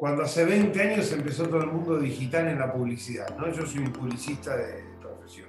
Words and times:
Cuando 0.00 0.22
hace 0.22 0.46
20 0.46 0.80
años 0.80 1.12
empezó 1.12 1.46
todo 1.46 1.60
el 1.60 1.66
mundo 1.66 1.98
digital 1.98 2.48
en 2.48 2.58
la 2.58 2.72
publicidad, 2.72 3.36
¿no? 3.36 3.52
Yo 3.52 3.66
soy 3.66 3.80
un 3.80 3.92
publicista 3.92 4.56
de 4.56 4.82
profesión. 4.98 5.48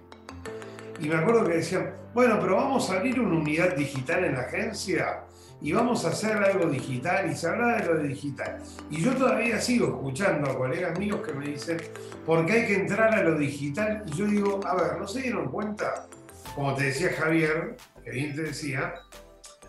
Y 0.99 1.07
me 1.07 1.15
acuerdo 1.15 1.45
que 1.45 1.53
decían, 1.53 1.93
bueno, 2.13 2.37
pero 2.37 2.57
vamos 2.57 2.89
a 2.89 2.97
abrir 2.97 3.17
una 3.21 3.39
unidad 3.39 3.77
digital 3.77 4.25
en 4.25 4.33
la 4.33 4.41
agencia 4.41 5.23
y 5.61 5.71
vamos 5.71 6.03
a 6.03 6.09
hacer 6.09 6.35
algo 6.35 6.65
digital 6.65 7.31
y 7.31 7.35
se 7.37 7.47
habla 7.47 7.77
de 7.77 7.85
lo 7.85 7.99
digital. 7.99 8.57
Y 8.89 9.01
yo 9.01 9.15
todavía 9.15 9.57
sigo 9.61 9.87
escuchando 9.87 10.51
a 10.51 10.57
colegas 10.57 10.99
míos 10.99 11.21
que 11.25 11.31
me 11.31 11.47
dicen, 11.47 11.77
porque 12.25 12.51
hay 12.51 12.67
que 12.67 12.75
entrar 12.75 13.15
a 13.15 13.23
lo 13.23 13.37
digital. 13.37 14.03
Y 14.05 14.17
yo 14.17 14.25
digo, 14.25 14.59
a 14.67 14.75
ver, 14.75 14.99
¿no 14.99 15.07
se 15.07 15.21
dieron 15.21 15.49
cuenta? 15.49 16.07
Como 16.55 16.75
te 16.75 16.87
decía 16.87 17.13
Javier, 17.17 17.77
que 18.03 18.11
bien 18.11 18.35
te 18.35 18.41
decía, 18.41 18.95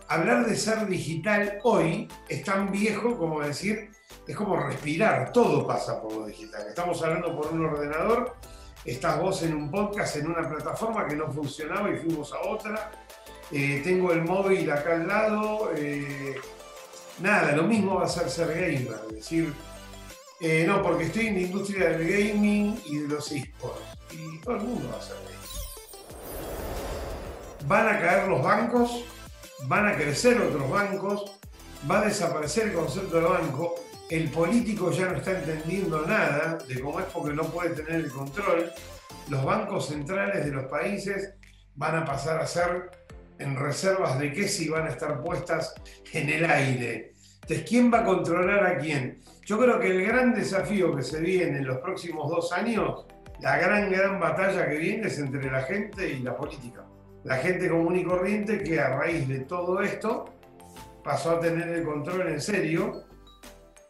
hablar 0.08 0.44
de 0.44 0.56
ser 0.56 0.88
digital 0.88 1.60
hoy 1.62 2.08
es 2.28 2.42
tan 2.42 2.72
viejo 2.72 3.16
como 3.16 3.42
decir, 3.42 3.91
es 4.26 4.36
como 4.36 4.56
respirar, 4.56 5.32
todo 5.32 5.66
pasa 5.66 6.00
por 6.00 6.12
lo 6.12 6.26
digital. 6.26 6.66
Estamos 6.68 7.02
hablando 7.02 7.36
por 7.36 7.52
un 7.52 7.66
ordenador, 7.66 8.36
estás 8.84 9.20
vos 9.20 9.42
en 9.42 9.54
un 9.54 9.70
podcast, 9.70 10.16
en 10.16 10.28
una 10.28 10.48
plataforma 10.48 11.06
que 11.06 11.16
no 11.16 11.30
funcionaba 11.30 11.90
y 11.90 11.98
fuimos 11.98 12.32
a 12.32 12.40
otra, 12.48 12.90
eh, 13.50 13.80
tengo 13.84 14.12
el 14.12 14.22
móvil 14.22 14.70
acá 14.70 14.94
al 14.94 15.08
lado, 15.08 15.72
eh, 15.76 16.40
nada, 17.20 17.52
lo 17.52 17.64
mismo 17.64 17.96
va 17.96 18.04
a 18.04 18.08
ser 18.08 18.30
ser 18.30 18.48
gamer, 18.48 19.00
es 19.08 19.14
decir, 19.14 19.52
eh, 20.40 20.64
no, 20.66 20.82
porque 20.82 21.04
estoy 21.04 21.26
en 21.28 21.34
la 21.34 21.40
industria 21.40 21.90
del 21.90 22.08
gaming 22.08 22.80
y 22.86 22.98
de 22.98 23.08
los 23.08 23.30
esports, 23.30 23.80
y 24.10 24.40
todo 24.40 24.56
el 24.56 24.62
mundo 24.62 24.88
va 24.92 24.98
a 24.98 25.02
ser 25.02 25.16
gamer. 25.16 25.32
Van 27.66 27.88
a 27.88 28.00
caer 28.00 28.28
los 28.28 28.42
bancos, 28.42 29.04
van 29.64 29.86
a 29.86 29.96
crecer 29.96 30.40
otros 30.40 30.68
bancos, 30.68 31.38
va 31.88 32.00
a 32.00 32.04
desaparecer 32.06 32.68
el 32.68 32.74
concepto 32.74 33.16
de 33.16 33.22
banco, 33.22 33.74
el 34.12 34.28
político 34.28 34.90
ya 34.90 35.08
no 35.08 35.16
está 35.16 35.30
entendiendo 35.30 36.06
nada 36.06 36.58
de 36.68 36.78
cómo 36.80 37.00
es 37.00 37.06
porque 37.06 37.34
no 37.34 37.44
puede 37.44 37.70
tener 37.70 37.94
el 37.94 38.10
control, 38.10 38.70
los 39.30 39.42
bancos 39.42 39.88
centrales 39.88 40.44
de 40.44 40.50
los 40.50 40.66
países 40.66 41.32
van 41.76 41.96
a 41.96 42.04
pasar 42.04 42.38
a 42.38 42.46
ser 42.46 42.90
en 43.38 43.56
reservas 43.56 44.18
de 44.18 44.30
qué 44.34 44.46
si 44.48 44.68
van 44.68 44.86
a 44.86 44.90
estar 44.90 45.22
puestas 45.22 45.74
en 46.12 46.28
el 46.28 46.44
aire. 46.44 47.14
Entonces, 47.40 47.64
¿quién 47.66 47.90
va 47.90 48.00
a 48.00 48.04
controlar 48.04 48.66
a 48.66 48.76
quién? 48.76 49.22
Yo 49.46 49.58
creo 49.58 49.80
que 49.80 49.88
el 49.88 50.04
gran 50.04 50.34
desafío 50.34 50.94
que 50.94 51.02
se 51.02 51.18
viene 51.18 51.56
en 51.56 51.66
los 51.66 51.78
próximos 51.78 52.28
dos 52.28 52.52
años, 52.52 53.06
la 53.40 53.56
gran, 53.56 53.90
gran 53.90 54.20
batalla 54.20 54.68
que 54.68 54.76
viene 54.76 55.06
es 55.06 55.18
entre 55.18 55.50
la 55.50 55.62
gente 55.62 56.10
y 56.10 56.18
la 56.18 56.36
política. 56.36 56.84
La 57.24 57.38
gente 57.38 57.66
común 57.66 57.96
y 57.96 58.04
corriente 58.04 58.62
que 58.62 58.78
a 58.78 58.94
raíz 58.94 59.26
de 59.26 59.38
todo 59.40 59.80
esto 59.80 60.26
pasó 61.02 61.30
a 61.30 61.40
tener 61.40 61.66
el 61.70 61.82
control 61.82 62.28
en 62.28 62.42
serio 62.42 63.10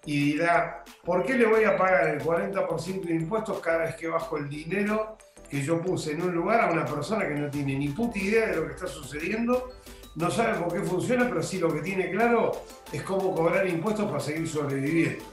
y 0.05 0.33
dirá, 0.33 0.84
¿por 1.05 1.25
qué 1.25 1.34
le 1.34 1.47
voy 1.47 1.64
a 1.64 1.77
pagar 1.77 2.08
el 2.08 2.20
40% 2.20 3.03
de 3.03 3.14
impuestos 3.14 3.61
cada 3.61 3.78
vez 3.84 3.97
que 3.97 4.08
bajo 4.08 4.36
el 4.36 4.48
dinero 4.48 5.17
que 5.48 5.62
yo 5.62 5.81
puse 5.81 6.13
en 6.13 6.23
un 6.23 6.35
lugar 6.35 6.61
a 6.63 6.73
una 6.73 6.85
persona 6.85 7.29
que 7.29 7.35
no 7.35 7.51
tiene 7.51 7.77
ni 7.77 7.89
puta 7.89 8.18
idea 8.18 8.46
de 8.46 8.57
lo 8.57 8.67
que 8.67 8.73
está 8.73 8.86
sucediendo, 8.86 9.70
no 10.14 10.30
sabe 10.30 10.58
por 10.58 10.73
qué 10.73 10.80
funciona, 10.80 11.29
pero 11.29 11.42
sí 11.42 11.58
lo 11.58 11.73
que 11.73 11.80
tiene 11.80 12.11
claro 12.11 12.52
es 12.91 13.02
cómo 13.02 13.35
cobrar 13.35 13.67
impuestos 13.67 14.07
para 14.07 14.20
seguir 14.20 14.48
sobreviviendo? 14.48 15.24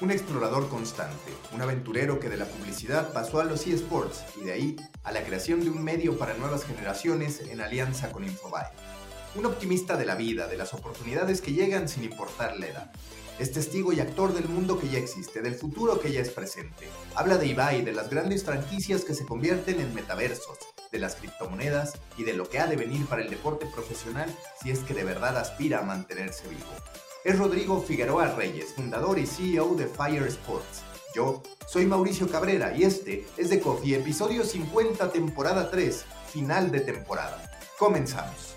Un 0.00 0.10
explorador 0.10 0.68
constante, 0.68 1.32
un 1.52 1.60
aventurero 1.60 2.18
que 2.18 2.30
de 2.30 2.38
la 2.38 2.46
publicidad 2.46 3.12
pasó 3.12 3.40
a 3.40 3.44
los 3.44 3.66
eSports 3.66 4.24
y 4.40 4.44
de 4.44 4.52
ahí 4.52 4.76
a 5.04 5.12
la 5.12 5.22
creación 5.22 5.60
de 5.60 5.68
un 5.68 5.84
medio 5.84 6.16
para 6.16 6.34
nuevas 6.34 6.64
generaciones 6.64 7.40
en 7.40 7.60
alianza 7.60 8.10
con 8.10 8.24
Infobae. 8.24 8.70
Un 9.36 9.46
optimista 9.46 9.96
de 9.96 10.06
la 10.06 10.14
vida, 10.14 10.48
de 10.48 10.56
las 10.56 10.72
oportunidades 10.72 11.42
que 11.42 11.52
llegan 11.52 11.86
sin 11.88 12.04
importar 12.04 12.58
la 12.58 12.66
edad. 12.66 12.92
Es 13.40 13.52
testigo 13.52 13.94
y 13.94 14.00
actor 14.00 14.34
del 14.34 14.46
mundo 14.50 14.78
que 14.78 14.90
ya 14.90 14.98
existe, 14.98 15.40
del 15.40 15.54
futuro 15.54 15.98
que 15.98 16.12
ya 16.12 16.20
es 16.20 16.28
presente. 16.28 16.86
Habla 17.14 17.38
de 17.38 17.46
Ibai, 17.46 17.80
de 17.80 17.94
las 17.94 18.10
grandes 18.10 18.44
franquicias 18.44 19.02
que 19.02 19.14
se 19.14 19.24
convierten 19.24 19.80
en 19.80 19.94
metaversos, 19.94 20.58
de 20.92 20.98
las 20.98 21.14
criptomonedas 21.14 21.94
y 22.18 22.24
de 22.24 22.34
lo 22.34 22.50
que 22.50 22.58
ha 22.58 22.66
de 22.66 22.76
venir 22.76 23.06
para 23.06 23.22
el 23.22 23.30
deporte 23.30 23.64
profesional 23.74 24.28
si 24.62 24.70
es 24.70 24.80
que 24.80 24.92
de 24.92 25.04
verdad 25.04 25.38
aspira 25.38 25.78
a 25.78 25.84
mantenerse 25.84 26.48
vivo. 26.48 26.68
Es 27.24 27.38
Rodrigo 27.38 27.80
Figueroa 27.80 28.26
Reyes, 28.34 28.74
fundador 28.74 29.18
y 29.18 29.26
CEO 29.26 29.74
de 29.74 29.86
Fire 29.86 30.26
Sports. 30.26 30.82
Yo 31.14 31.42
soy 31.66 31.86
Mauricio 31.86 32.28
Cabrera 32.28 32.76
y 32.76 32.82
este 32.82 33.26
es 33.38 33.48
de 33.48 33.58
Coffee, 33.58 33.94
episodio 33.94 34.44
50, 34.44 35.12
temporada 35.12 35.70
3, 35.70 36.04
final 36.30 36.70
de 36.70 36.80
temporada. 36.80 37.50
Comenzamos. 37.78 38.49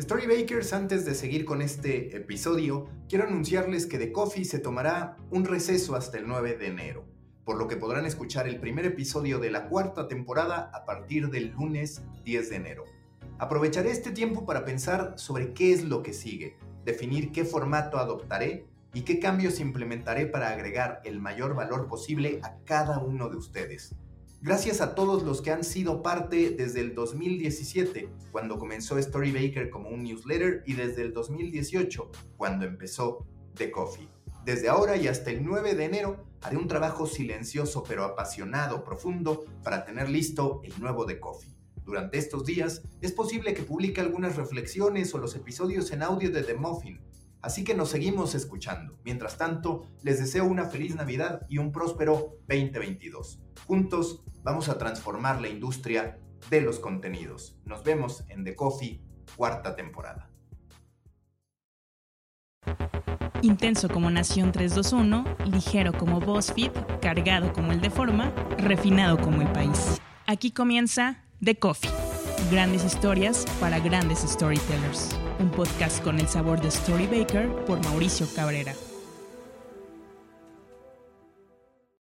Storybakers, 0.00 0.74
antes 0.74 1.04
de 1.04 1.12
seguir 1.12 1.44
con 1.44 1.60
este 1.60 2.16
episodio, 2.16 2.86
quiero 3.08 3.24
anunciarles 3.24 3.84
que 3.84 3.98
The 3.98 4.12
Coffee 4.12 4.44
se 4.44 4.60
tomará 4.60 5.16
un 5.32 5.44
receso 5.44 5.96
hasta 5.96 6.18
el 6.18 6.28
9 6.28 6.56
de 6.56 6.68
enero, 6.68 7.04
por 7.44 7.58
lo 7.58 7.66
que 7.66 7.76
podrán 7.76 8.06
escuchar 8.06 8.46
el 8.46 8.60
primer 8.60 8.86
episodio 8.86 9.40
de 9.40 9.50
la 9.50 9.68
cuarta 9.68 10.06
temporada 10.06 10.70
a 10.72 10.84
partir 10.84 11.30
del 11.30 11.50
lunes 11.50 12.00
10 12.22 12.48
de 12.48 12.54
enero. 12.54 12.84
Aprovecharé 13.40 13.90
este 13.90 14.12
tiempo 14.12 14.46
para 14.46 14.64
pensar 14.64 15.14
sobre 15.16 15.52
qué 15.52 15.72
es 15.72 15.82
lo 15.82 16.04
que 16.04 16.12
sigue, 16.12 16.56
definir 16.84 17.32
qué 17.32 17.44
formato 17.44 17.98
adoptaré 17.98 18.66
y 18.94 19.00
qué 19.02 19.18
cambios 19.18 19.58
implementaré 19.58 20.26
para 20.26 20.50
agregar 20.50 21.00
el 21.04 21.18
mayor 21.18 21.56
valor 21.56 21.88
posible 21.88 22.38
a 22.44 22.54
cada 22.64 23.00
uno 23.00 23.28
de 23.30 23.36
ustedes. 23.36 23.96
Gracias 24.40 24.80
a 24.80 24.94
todos 24.94 25.24
los 25.24 25.42
que 25.42 25.50
han 25.50 25.64
sido 25.64 26.00
parte 26.00 26.50
desde 26.50 26.80
el 26.80 26.94
2017, 26.94 28.08
cuando 28.30 28.56
comenzó 28.56 29.00
Storybaker 29.02 29.68
como 29.68 29.88
un 29.88 30.04
newsletter, 30.04 30.62
y 30.64 30.74
desde 30.74 31.02
el 31.02 31.12
2018, 31.12 32.08
cuando 32.36 32.64
empezó 32.64 33.26
The 33.54 33.72
Coffee. 33.72 34.08
Desde 34.44 34.68
ahora 34.68 34.96
y 34.96 35.08
hasta 35.08 35.32
el 35.32 35.44
9 35.44 35.74
de 35.74 35.84
enero 35.84 36.24
haré 36.40 36.56
un 36.56 36.68
trabajo 36.68 37.04
silencioso 37.08 37.82
pero 37.82 38.04
apasionado, 38.04 38.84
profundo, 38.84 39.44
para 39.64 39.84
tener 39.84 40.08
listo 40.08 40.60
el 40.62 40.72
nuevo 40.78 41.04
The 41.04 41.18
Coffee. 41.18 41.52
Durante 41.84 42.18
estos 42.18 42.44
días 42.44 42.82
es 43.00 43.10
posible 43.10 43.54
que 43.54 43.64
publique 43.64 44.00
algunas 44.00 44.36
reflexiones 44.36 45.12
o 45.14 45.18
los 45.18 45.34
episodios 45.34 45.90
en 45.90 46.04
audio 46.04 46.30
de 46.30 46.44
The 46.44 46.54
Muffin, 46.54 47.00
Así 47.40 47.64
que 47.64 47.74
nos 47.74 47.90
seguimos 47.90 48.34
escuchando. 48.34 48.98
Mientras 49.04 49.38
tanto, 49.38 49.84
les 50.02 50.18
deseo 50.18 50.44
una 50.44 50.66
feliz 50.66 50.96
Navidad 50.96 51.46
y 51.48 51.58
un 51.58 51.72
próspero 51.72 52.36
2022. 52.48 53.40
Juntos 53.66 54.24
vamos 54.42 54.68
a 54.68 54.78
transformar 54.78 55.40
la 55.40 55.48
industria 55.48 56.18
de 56.50 56.60
los 56.60 56.78
contenidos. 56.78 57.58
Nos 57.64 57.84
vemos 57.84 58.24
en 58.28 58.44
The 58.44 58.56
Coffee, 58.56 59.00
cuarta 59.36 59.76
temporada. 59.76 60.30
Intenso 63.42 63.88
como 63.88 64.10
Nación 64.10 64.50
321, 64.50 65.24
ligero 65.46 65.92
como 65.92 66.20
BuzzFeed, 66.20 66.72
cargado 67.00 67.52
como 67.52 67.70
el 67.70 67.80
de 67.80 67.90
forma, 67.90 68.32
refinado 68.58 69.16
como 69.18 69.42
el 69.42 69.48
país. 69.52 70.00
Aquí 70.26 70.50
comienza 70.50 71.24
The 71.40 71.56
Coffee. 71.56 72.07
Grandes 72.50 72.84
historias 72.84 73.44
para 73.60 73.78
grandes 73.78 74.20
storytellers 74.20 75.10
un 75.38 75.50
podcast 75.50 76.02
con 76.02 76.18
el 76.18 76.26
sabor 76.28 76.60
de 76.60 76.70
Storybaker 76.70 77.64
por 77.66 77.82
Mauricio 77.84 78.26
Cabrera. 78.34 78.74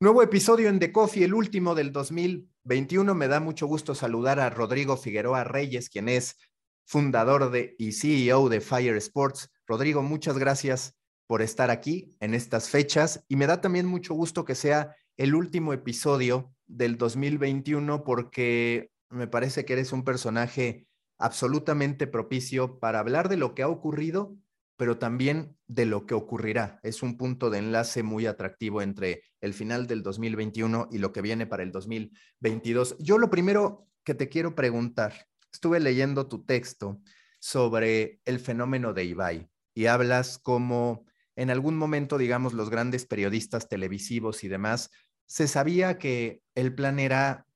Nuevo 0.01 0.23
episodio 0.23 0.69
en 0.69 0.79
The 0.79 0.93
Coffee, 0.93 1.25
el 1.25 1.35
último 1.35 1.75
del 1.75 1.93
2021. 1.93 3.15
Me 3.15 3.29
da 3.29 3.41
mucho 3.41 3.67
gusto 3.67 3.95
saludar 3.95 4.41
a 4.41 4.51
Rodrigo 4.51 4.97
Figueroa 4.97 5.45
Reyes, 5.45 5.89
quien 5.89 6.09
es 6.09 6.37
fundador 6.85 7.51
de 7.51 7.77
y 7.79 7.93
CEO 7.93 8.49
de 8.49 8.61
Fire 8.61 8.97
Sports. 8.97 9.51
Rodrigo, 9.67 10.03
muchas 10.03 10.37
gracias 10.37 10.97
por 11.27 11.41
estar 11.41 11.71
aquí 11.71 12.11
en 12.21 12.35
estas 12.35 12.69
fechas 12.69 13.25
y 13.29 13.37
me 13.37 13.47
da 13.47 13.61
también 13.61 13.87
mucho 13.87 14.15
gusto 14.15 14.45
que 14.45 14.55
sea 14.55 14.95
el 15.17 15.35
último 15.35 15.73
episodio 15.73 16.53
del 16.67 16.99
2021 16.99 18.05
porque 18.05 18.91
me 19.15 19.27
parece 19.27 19.65
que 19.65 19.75
eres 19.75 19.93
un 19.93 20.05
personaje 20.05 20.87
absolutamente 21.19 22.07
propicio 22.07 22.79
para 22.79 22.99
hablar 22.99 23.29
de 23.29 23.37
lo 23.37 23.55
que 23.55 23.63
ha 23.63 23.69
ocurrido, 23.69 24.37
pero 24.77 24.99
también 24.99 25.57
de 25.67 25.87
lo 25.87 26.07
que 26.07 26.15
ocurrirá. 26.15 26.81
Es 26.83 27.03
un 27.03 27.17
punto 27.17 27.51
de 27.51 27.59
enlace 27.59 28.03
muy 28.03 28.27
atractivo 28.27 28.83
entre 28.83 29.23
el 29.41 29.55
final 29.55 29.87
del 29.87 30.03
2021 30.03 30.89
y 30.91 30.99
lo 30.99 31.13
que 31.13 31.23
viene 31.23 31.47
para 31.47 31.63
el 31.63 31.71
2022. 31.71 32.97
Yo 32.99 33.19
lo 33.19 33.31
primero 33.31 33.87
que 34.03 34.15
te 34.15 34.29
quiero 34.29 34.55
preguntar, 34.55 35.29
estuve 35.53 35.81
leyendo 35.81 36.27
tu 36.27 36.45
texto 36.45 37.01
sobre 37.39 38.21
el 38.25 38.41
fenómeno 38.41 38.93
de 38.93 39.05
Ibai 39.05 39.49
y 39.75 39.87
hablas 39.87 40.39
como 40.39 41.07
en 41.37 41.51
algún 41.51 41.77
momento, 41.77 42.19
digamos, 42.19 42.53
los 42.53 42.71
grandes 42.71 43.07
periodistas 43.07 43.69
televisivos 43.69 44.45
y 44.45 44.49
demás, 44.49 44.91
se 45.27 45.49
sabía 45.49 45.99
que 45.99 46.43
el 46.55 46.75
plan 46.75 46.99
era 46.99 47.47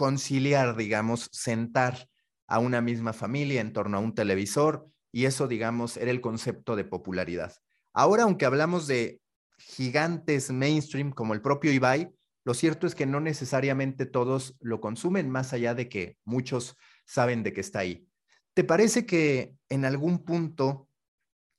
conciliar, 0.00 0.76
digamos, 0.76 1.28
sentar 1.30 2.08
a 2.46 2.58
una 2.58 2.80
misma 2.80 3.12
familia 3.12 3.60
en 3.60 3.74
torno 3.74 3.98
a 3.98 4.00
un 4.00 4.14
televisor 4.14 4.88
y 5.12 5.26
eso, 5.26 5.46
digamos, 5.46 5.98
era 5.98 6.10
el 6.10 6.22
concepto 6.22 6.74
de 6.74 6.84
popularidad. 6.84 7.52
Ahora, 7.92 8.22
aunque 8.22 8.46
hablamos 8.46 8.86
de 8.86 9.20
gigantes 9.58 10.50
mainstream 10.50 11.10
como 11.10 11.34
el 11.34 11.42
propio 11.42 11.70
Ibai, 11.70 12.10
lo 12.44 12.54
cierto 12.54 12.86
es 12.86 12.94
que 12.94 13.04
no 13.04 13.20
necesariamente 13.20 14.06
todos 14.06 14.56
lo 14.60 14.80
consumen, 14.80 15.28
más 15.28 15.52
allá 15.52 15.74
de 15.74 15.90
que 15.90 16.16
muchos 16.24 16.78
saben 17.04 17.42
de 17.42 17.52
que 17.52 17.60
está 17.60 17.80
ahí. 17.80 18.08
¿Te 18.54 18.64
parece 18.64 19.04
que 19.04 19.54
en 19.68 19.84
algún 19.84 20.24
punto 20.24 20.88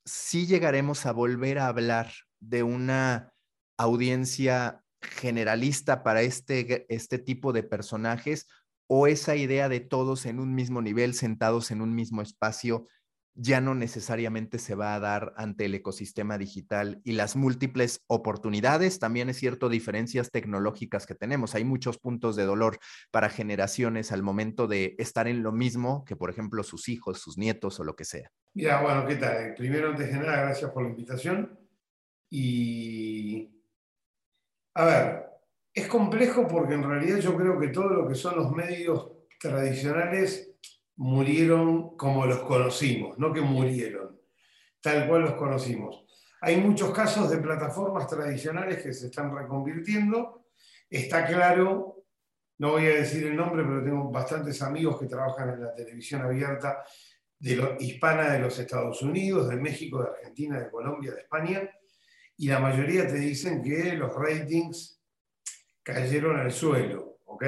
sí 0.04 0.48
llegaremos 0.48 1.06
a 1.06 1.12
volver 1.12 1.60
a 1.60 1.68
hablar 1.68 2.12
de 2.40 2.64
una 2.64 3.36
audiencia 3.78 4.84
generalista 5.02 6.04
para 6.04 6.22
este, 6.22 6.86
este 6.90 7.20
tipo 7.20 7.54
de 7.54 7.64
personajes 7.64 8.48
o 8.88 9.08
esa 9.08 9.36
idea 9.36 9.70
de 9.70 9.80
todos 9.80 10.26
en 10.26 10.40
un 10.40 10.54
mismo 10.54 10.82
nivel, 10.82 11.14
sentados 11.14 11.72
en 11.72 11.82
un 11.82 11.96
mismo 11.96 12.22
espacio, 12.22 12.88
ya 13.34 13.62
no 13.62 13.76
necesariamente 13.76 14.60
se 14.60 14.76
va 14.76 14.94
a 14.94 15.00
dar 15.00 15.34
ante 15.38 15.66
el 15.66 15.76
ecosistema 15.76 16.38
digital 16.38 17.00
y 17.04 17.14
las 17.14 17.36
múltiples 17.36 18.04
oportunidades, 18.08 19.00
también 19.00 19.30
es 19.30 19.38
cierto, 19.38 19.70
diferencias 19.70 20.32
tecnológicas 20.32 21.06
que 21.06 21.16
tenemos. 21.16 21.56
Hay 21.56 21.64
muchos 21.64 21.98
puntos 21.98 22.36
de 22.36 22.44
dolor 22.44 22.78
para 23.10 23.30
generaciones 23.30 24.12
al 24.12 24.24
momento 24.24 24.68
de 24.68 24.96
estar 25.00 25.28
en 25.28 25.44
lo 25.44 25.52
mismo 25.52 26.04
que, 26.04 26.16
por 26.16 26.30
ejemplo, 26.30 26.64
sus 26.64 26.90
hijos, 26.90 27.22
sus 27.22 27.38
nietos 27.38 27.80
o 27.80 27.84
lo 27.84 27.96
que 27.96 28.06
sea. 28.06 28.30
Mira, 28.54 28.82
bueno, 28.82 29.06
¿qué 29.06 29.16
tal? 29.16 29.54
Primero, 29.56 29.90
antes 29.90 30.12
de 30.12 30.20
nada, 30.20 30.42
gracias 30.42 30.70
por 30.72 30.84
la 30.84 30.90
invitación. 30.90 31.58
Y, 32.30 33.61
a 34.74 34.86
ver, 34.86 35.26
es 35.74 35.88
complejo 35.88 36.48
porque 36.48 36.74
en 36.74 36.84
realidad 36.84 37.20
yo 37.20 37.36
creo 37.36 37.60
que 37.60 37.70
todo 37.70 37.90
lo 37.90 38.08
que 38.08 38.16
son 38.16 38.36
los 38.36 38.52
medios 38.52 39.12
tradicionales 39.40 40.52
murieron 40.98 41.98
como 41.98 42.26
los 42.26 42.40
conocimos, 42.40 43.18
no 43.18 43.34
que 43.34 43.42
murieron, 43.42 44.20
tal 44.82 45.08
cual 45.08 45.24
los 45.24 45.34
conocimos. 45.34 46.06
Hay 46.42 46.58
muchos 46.58 46.92
casos 46.92 47.30
de 47.30 47.38
plataformas 47.38 48.08
tradicionales 48.08 48.82
que 48.82 48.94
se 48.94 49.08
están 49.08 49.36
reconvirtiendo. 49.36 50.48
Está 50.90 51.26
claro, 51.26 52.04
no 52.58 52.72
voy 52.72 52.86
a 52.88 52.96
decir 52.96 53.28
el 53.28 53.36
nombre, 53.36 53.64
pero 53.64 53.84
tengo 53.84 54.12
bastantes 54.12 54.62
amigos 54.62 55.00
que 55.00 55.08
trabajan 55.08 55.50
en 55.50 55.62
la 55.62 55.74
televisión 55.74 56.22
abierta 56.22 56.84
hispana 57.80 58.32
de 58.32 58.40
los 58.40 58.58
Estados 58.60 59.02
Unidos, 59.02 59.50
de 59.50 59.56
México, 59.56 60.04
de 60.04 60.10
Argentina, 60.10 60.60
de 60.60 60.70
Colombia, 60.70 61.12
de 61.14 61.22
España, 61.22 61.70
y 62.42 62.48
la 62.48 62.58
mayoría 62.58 63.06
te 63.06 63.20
dicen 63.20 63.62
que 63.62 63.94
los 63.94 64.16
ratings 64.16 65.00
cayeron 65.84 66.40
al 66.40 66.52
suelo, 66.52 67.20
¿ok? 67.26 67.46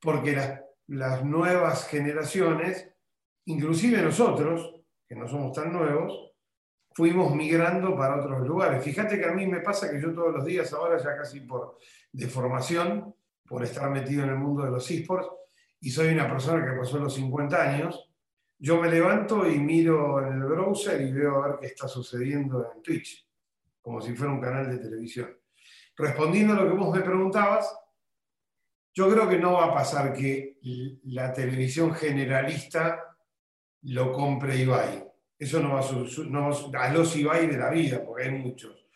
Porque 0.00 0.32
las, 0.32 0.62
las 0.86 1.22
nuevas 1.22 1.86
generaciones 1.88 2.90
inclusive 3.44 4.00
nosotros, 4.00 4.76
que 5.06 5.14
no 5.14 5.28
somos 5.28 5.52
tan 5.52 5.70
nuevos, 5.70 6.32
fuimos 6.92 7.34
migrando 7.34 7.94
para 7.94 8.18
otros 8.18 8.46
lugares. 8.48 8.82
Fíjate 8.82 9.18
que 9.18 9.26
a 9.26 9.32
mí 9.32 9.46
me 9.46 9.60
pasa 9.60 9.90
que 9.90 10.00
yo 10.00 10.14
todos 10.14 10.32
los 10.32 10.46
días, 10.46 10.72
ahora 10.72 10.96
ya 10.96 11.18
casi 11.18 11.40
por 11.40 11.76
deformación, 12.10 13.14
por 13.46 13.62
estar 13.62 13.90
metido 13.90 14.22
en 14.24 14.30
el 14.30 14.36
mundo 14.36 14.64
de 14.64 14.70
los 14.70 14.90
esports, 14.90 15.28
y 15.80 15.90
soy 15.90 16.14
una 16.14 16.26
persona 16.26 16.64
que 16.64 16.78
pasó 16.78 16.98
los 16.98 17.12
50 17.12 17.62
años, 17.62 18.10
yo 18.58 18.80
me 18.80 18.90
levanto 18.90 19.46
y 19.46 19.58
miro 19.58 20.26
en 20.26 20.32
el 20.32 20.44
browser 20.44 20.98
y 21.02 21.12
veo 21.12 21.42
a 21.44 21.48
ver 21.48 21.58
qué 21.60 21.66
está 21.66 21.88
sucediendo 21.88 22.72
en 22.74 22.82
Twitch, 22.82 23.29
como 23.80 24.00
si 24.00 24.14
fuera 24.14 24.32
un 24.32 24.40
canal 24.40 24.70
de 24.70 24.78
televisión. 24.78 25.36
Respondiendo 25.96 26.54
a 26.54 26.56
lo 26.56 26.70
que 26.70 26.76
vos 26.76 26.96
me 26.96 27.02
preguntabas, 27.02 27.74
yo 28.92 29.10
creo 29.10 29.28
que 29.28 29.38
no 29.38 29.54
va 29.54 29.66
a 29.66 29.74
pasar 29.74 30.12
que 30.12 30.58
la 31.04 31.32
televisión 31.32 31.94
generalista 31.94 33.16
lo 33.82 34.12
compre 34.12 34.56
Ibai. 34.56 35.04
Eso 35.38 35.60
no 35.60 35.74
va 35.74 35.80
a 35.80 35.82
suceder, 35.82 36.30
a 36.76 36.92
los 36.92 37.16
Ibai 37.16 37.46
de 37.46 37.56
la 37.56 37.70
vida, 37.70 38.04
porque 38.04 38.24
hay 38.24 38.32
muchos. 38.32 38.86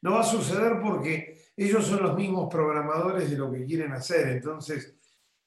No 0.00 0.12
va 0.12 0.20
a 0.20 0.24
suceder 0.24 0.80
porque 0.82 1.52
ellos 1.56 1.86
son 1.86 2.02
los 2.02 2.16
mismos 2.16 2.48
programadores 2.50 3.30
de 3.30 3.36
lo 3.36 3.52
que 3.52 3.64
quieren 3.64 3.92
hacer. 3.92 4.28
Entonces, 4.28 4.96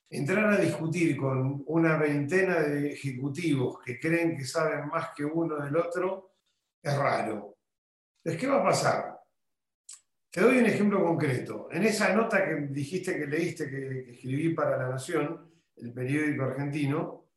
entrar 0.09 0.53
a 0.53 0.57
discutir 0.57 1.17
con 1.17 1.63
una 1.67 1.97
veintena 1.97 2.59
de 2.59 2.93
ejecutivos 2.93 3.79
que 3.83 3.99
creen 3.99 4.37
que 4.37 4.45
saben 4.45 4.87
más 4.87 5.09
que 5.15 5.25
uno 5.25 5.57
del 5.57 5.75
otro 5.75 6.35
es 6.81 6.95
raro. 6.97 7.54
Entonces, 8.25 8.41
¿qué 8.41 8.47
va 8.51 8.59
a 8.59 8.63
pasar? 8.63 9.21
Te 10.31 10.41
doy 10.41 10.57
un 10.57 10.65
ejemplo 10.65 11.03
concreto. 11.03 11.67
En 11.71 11.83
esa 11.83 12.11
nota 12.11 12.43
que 12.43 12.55
dijiste 12.71 13.15
que 13.15 13.27
leíste, 13.27 13.69
que 13.69 14.13
escribí 14.13 14.49
para 14.55 14.77
La 14.77 14.89
Nación, 14.89 15.47
el 15.75 15.93
periódico 15.93 16.45
argentino, 16.45 17.27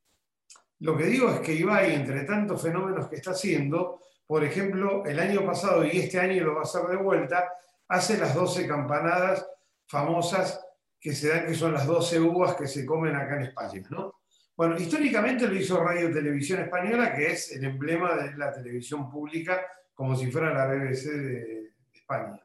lo 0.79 0.97
que 0.97 1.05
digo 1.05 1.29
es 1.29 1.41
que 1.41 1.53
Ibai, 1.53 1.95
entre 1.95 2.25
tantos 2.25 2.63
fenómenos 2.63 3.07
que 3.07 3.17
está 3.17 3.33
haciendo, 3.33 4.01
por 4.27 4.43
ejemplo, 4.43 5.05
el 5.05 5.19
año 5.19 5.45
pasado 5.45 5.85
y 5.85 5.99
este 5.99 6.21
año 6.21 6.43
lo 6.43 6.55
va 6.55 6.61
a 6.61 6.65
hacer 6.65 6.85
de 6.87 6.97
vuelta, 6.97 7.53
hace 7.89 8.17
las 8.17 8.35
12 8.35 8.67
campanadas 8.67 9.47
famosas 9.87 10.65
que 10.99 11.15
se 11.15 11.29
dan, 11.29 11.47
que 11.47 11.55
son 11.55 11.75
las 11.75 11.87
12 11.87 12.19
uvas 12.19 12.55
que 12.55 12.67
se 12.67 12.87
comen 12.87 13.15
acá 13.15 13.37
en 13.37 13.43
España, 13.43 13.83
¿no? 13.91 14.21
Bueno, 14.57 14.79
históricamente 14.79 15.47
lo 15.47 15.55
hizo 15.55 15.85
Radio 15.85 16.11
Televisión 16.11 16.63
Española, 16.63 17.15
que 17.15 17.33
es 17.33 17.53
el 17.53 17.65
emblema 17.65 18.17
de 18.17 18.37
la 18.39 18.51
televisión 18.53 19.11
pública, 19.11 19.61
como 19.99 20.15
si 20.15 20.31
fuera 20.31 20.55
la 20.55 20.67
BBC 20.69 21.07
de 21.11 21.73
España. 21.93 22.41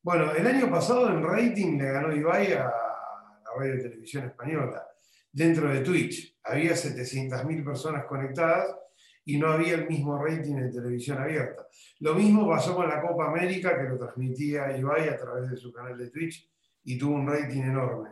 Bueno, 0.00 0.32
el 0.32 0.46
año 0.46 0.70
pasado 0.70 1.08
en 1.08 1.24
rating 1.24 1.76
le 1.76 1.90
ganó 1.90 2.14
Ibai 2.14 2.52
a 2.52 2.66
la 2.66 3.50
Radio 3.58 3.82
Televisión 3.82 4.26
Española 4.26 4.86
dentro 5.32 5.68
de 5.68 5.80
Twitch. 5.80 6.38
Había 6.44 6.74
700.000 6.74 7.64
personas 7.64 8.04
conectadas 8.04 8.76
y 9.24 9.38
no 9.38 9.48
había 9.48 9.74
el 9.74 9.88
mismo 9.88 10.24
rating 10.24 10.54
en 10.54 10.70
televisión 10.70 11.18
abierta. 11.18 11.66
Lo 11.98 12.14
mismo 12.14 12.48
pasó 12.48 12.76
con 12.76 12.88
la 12.88 13.02
Copa 13.02 13.26
América, 13.26 13.76
que 13.76 13.88
lo 13.88 13.98
transmitía 13.98 14.78
Ibai 14.78 15.08
a 15.08 15.16
través 15.16 15.50
de 15.50 15.56
su 15.56 15.72
canal 15.72 15.98
de 15.98 16.10
Twitch 16.10 16.48
y 16.84 16.96
tuvo 16.96 17.16
un 17.16 17.26
rating 17.26 17.62
enorme. 17.62 18.10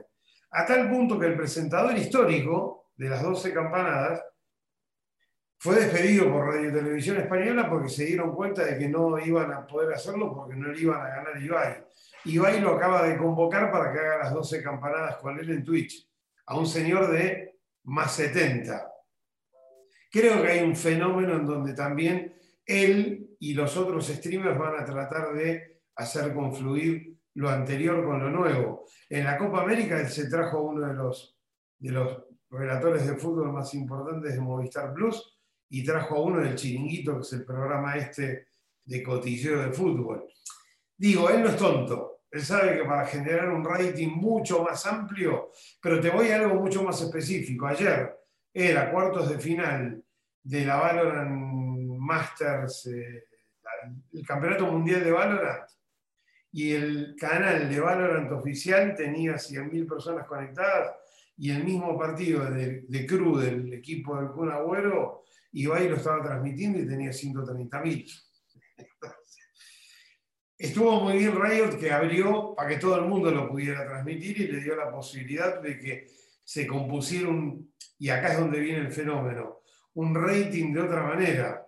A 0.50 0.66
tal 0.66 0.90
punto 0.90 1.20
que 1.20 1.26
el 1.26 1.36
presentador 1.36 1.96
histórico 1.96 2.90
de 2.96 3.10
las 3.10 3.22
12 3.22 3.52
campanadas 3.52 4.24
fue 5.66 5.80
despedido 5.80 6.30
por 6.30 6.46
Radio 6.46 6.72
Televisión 6.72 7.16
Española 7.16 7.68
porque 7.68 7.88
se 7.88 8.04
dieron 8.04 8.36
cuenta 8.36 8.64
de 8.64 8.78
que 8.78 8.88
no 8.88 9.18
iban 9.18 9.52
a 9.52 9.66
poder 9.66 9.92
hacerlo 9.92 10.32
porque 10.32 10.54
no 10.54 10.68
le 10.68 10.80
iban 10.80 11.00
a 11.00 11.08
ganar 11.08 11.42
Ibai. 11.42 11.84
Ibai 12.26 12.60
lo 12.60 12.76
acaba 12.76 13.02
de 13.02 13.16
convocar 13.16 13.72
para 13.72 13.92
que 13.92 13.98
haga 13.98 14.18
las 14.18 14.32
12 14.32 14.62
campanadas 14.62 15.16
con 15.16 15.36
él 15.36 15.50
en 15.50 15.64
Twitch 15.64 16.08
a 16.46 16.56
un 16.56 16.68
señor 16.68 17.10
de 17.10 17.58
más 17.82 18.12
70. 18.14 18.92
Creo 20.08 20.40
que 20.40 20.52
hay 20.52 20.62
un 20.62 20.76
fenómeno 20.76 21.34
en 21.34 21.46
donde 21.46 21.74
también 21.74 22.36
él 22.64 23.30
y 23.40 23.54
los 23.54 23.76
otros 23.76 24.06
streamers 24.06 24.56
van 24.56 24.80
a 24.80 24.84
tratar 24.84 25.34
de 25.34 25.80
hacer 25.96 26.32
confluir 26.32 27.18
lo 27.34 27.50
anterior 27.50 28.04
con 28.04 28.20
lo 28.20 28.30
nuevo. 28.30 28.84
En 29.10 29.24
la 29.24 29.36
Copa 29.36 29.62
América 29.62 30.00
él 30.00 30.06
se 30.10 30.30
trajo 30.30 30.62
uno 30.62 30.86
de 30.86 30.94
los, 30.94 31.36
de 31.80 31.90
los 31.90 32.22
relatores 32.50 33.04
de 33.04 33.16
fútbol 33.16 33.52
más 33.52 33.74
importantes 33.74 34.32
de 34.32 34.40
Movistar 34.40 34.94
Plus 34.94 35.35
y 35.68 35.84
trajo 35.84 36.16
a 36.16 36.22
uno 36.22 36.40
del 36.40 36.54
Chiringuito, 36.54 37.16
que 37.16 37.22
es 37.22 37.32
el 37.32 37.44
programa 37.44 37.96
este 37.96 38.48
de 38.84 39.02
cotilleo 39.02 39.62
de 39.62 39.72
fútbol. 39.72 40.24
Digo, 40.96 41.28
él 41.28 41.42
no 41.42 41.48
es 41.48 41.56
tonto, 41.56 42.16
él 42.30 42.42
sabe 42.42 42.78
que 42.78 42.84
para 42.84 43.06
generar 43.06 43.50
un 43.50 43.64
rating 43.64 44.08
mucho 44.08 44.62
más 44.62 44.86
amplio, 44.86 45.50
pero 45.80 46.00
te 46.00 46.10
voy 46.10 46.30
a 46.30 46.36
algo 46.36 46.56
mucho 46.56 46.82
más 46.82 47.00
específico. 47.00 47.66
Ayer 47.66 48.14
era 48.52 48.90
cuartos 48.90 49.28
de 49.28 49.38
final 49.38 50.02
de 50.42 50.64
la 50.64 50.76
Valorant 50.76 51.30
Masters, 51.98 52.86
eh, 52.86 53.24
el 54.12 54.26
Campeonato 54.26 54.66
Mundial 54.66 55.04
de 55.04 55.10
Valorant, 55.10 55.68
y 56.52 56.72
el 56.72 57.16
canal 57.18 57.68
de 57.68 57.80
Valorant 57.80 58.32
oficial 58.32 58.94
tenía 58.94 59.34
100.000 59.34 59.88
personas 59.88 60.26
conectadas, 60.26 60.94
y 61.36 61.50
el 61.50 61.64
mismo 61.64 61.98
partido 61.98 62.50
de, 62.50 62.84
de 62.88 63.06
Crew 63.06 63.36
del 63.36 63.72
equipo 63.74 64.16
del 64.16 64.30
Kun 64.30 64.50
Ibai 65.56 65.88
lo 65.88 65.96
estaba 65.96 66.22
transmitiendo 66.22 66.78
y 66.78 66.86
tenía 66.86 67.10
130.000. 67.10 68.22
Estuvo 70.58 71.00
muy 71.00 71.16
bien 71.16 71.34
Riot 71.34 71.78
que 71.78 71.90
abrió 71.90 72.54
para 72.54 72.68
que 72.68 72.76
todo 72.76 72.96
el 72.96 73.06
mundo 73.06 73.30
lo 73.30 73.48
pudiera 73.48 73.86
transmitir 73.86 74.38
y 74.38 74.48
le 74.48 74.60
dio 74.60 74.76
la 74.76 74.90
posibilidad 74.90 75.62
de 75.62 75.78
que 75.78 76.06
se 76.44 76.66
compusiera 76.66 77.28
un, 77.28 77.72
y 77.98 78.10
acá 78.10 78.32
es 78.32 78.38
donde 78.38 78.60
viene 78.60 78.80
el 78.80 78.92
fenómeno, 78.92 79.62
un 79.94 80.14
rating 80.14 80.74
de 80.74 80.80
otra 80.82 81.02
manera. 81.02 81.66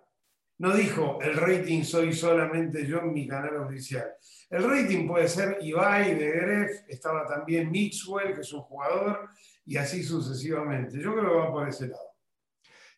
No 0.59 0.75
dijo, 0.75 1.19
el 1.21 1.35
rating 1.35 1.83
soy 1.83 2.13
solamente 2.13 2.85
yo 2.85 2.99
en 2.99 3.11
mi 3.11 3.27
canal 3.27 3.57
oficial. 3.57 4.07
El 4.51 4.69
rating 4.69 5.07
puede 5.07 5.27
ser 5.27 5.57
Ibai 5.61 6.13
de 6.13 6.31
Gref, 6.31 6.83
estaba 6.87 7.25
también 7.25 7.71
Mixwell, 7.71 8.35
que 8.35 8.41
es 8.41 8.53
un 8.53 8.61
jugador, 8.61 9.29
y 9.65 9.77
así 9.77 10.03
sucesivamente. 10.03 10.99
Yo 10.99 11.13
creo 11.13 11.25
que 11.25 11.37
va 11.37 11.51
por 11.51 11.67
ese 11.67 11.87
lado. 11.87 12.08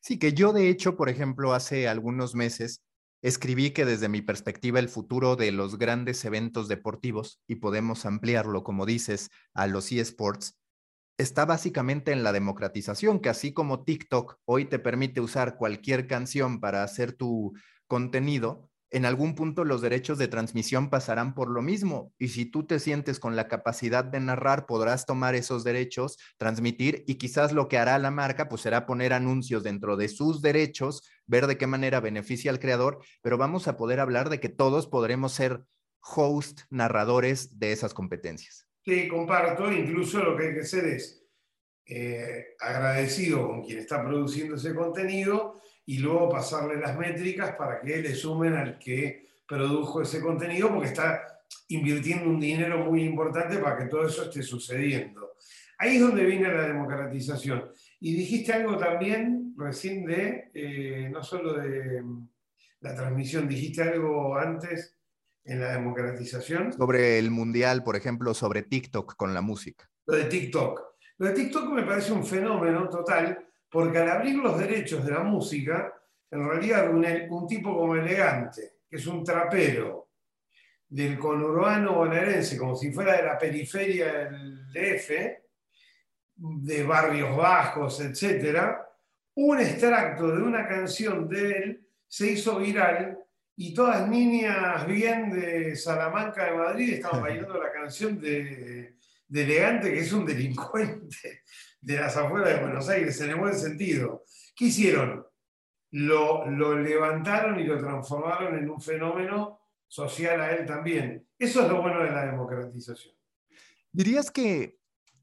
Sí, 0.03 0.17
que 0.17 0.33
yo 0.33 0.51
de 0.51 0.69
hecho, 0.69 0.97
por 0.97 1.09
ejemplo, 1.09 1.53
hace 1.53 1.87
algunos 1.87 2.33
meses 2.33 2.81
escribí 3.21 3.69
que 3.69 3.85
desde 3.85 4.09
mi 4.09 4.23
perspectiva 4.23 4.79
el 4.79 4.89
futuro 4.89 5.35
de 5.35 5.51
los 5.51 5.77
grandes 5.77 6.25
eventos 6.25 6.67
deportivos, 6.67 7.39
y 7.47 7.57
podemos 7.57 8.07
ampliarlo, 8.07 8.63
como 8.63 8.87
dices, 8.87 9.29
a 9.53 9.67
los 9.67 9.91
eSports, 9.91 10.57
está 11.19 11.45
básicamente 11.45 12.13
en 12.13 12.23
la 12.23 12.33
democratización, 12.33 13.19
que 13.19 13.29
así 13.29 13.53
como 13.53 13.83
TikTok 13.83 14.39
hoy 14.45 14.65
te 14.65 14.79
permite 14.79 15.21
usar 15.21 15.55
cualquier 15.57 16.07
canción 16.07 16.59
para 16.59 16.83
hacer 16.83 17.13
tu 17.13 17.53
contenido, 17.87 18.70
en 18.91 19.05
algún 19.05 19.35
punto 19.35 19.63
los 19.63 19.81
derechos 19.81 20.17
de 20.17 20.27
transmisión 20.27 20.89
pasarán 20.89 21.33
por 21.33 21.49
lo 21.49 21.61
mismo. 21.61 22.13
Y 22.19 22.27
si 22.27 22.45
tú 22.45 22.65
te 22.65 22.79
sientes 22.79 23.19
con 23.19 23.35
la 23.35 23.47
capacidad 23.47 24.03
de 24.03 24.19
narrar, 24.19 24.65
podrás 24.65 25.05
tomar 25.05 25.33
esos 25.33 25.63
derechos, 25.63 26.17
transmitir 26.37 27.03
y 27.07 27.15
quizás 27.15 27.53
lo 27.53 27.69
que 27.69 27.77
hará 27.77 27.97
la 27.99 28.11
marca, 28.11 28.49
pues 28.49 28.61
será 28.61 28.85
poner 28.85 29.13
anuncios 29.13 29.63
dentro 29.63 29.95
de 29.95 30.09
sus 30.09 30.41
derechos, 30.41 31.09
ver 31.25 31.47
de 31.47 31.57
qué 31.57 31.67
manera 31.67 32.01
beneficia 32.01 32.51
al 32.51 32.59
creador, 32.59 32.99
pero 33.21 33.37
vamos 33.37 33.67
a 33.69 33.77
poder 33.77 34.01
hablar 34.01 34.29
de 34.29 34.41
que 34.41 34.49
todos 34.49 34.87
podremos 34.87 35.31
ser 35.31 35.63
host, 36.01 36.61
narradores 36.69 37.57
de 37.59 37.71
esas 37.71 37.93
competencias. 37.93 38.67
Sí, 38.83 39.07
comparto, 39.07 39.71
incluso 39.71 40.19
lo 40.19 40.35
que 40.35 40.47
hay 40.47 40.53
que 40.53 40.61
hacer 40.61 40.85
es 40.85 41.23
eh, 41.85 42.55
agradecido 42.59 43.47
con 43.47 43.63
quien 43.63 43.79
está 43.79 44.03
produciendo 44.03 44.55
ese 44.55 44.73
contenido 44.75 45.61
y 45.85 45.97
luego 45.97 46.29
pasarle 46.29 46.79
las 46.79 46.97
métricas 46.97 47.55
para 47.55 47.81
que 47.81 47.97
le 47.97 48.15
sumen 48.15 48.53
al 48.53 48.77
que 48.77 49.27
produjo 49.47 50.01
ese 50.01 50.21
contenido 50.21 50.69
porque 50.69 50.87
está 50.87 51.21
invirtiendo 51.67 52.29
un 52.29 52.39
dinero 52.39 52.85
muy 52.85 53.03
importante 53.03 53.57
para 53.57 53.77
que 53.77 53.85
todo 53.85 54.05
eso 54.05 54.23
esté 54.23 54.43
sucediendo. 54.43 55.33
Ahí 55.77 55.95
es 55.95 56.01
donde 56.01 56.25
viene 56.25 56.53
la 56.53 56.67
democratización. 56.67 57.71
Y 57.99 58.15
dijiste 58.15 58.53
algo 58.53 58.77
también 58.77 59.53
recién 59.57 60.05
de, 60.05 60.51
eh, 60.53 61.09
no 61.11 61.23
solo 61.23 61.53
de 61.53 62.01
mm, 62.01 62.29
la 62.81 62.95
transmisión, 62.95 63.47
dijiste 63.47 63.81
algo 63.81 64.37
antes 64.37 64.95
en 65.43 65.59
la 65.59 65.71
democratización. 65.71 66.73
Sobre 66.73 67.17
el 67.17 67.31
mundial, 67.31 67.83
por 67.83 67.95
ejemplo, 67.95 68.33
sobre 68.33 68.61
TikTok 68.61 69.15
con 69.15 69.33
la 69.33 69.41
música. 69.41 69.89
Lo 70.05 70.15
de 70.15 70.25
TikTok. 70.25 70.81
Lo 71.17 71.27
de 71.27 71.33
TikTok 71.33 71.71
me 71.71 71.83
parece 71.83 72.11
un 72.13 72.25
fenómeno 72.25 72.89
total, 72.89 73.47
porque 73.71 73.99
al 73.99 74.09
abrir 74.09 74.35
los 74.35 74.59
derechos 74.59 75.05
de 75.05 75.11
la 75.11 75.23
música, 75.23 75.93
en 76.29 76.47
realidad 76.47 76.93
un, 76.93 77.47
tipo 77.47 77.75
como 77.75 77.95
elegante, 77.95 78.73
que 78.89 78.97
es 78.97 79.07
un 79.07 79.23
trapero 79.23 80.09
del 80.89 81.17
conurbano 81.17 81.95
bonaerense, 81.95 82.57
como 82.57 82.75
si 82.75 82.91
fuera 82.91 83.15
de 83.15 83.23
la 83.23 83.37
periferia 83.37 84.29
del 84.29 84.67
DF, 84.73 85.09
de 86.35 86.83
barrios 86.83 87.35
bajos, 87.35 88.01
etc., 88.01 88.75
un 89.35 89.61
extracto 89.61 90.35
de 90.35 90.43
una 90.43 90.67
canción 90.67 91.29
de 91.29 91.51
él 91.51 91.87
se 92.05 92.31
hizo 92.31 92.59
viral 92.59 93.17
y 93.55 93.73
todas 93.73 94.05
niñas 94.09 94.85
bien 94.85 95.31
de 95.31 95.77
Salamanca 95.77 96.45
de 96.45 96.57
Madrid 96.57 96.93
estaban 96.95 97.21
bailando 97.21 97.57
la 97.57 97.71
canción 97.71 98.19
de, 98.19 98.97
Elegante, 99.33 99.93
que 99.93 99.99
es 100.01 100.11
un 100.11 100.25
delincuente 100.25 101.43
de 101.81 101.97
las 101.97 102.15
afueras 102.15 102.49
de 102.49 102.61
Buenos 102.61 102.87
Aires, 102.89 103.19
en 103.21 103.31
el 103.31 103.35
buen 103.35 103.55
sentido. 103.55 104.23
¿Qué 104.55 104.65
hicieron? 104.65 105.25
Lo, 105.91 106.49
lo 106.49 106.77
levantaron 106.77 107.59
y 107.59 107.63
lo 107.65 107.79
transformaron 107.79 108.57
en 108.57 108.69
un 108.69 108.79
fenómeno 108.79 109.59
social 109.87 110.39
a 110.39 110.51
él 110.51 110.65
también. 110.65 111.27
Eso 111.37 111.63
es 111.63 111.69
lo 111.69 111.81
bueno 111.81 112.03
de 112.03 112.11
la 112.11 112.25
democratización. 112.25 113.15
¿Dirías 113.91 114.31
que 114.31 114.79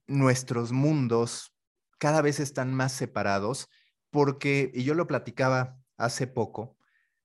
nuestros 0.06 0.72
mundos 0.72 1.54
cada 1.98 2.20
vez 2.20 2.38
están 2.40 2.74
más 2.74 2.92
separados? 2.92 3.70
Porque, 4.10 4.70
y 4.74 4.84
yo 4.84 4.94
lo 4.94 5.06
platicaba 5.06 5.78
hace 5.96 6.26
poco, 6.26 6.77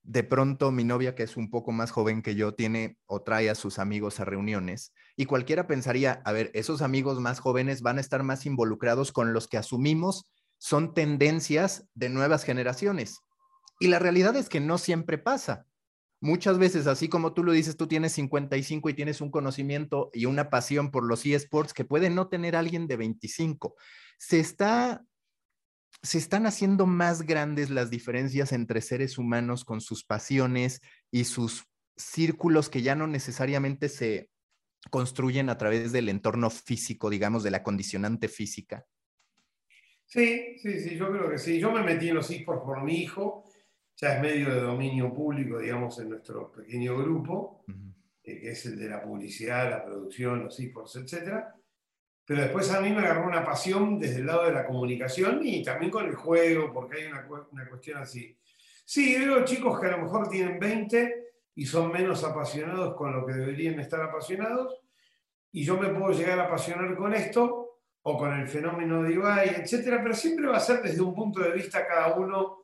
de 0.03 0.23
pronto 0.23 0.71
mi 0.71 0.83
novia, 0.83 1.15
que 1.15 1.23
es 1.23 1.37
un 1.37 1.49
poco 1.49 1.71
más 1.71 1.91
joven 1.91 2.21
que 2.21 2.35
yo, 2.35 2.53
tiene 2.53 2.97
o 3.05 3.21
trae 3.21 3.49
a 3.49 3.55
sus 3.55 3.79
amigos 3.79 4.19
a 4.19 4.25
reuniones 4.25 4.93
y 5.15 5.25
cualquiera 5.25 5.67
pensaría, 5.67 6.21
a 6.25 6.31
ver, 6.31 6.51
esos 6.53 6.81
amigos 6.81 7.19
más 7.19 7.39
jóvenes 7.39 7.81
van 7.81 7.97
a 7.97 8.01
estar 8.01 8.23
más 8.23 8.45
involucrados 8.45 9.11
con 9.11 9.33
los 9.33 9.47
que 9.47 9.57
asumimos 9.57 10.27
son 10.57 10.93
tendencias 10.93 11.87
de 11.93 12.09
nuevas 12.09 12.43
generaciones. 12.43 13.19
Y 13.79 13.87
la 13.87 13.99
realidad 13.99 14.35
es 14.35 14.49
que 14.49 14.59
no 14.59 14.77
siempre 14.77 15.17
pasa. 15.17 15.67
Muchas 16.21 16.57
veces, 16.57 16.87
así 16.87 17.09
como 17.09 17.33
tú 17.33 17.43
lo 17.43 17.51
dices, 17.51 17.75
tú 17.75 17.87
tienes 17.87 18.13
55 18.13 18.89
y 18.89 18.93
tienes 18.93 19.19
un 19.19 19.29
conocimiento 19.29 20.09
y 20.13 20.25
una 20.25 20.49
pasión 20.49 20.89
por 20.89 21.03
los 21.05 21.25
eSports 21.25 21.73
que 21.73 21.83
puede 21.83 22.09
no 22.09 22.29
tener 22.29 22.55
alguien 22.55 22.87
de 22.87 22.95
25. 22.95 23.75
Se 24.17 24.39
está 24.39 25.03
se 26.01 26.17
están 26.17 26.45
haciendo 26.45 26.85
más 26.85 27.23
grandes 27.23 27.69
las 27.69 27.89
diferencias 27.89 28.51
entre 28.51 28.81
seres 28.81 29.17
humanos 29.17 29.63
con 29.63 29.81
sus 29.81 30.03
pasiones 30.03 30.81
y 31.11 31.25
sus 31.25 31.65
círculos 31.95 32.69
que 32.69 32.81
ya 32.81 32.95
no 32.95 33.07
necesariamente 33.07 33.89
se 33.89 34.29
construyen 34.89 35.49
a 35.49 35.57
través 35.57 35.91
del 35.91 36.09
entorno 36.09 36.49
físico, 36.49 37.09
digamos, 37.09 37.43
de 37.43 37.51
la 37.51 37.63
condicionante 37.63 38.27
física. 38.27 38.85
Sí, 40.05 40.57
sí, 40.59 40.79
sí, 40.79 40.95
yo 40.97 41.11
creo 41.11 41.29
que 41.29 41.37
sí. 41.37 41.59
Yo 41.59 41.71
me 41.71 41.83
metí 41.83 42.09
en 42.09 42.15
los 42.15 42.29
esports 42.29 42.63
por 42.63 42.83
mi 42.83 42.97
hijo, 42.97 43.45
ya 43.95 44.15
es 44.15 44.21
medio 44.21 44.53
de 44.53 44.61
dominio 44.61 45.13
público, 45.13 45.59
digamos, 45.59 45.99
en 45.99 46.09
nuestro 46.09 46.51
pequeño 46.51 46.97
grupo, 46.97 47.63
eh, 48.23 48.39
que 48.39 48.51
es 48.51 48.65
el 48.65 48.77
de 48.77 48.89
la 48.89 49.01
publicidad, 49.01 49.69
la 49.69 49.85
producción, 49.85 50.43
los 50.43 50.59
esports, 50.59 50.97
etcétera. 50.97 51.55
Pero 52.25 52.41
después 52.41 52.71
a 52.71 52.79
mí 52.79 52.89
me 52.89 52.99
agarró 52.99 53.27
una 53.27 53.43
pasión 53.43 53.99
desde 53.99 54.19
el 54.19 54.27
lado 54.27 54.45
de 54.45 54.53
la 54.53 54.65
comunicación 54.65 55.41
y 55.43 55.63
también 55.63 55.91
con 55.91 56.05
el 56.05 56.15
juego, 56.15 56.71
porque 56.71 57.01
hay 57.01 57.07
una, 57.07 57.25
cuestión 57.69 57.97
así. 57.97 58.37
Sí, 58.85 59.17
veo 59.17 59.43
chicos 59.43 59.79
que 59.79 59.87
a 59.87 59.97
lo 59.97 60.03
mejor 60.03 60.29
tienen 60.29 60.59
20 60.59 61.23
y 61.55 61.65
son 61.65 61.91
menos 61.91 62.23
apasionados 62.23 62.95
con 62.95 63.13
lo 63.13 63.25
que 63.25 63.33
deberían 63.33 63.79
estar 63.79 64.01
apasionados, 64.01 64.79
y 65.51 65.63
yo 65.63 65.77
me 65.77 65.89
puedo 65.89 66.11
llegar 66.11 66.39
a 66.39 66.45
apasionar 66.45 66.95
con 66.95 67.13
esto 67.13 67.79
o 68.01 68.17
con 68.17 68.33
el 68.33 68.47
fenómeno 68.47 69.03
de 69.03 69.13
Ibai, 69.13 69.49
etcétera, 69.49 70.01
pero 70.01 70.15
siempre 70.15 70.47
va 70.47 70.57
a 70.57 70.61
ser 70.61 70.81
desde 70.81 71.01
un 71.01 71.13
punto 71.13 71.41
de 71.41 71.51
vista 71.51 71.87
cada 71.87 72.15
uno 72.15 72.63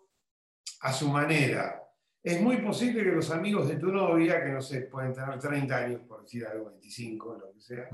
a 0.82 0.92
su 0.92 1.08
manera. 1.10 1.84
Es 2.22 2.42
muy 2.42 2.58
posible 2.58 3.04
que 3.04 3.12
los 3.12 3.30
amigos 3.32 3.70
de 3.70 3.76
tu 3.76 3.92
novia, 3.92 4.44
que 4.44 4.52
no 4.52 4.62
sé, 4.62 4.82
pueden 4.82 5.14
tener 5.14 5.38
30 5.38 5.78
años, 5.78 6.02
por 6.02 6.24
decir 6.24 6.46
algo, 6.46 6.72
25, 6.72 7.38
lo 7.38 7.54
que 7.54 7.62
sea, 7.62 7.90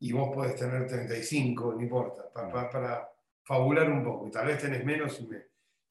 y 0.00 0.12
vos 0.12 0.34
podés 0.34 0.56
tener 0.56 0.86
35, 0.86 1.74
no 1.74 1.82
importa, 1.82 2.32
para, 2.32 3.08
fabular 3.44 3.90
un 3.90 4.02
poco. 4.02 4.26
Y 4.26 4.30
tal 4.30 4.46
vez 4.46 4.58
tenés 4.58 4.84
menos 4.84 5.20
y 5.20 5.26
me, 5.26 5.36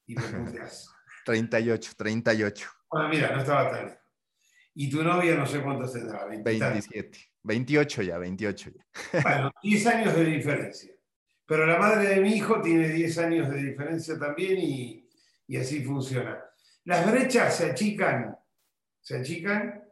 y 0.07 0.15
me 0.15 0.21
38, 1.25 1.91
38. 1.95 2.69
Bueno, 2.91 3.09
mira, 3.09 3.31
no 3.31 3.39
estaba 3.39 3.69
tan 3.69 3.85
lejos. 3.85 3.99
Y 4.73 4.89
tu 4.89 5.03
novia 5.03 5.35
no 5.35 5.45
sé 5.45 5.61
cuántos 5.61 5.93
tendrá, 5.93 6.25
27. 6.25 7.19
28 7.43 8.01
ya, 8.01 8.17
28 8.17 8.71
ya. 8.71 9.21
Bueno, 9.21 9.51
10 9.63 9.87
años 9.87 10.15
de 10.15 10.23
diferencia. 10.25 10.93
Pero 11.45 11.65
la 11.65 11.77
madre 11.77 12.09
de 12.09 12.21
mi 12.21 12.33
hijo 12.33 12.61
tiene 12.61 12.89
10 12.89 13.17
años 13.19 13.49
de 13.49 13.57
diferencia 13.57 14.17
también 14.17 14.57
y, 14.59 15.07
y 15.47 15.57
así 15.57 15.83
funciona. 15.83 16.43
Las 16.85 17.11
brechas 17.11 17.57
se 17.57 17.71
achican, 17.71 18.35
se 19.01 19.17
achican 19.17 19.88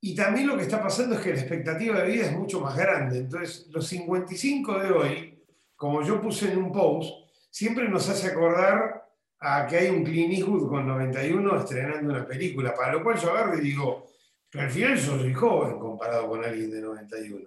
y 0.00 0.14
también 0.14 0.46
lo 0.46 0.56
que 0.56 0.62
está 0.62 0.80
pasando 0.80 1.16
es 1.16 1.20
que 1.20 1.32
la 1.32 1.40
expectativa 1.40 2.00
de 2.00 2.12
vida 2.12 2.26
es 2.26 2.32
mucho 2.32 2.60
más 2.60 2.76
grande. 2.76 3.18
Entonces, 3.18 3.66
los 3.70 3.86
55 3.88 4.78
de 4.78 4.90
hoy, 4.92 5.44
como 5.74 6.02
yo 6.02 6.20
puse 6.20 6.52
en 6.52 6.58
un 6.58 6.72
post, 6.72 7.28
siempre 7.50 7.88
nos 7.88 8.08
hace 8.08 8.28
acordar 8.28 9.04
a 9.40 9.66
que 9.66 9.76
hay 9.76 9.88
un 9.88 10.04
Clint 10.04 10.34
Eastwood 10.34 10.68
con 10.68 10.86
91 10.86 11.60
estrenando 11.60 12.12
una 12.12 12.26
película, 12.26 12.74
para 12.74 12.92
lo 12.92 13.02
cual 13.02 13.18
yo 13.18 13.30
agarro 13.30 13.58
y 13.58 13.60
digo, 13.60 14.06
pero 14.50 14.64
al 14.64 14.70
final 14.70 14.96
yo 14.96 15.18
soy 15.18 15.34
joven 15.34 15.78
comparado 15.78 16.28
con 16.28 16.44
alguien 16.44 16.70
de 16.70 16.80
91. 16.80 17.46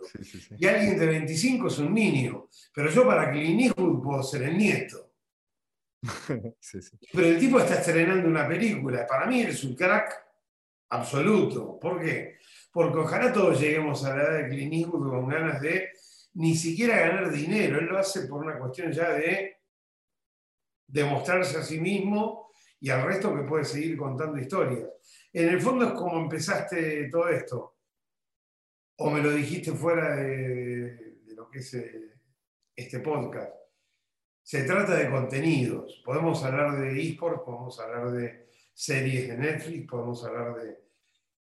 Y 0.58 0.66
alguien 0.68 1.00
de 1.00 1.06
25 1.06 1.68
es 1.68 1.80
un 1.80 1.94
niño, 1.94 2.48
pero 2.74 2.90
yo 2.90 3.06
para 3.06 3.32
Clint 3.32 3.62
Eastwood 3.62 4.04
puedo 4.04 4.24
ser 4.24 4.44
el 4.44 4.58
nieto. 4.58 5.10
pero 7.14 7.28
el 7.28 7.40
tipo 7.40 7.60
está 7.60 7.76
estrenando 7.76 8.28
una 8.28 8.48
película, 8.48 9.08
para 9.08 9.26
mí 9.28 9.42
es 9.42 9.64
un 9.64 9.76
crack 9.76 10.32
absoluto. 10.90 11.80
¿Por 11.80 12.02
qué? 12.02 12.38
Porque 12.72 13.00
ojalá 13.00 13.34
todos 13.34 13.60
lleguemos 13.60 14.04
a 14.06 14.16
la 14.16 14.24
edad 14.24 14.38
de 14.38 14.50
clinismo 14.50 15.00
con 15.00 15.28
ganas 15.28 15.62
de 15.62 15.90
ni 16.34 16.56
siquiera 16.56 17.00
ganar 17.00 17.32
dinero. 17.32 17.80
Él 17.80 17.86
lo 17.86 17.98
hace 17.98 18.28
por 18.28 18.44
una 18.44 18.58
cuestión 18.58 18.92
ya 18.92 19.12
de 19.12 19.58
demostrarse 20.88 21.58
a 21.58 21.64
sí 21.64 21.80
mismo 21.80 22.50
y 22.80 22.90
al 22.90 23.04
resto 23.04 23.36
que 23.36 23.44
puede 23.44 23.66
seguir 23.66 23.98
contando 23.98 24.40
historias. 24.40 24.90
En 25.34 25.50
el 25.50 25.62
fondo 25.62 25.86
es 25.86 25.92
como 25.94 26.20
empezaste 26.20 27.10
todo 27.10 27.30
esto. 27.30 27.78
O 28.98 29.10
me 29.10 29.22
lo 29.22 29.32
dijiste 29.32 29.72
fuera 29.72 30.16
de, 30.16 31.18
lo 31.36 31.50
que 31.50 31.60
es 31.60 31.74
eh, 31.74 32.14
este 32.76 33.00
podcast. 33.00 33.54
Se 34.44 34.64
trata 34.64 34.96
de 34.96 35.10
contenidos. 35.10 36.02
Podemos 36.04 36.44
hablar 36.44 36.80
de 36.80 37.02
esports, 37.02 37.42
podemos 37.46 37.80
hablar 37.80 38.12
de 38.12 38.48
series 38.74 39.28
de 39.30 39.38
Netflix, 39.38 39.88
podemos 39.90 40.24
hablar 40.26 40.56
de 40.56 40.80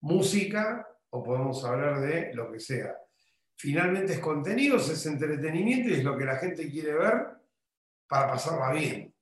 música 0.01 0.87
o 1.11 1.23
podemos 1.23 1.63
hablar 1.65 2.01
de 2.01 2.33
lo 2.33 2.51
que 2.51 2.59
sea. 2.59 2.95
Finalmente 3.55 4.13
es 4.13 4.19
contenidos, 4.19 4.89
es 4.89 5.05
entretenimiento 5.05 5.89
y 5.89 5.93
es 5.93 6.03
lo 6.03 6.17
que 6.17 6.25
la 6.25 6.37
gente 6.37 6.69
quiere 6.69 6.93
ver 6.93 7.27
para 8.07 8.31
pasarla 8.31 8.71
bien. 8.71 9.13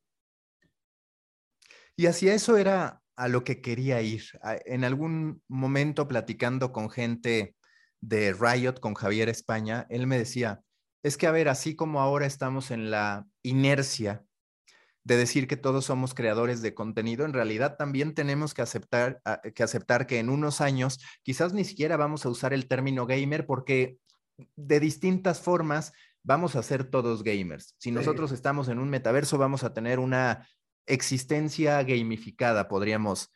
Y 1.96 2.06
hacia 2.06 2.36
eso 2.36 2.58
era 2.58 3.02
a 3.16 3.28
lo 3.28 3.44
que 3.44 3.62
quería 3.62 4.02
ir. 4.02 4.24
En 4.66 4.84
algún 4.84 5.42
momento 5.48 6.08
platicando 6.08 6.72
con 6.72 6.92
gente 6.92 7.56
de 8.00 8.34
Riot, 8.34 8.80
con 8.80 8.94
Javier 8.94 9.28
España, 9.30 9.88
él 9.90 10.06
me 10.06 10.20
decía, 10.20 10.62
es 11.02 11.18
que 11.18 11.26
a 11.26 11.32
ver, 11.32 11.50
así 11.50 11.76
como 11.76 12.00
ahora 12.00 12.28
estamos 12.28 12.70
en 12.70 12.92
la 12.92 13.26
inercia 13.42 14.27
de 15.08 15.16
decir 15.16 15.48
que 15.48 15.56
todos 15.56 15.86
somos 15.86 16.14
creadores 16.14 16.62
de 16.62 16.74
contenido, 16.74 17.24
en 17.24 17.32
realidad 17.32 17.78
también 17.78 18.14
tenemos 18.14 18.54
que 18.54 18.62
aceptar, 18.62 19.22
ah, 19.24 19.40
que 19.56 19.64
aceptar 19.64 20.06
que 20.06 20.20
en 20.20 20.30
unos 20.30 20.60
años 20.60 21.00
quizás 21.24 21.54
ni 21.54 21.64
siquiera 21.64 21.96
vamos 21.96 22.26
a 22.26 22.30
usar 22.30 22.54
el 22.54 22.68
término 22.68 23.06
gamer 23.06 23.46
porque 23.46 24.00
de 24.58 24.82
distintas 24.82 25.40
formas 25.40 25.94
vamos 26.24 26.58
a 26.58 26.62
ser 26.62 26.84
todos 26.84 27.24
gamers. 27.24 27.74
Si 27.78 27.90
nosotros 27.90 28.34
estamos 28.34 28.68
en 28.68 28.80
un 28.80 28.90
metaverso, 28.90 29.38
vamos 29.38 29.64
a 29.64 29.74
tener 29.74 30.00
una 30.00 30.46
existencia 30.86 31.82
gamificada, 31.84 32.68
podríamos 32.68 33.32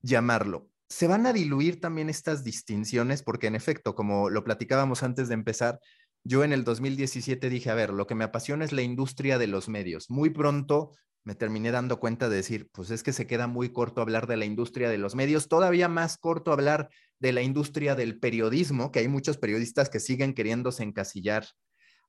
llamarlo. 0.00 0.70
Se 0.88 1.06
van 1.06 1.26
a 1.26 1.34
diluir 1.34 1.82
también 1.82 2.08
estas 2.08 2.44
distinciones 2.44 3.22
porque 3.22 3.48
en 3.48 3.56
efecto, 3.56 3.94
como 3.94 4.30
lo 4.30 4.42
platicábamos 4.42 5.02
antes 5.02 5.28
de 5.28 5.34
empezar, 5.34 5.80
yo 6.24 6.42
en 6.42 6.52
el 6.52 6.64
2017 6.64 7.50
dije, 7.50 7.70
a 7.70 7.74
ver, 7.74 7.90
lo 7.90 8.06
que 8.06 8.14
me 8.14 8.24
apasiona 8.24 8.64
es 8.64 8.72
la 8.72 8.82
industria 8.82 9.38
de 9.38 9.46
los 9.46 9.68
medios. 9.68 10.10
Muy 10.10 10.30
pronto 10.30 10.92
me 11.22 11.34
terminé 11.34 11.70
dando 11.70 12.00
cuenta 12.00 12.28
de 12.28 12.36
decir, 12.36 12.68
pues 12.72 12.90
es 12.90 13.02
que 13.02 13.12
se 13.12 13.26
queda 13.26 13.46
muy 13.46 13.70
corto 13.70 14.00
hablar 14.02 14.26
de 14.26 14.36
la 14.36 14.44
industria 14.44 14.90
de 14.90 14.98
los 14.98 15.14
medios, 15.14 15.48
todavía 15.48 15.88
más 15.88 16.18
corto 16.18 16.52
hablar 16.52 16.90
de 17.18 17.32
la 17.32 17.42
industria 17.42 17.94
del 17.94 18.18
periodismo, 18.18 18.92
que 18.92 18.98
hay 18.98 19.08
muchos 19.08 19.38
periodistas 19.38 19.88
que 19.88 20.00
siguen 20.00 20.34
queriéndose 20.34 20.82
encasillar 20.82 21.46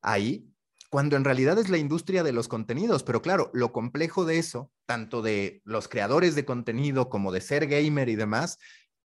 ahí, 0.02 0.50
cuando 0.90 1.16
en 1.16 1.24
realidad 1.24 1.58
es 1.58 1.70
la 1.70 1.78
industria 1.78 2.24
de 2.24 2.34
los 2.34 2.48
contenidos. 2.48 3.04
Pero 3.04 3.22
claro, 3.22 3.50
lo 3.54 3.72
complejo 3.72 4.26
de 4.26 4.38
eso, 4.38 4.72
tanto 4.86 5.22
de 5.22 5.62
los 5.64 5.88
creadores 5.88 6.36
de 6.36 6.46
contenido 6.46 7.10
como 7.10 7.32
de 7.32 7.42
ser 7.42 7.68
gamer 7.68 8.10
y 8.10 8.16
demás, 8.16 8.60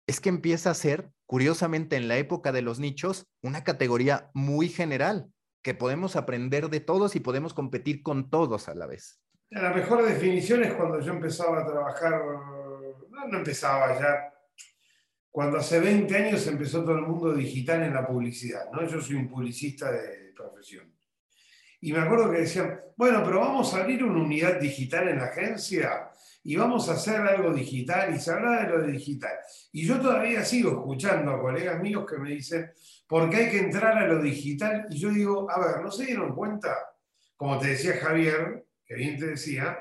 es 0.06 0.20
que 0.20 0.30
empieza 0.30 0.70
a 0.70 0.74
ser, 0.74 1.10
curiosamente, 1.28 1.97
en 1.97 2.08
la 2.08 2.16
época 2.16 2.52
de 2.52 2.62
los 2.62 2.80
nichos, 2.80 3.28
una 3.42 3.62
categoría 3.62 4.30
muy 4.32 4.68
general, 4.68 5.30
que 5.62 5.75
podemos 5.75 6.16
aprender 6.16 6.70
de 6.70 6.80
todos 6.80 7.16
y 7.16 7.20
podemos 7.20 7.52
competir 7.52 8.02
con 8.02 8.30
todos 8.30 8.68
a 8.70 8.75
la 8.75 8.87
vez. 8.87 9.20
La 9.50 9.70
mejor 9.75 10.06
definición 10.06 10.64
es 10.64 10.73
cuando 10.73 11.00
yo 11.00 11.12
empezaba 11.12 11.61
a 11.61 11.66
trabajar, 11.66 12.23
no, 13.11 13.28
no 13.28 13.38
empezaba 13.38 14.00
ya, 14.00 14.32
cuando 15.30 15.58
hace 15.58 15.78
20 15.80 16.16
años 16.16 16.47
empezó 16.47 16.82
todo 16.82 16.97
el 16.97 17.02
mundo 17.02 17.35
digital 17.35 17.82
en 17.82 17.92
la 17.92 18.06
publicidad, 18.06 18.70
¿no? 18.73 18.88
Yo 18.88 18.99
soy 18.99 19.16
un 19.16 19.28
publicista 19.28 19.92
de 19.92 20.32
profesión. 20.35 20.90
Y 21.82 21.92
me 21.92 21.99
acuerdo 21.99 22.30
que 22.30 22.38
decían, 22.38 22.80
bueno, 22.97 23.23
pero 23.23 23.40
vamos 23.40 23.75
a 23.75 23.82
abrir 23.82 24.02
una 24.02 24.23
unidad 24.23 24.58
digital 24.58 25.08
en 25.08 25.18
la 25.18 25.26
agencia 25.26 26.11
y 26.49 26.57
vamos 26.57 26.88
a 26.88 26.93
hacer 26.93 27.21
algo 27.21 27.52
digital 27.52 28.14
y 28.14 28.19
se 28.19 28.33
habla 28.33 28.62
de 28.62 28.71
lo 28.71 28.83
digital. 28.83 29.33
Y 29.71 29.87
yo 29.87 30.00
todavía 30.00 30.43
sigo 30.43 30.71
escuchando 30.71 31.33
a 31.33 31.43
colegas 31.43 31.78
míos 31.78 32.07
que 32.09 32.17
me 32.17 32.31
dicen, 32.31 32.73
porque 33.07 33.37
hay 33.37 33.50
que 33.50 33.59
entrar 33.59 33.99
a 33.99 34.07
lo 34.07 34.23
digital. 34.23 34.87
Y 34.88 34.99
yo 34.99 35.11
digo, 35.11 35.50
a 35.50 35.61
ver, 35.61 35.83
¿no 35.83 35.90
se 35.90 36.07
dieron 36.07 36.35
cuenta? 36.35 36.75
Como 37.37 37.59
te 37.59 37.67
decía 37.67 37.99
Javier, 37.99 38.64
que 38.83 38.95
bien 38.95 39.19
te 39.19 39.26
decía, 39.26 39.78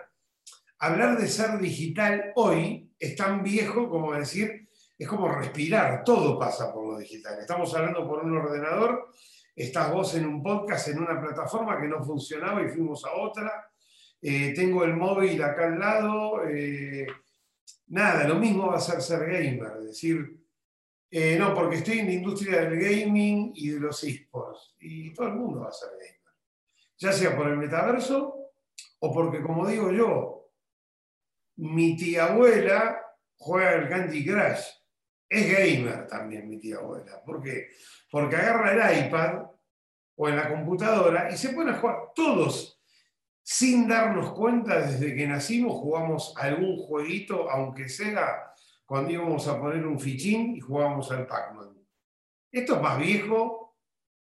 hablar 0.79 1.17
de 1.17 1.29
ser 1.29 1.57
digital 1.57 2.33
hoy 2.35 2.91
es 2.99 3.15
tan 3.15 3.43
viejo 3.43 3.89
como 3.89 4.11
decir, 4.11 4.67
es 4.97 5.07
como 5.07 5.33
respirar, 5.33 6.03
todo 6.03 6.37
pasa 6.37 6.73
por 6.73 6.85
lo 6.85 6.97
digital. 6.97 7.39
Estamos 7.39 7.73
hablando 7.75 8.05
por 8.05 8.25
un 8.25 8.35
ordenador, 8.35 9.07
estás 9.55 9.89
vos 9.89 10.13
en 10.15 10.25
un 10.25 10.43
podcast, 10.43 10.89
en 10.89 10.99
una 10.99 11.17
plataforma 11.21 11.79
que 11.79 11.87
no 11.87 12.03
funcionaba 12.03 12.61
y 12.61 12.67
fuimos 12.67 13.05
a 13.05 13.13
otra 13.13 13.66
eh, 14.21 14.53
tengo 14.55 14.83
el 14.83 14.95
móvil 14.95 15.41
acá 15.43 15.67
al 15.67 15.79
lado, 15.79 16.47
eh, 16.47 17.05
nada, 17.87 18.27
lo 18.27 18.35
mismo 18.35 18.67
va 18.67 18.77
a 18.77 18.81
ser 18.81 19.01
ser 19.01 19.19
gamer, 19.19 19.77
es 19.79 19.85
decir, 19.85 20.37
eh, 21.09 21.37
no, 21.37 21.53
porque 21.53 21.77
estoy 21.77 21.99
en 21.99 22.07
la 22.07 22.13
industria 22.13 22.61
del 22.61 22.79
gaming 22.79 23.51
y 23.55 23.69
de 23.69 23.79
los 23.79 24.03
esports, 24.03 24.75
y 24.79 25.13
todo 25.13 25.27
el 25.27 25.35
mundo 25.35 25.61
va 25.61 25.69
a 25.69 25.73
ser 25.73 25.89
gamer, 25.91 26.35
ya 26.97 27.11
sea 27.11 27.35
por 27.35 27.47
el 27.47 27.57
metaverso 27.57 28.51
o 28.99 29.13
porque, 29.13 29.41
como 29.41 29.67
digo 29.67 29.91
yo, 29.91 30.51
mi 31.57 31.95
tía 31.95 32.25
abuela 32.25 33.01
juega 33.35 33.75
el 33.75 33.89
Candy 33.89 34.25
Crush, 34.25 34.65
es 35.29 35.51
gamer 35.51 36.07
también 36.07 36.49
mi 36.49 36.57
tía 36.57 36.77
abuela, 36.77 37.21
¿por 37.23 37.41
qué? 37.43 37.69
Porque 38.09 38.35
agarra 38.35 38.91
el 38.91 39.07
iPad 39.07 39.43
o 40.15 40.29
en 40.29 40.35
la 40.35 40.49
computadora 40.49 41.31
y 41.31 41.37
se 41.37 41.49
pone 41.49 41.71
a 41.71 41.75
jugar 41.75 41.97
todos 42.15 42.76
sin 43.49 43.87
darnos 43.87 44.33
cuenta, 44.33 44.81
desde 44.81 45.15
que 45.15 45.25
nacimos 45.25 45.79
jugamos 45.79 46.33
algún 46.35 46.75
jueguito, 46.75 47.49
aunque 47.49 47.87
sea 47.87 48.51
cuando 48.85 49.11
íbamos 49.11 49.47
a 49.47 49.57
poner 49.57 49.87
un 49.87 49.97
fichín 49.97 50.53
y 50.53 50.59
jugábamos 50.59 51.09
al 51.11 51.25
Pac-Man. 51.25 51.73
Esto 52.51 52.75
es 52.75 52.81
más 52.81 52.99
viejo 52.99 53.77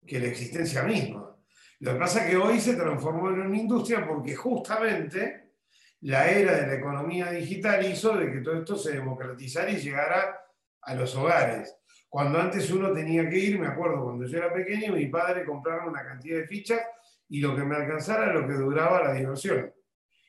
que 0.06 0.20
la 0.20 0.28
existencia 0.28 0.84
misma. 0.84 1.36
Lo 1.80 1.94
que 1.94 1.98
pasa 1.98 2.24
es 2.24 2.30
que 2.30 2.38
hoy 2.38 2.60
se 2.60 2.76
transformó 2.76 3.30
en 3.30 3.40
una 3.40 3.58
industria 3.58 4.08
porque 4.08 4.36
justamente 4.36 5.54
la 6.02 6.30
era 6.30 6.58
de 6.58 6.68
la 6.68 6.76
economía 6.76 7.32
digital 7.32 7.84
hizo 7.92 8.16
de 8.16 8.32
que 8.32 8.42
todo 8.42 8.60
esto 8.60 8.78
se 8.78 8.92
democratizara 8.92 9.72
y 9.72 9.78
llegara 9.78 10.40
a 10.84 10.94
los 10.94 11.16
hogares. 11.16 11.76
Cuando 12.08 12.40
antes 12.40 12.70
uno 12.70 12.94
tenía 12.94 13.28
que 13.28 13.40
ir, 13.40 13.58
me 13.58 13.66
acuerdo 13.66 14.04
cuando 14.04 14.28
yo 14.28 14.38
era 14.38 14.54
pequeño, 14.54 14.94
mi 14.94 15.08
padre 15.08 15.46
compraba 15.46 15.88
una 15.88 16.04
cantidad 16.04 16.38
de 16.38 16.48
fichas 16.48 16.82
y 17.30 17.42
lo 17.42 17.56
que 17.56 17.64
me 17.64 17.76
alcanzara 17.76 18.34
lo 18.34 18.48
que 18.48 18.54
duraba 18.54 19.04
la 19.04 19.14
diversión. 19.14 19.72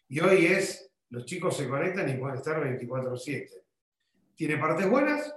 Y 0.09 0.21
hoy 0.21 0.47
es, 0.47 0.93
los 1.09 1.25
chicos 1.25 1.57
se 1.57 1.69
conectan 1.69 2.09
y 2.09 2.15
pueden 2.15 2.37
estar 2.37 2.63
24/7. 2.63 3.65
Tiene 4.37 4.59
partes 4.59 4.89
buenas 4.89 5.35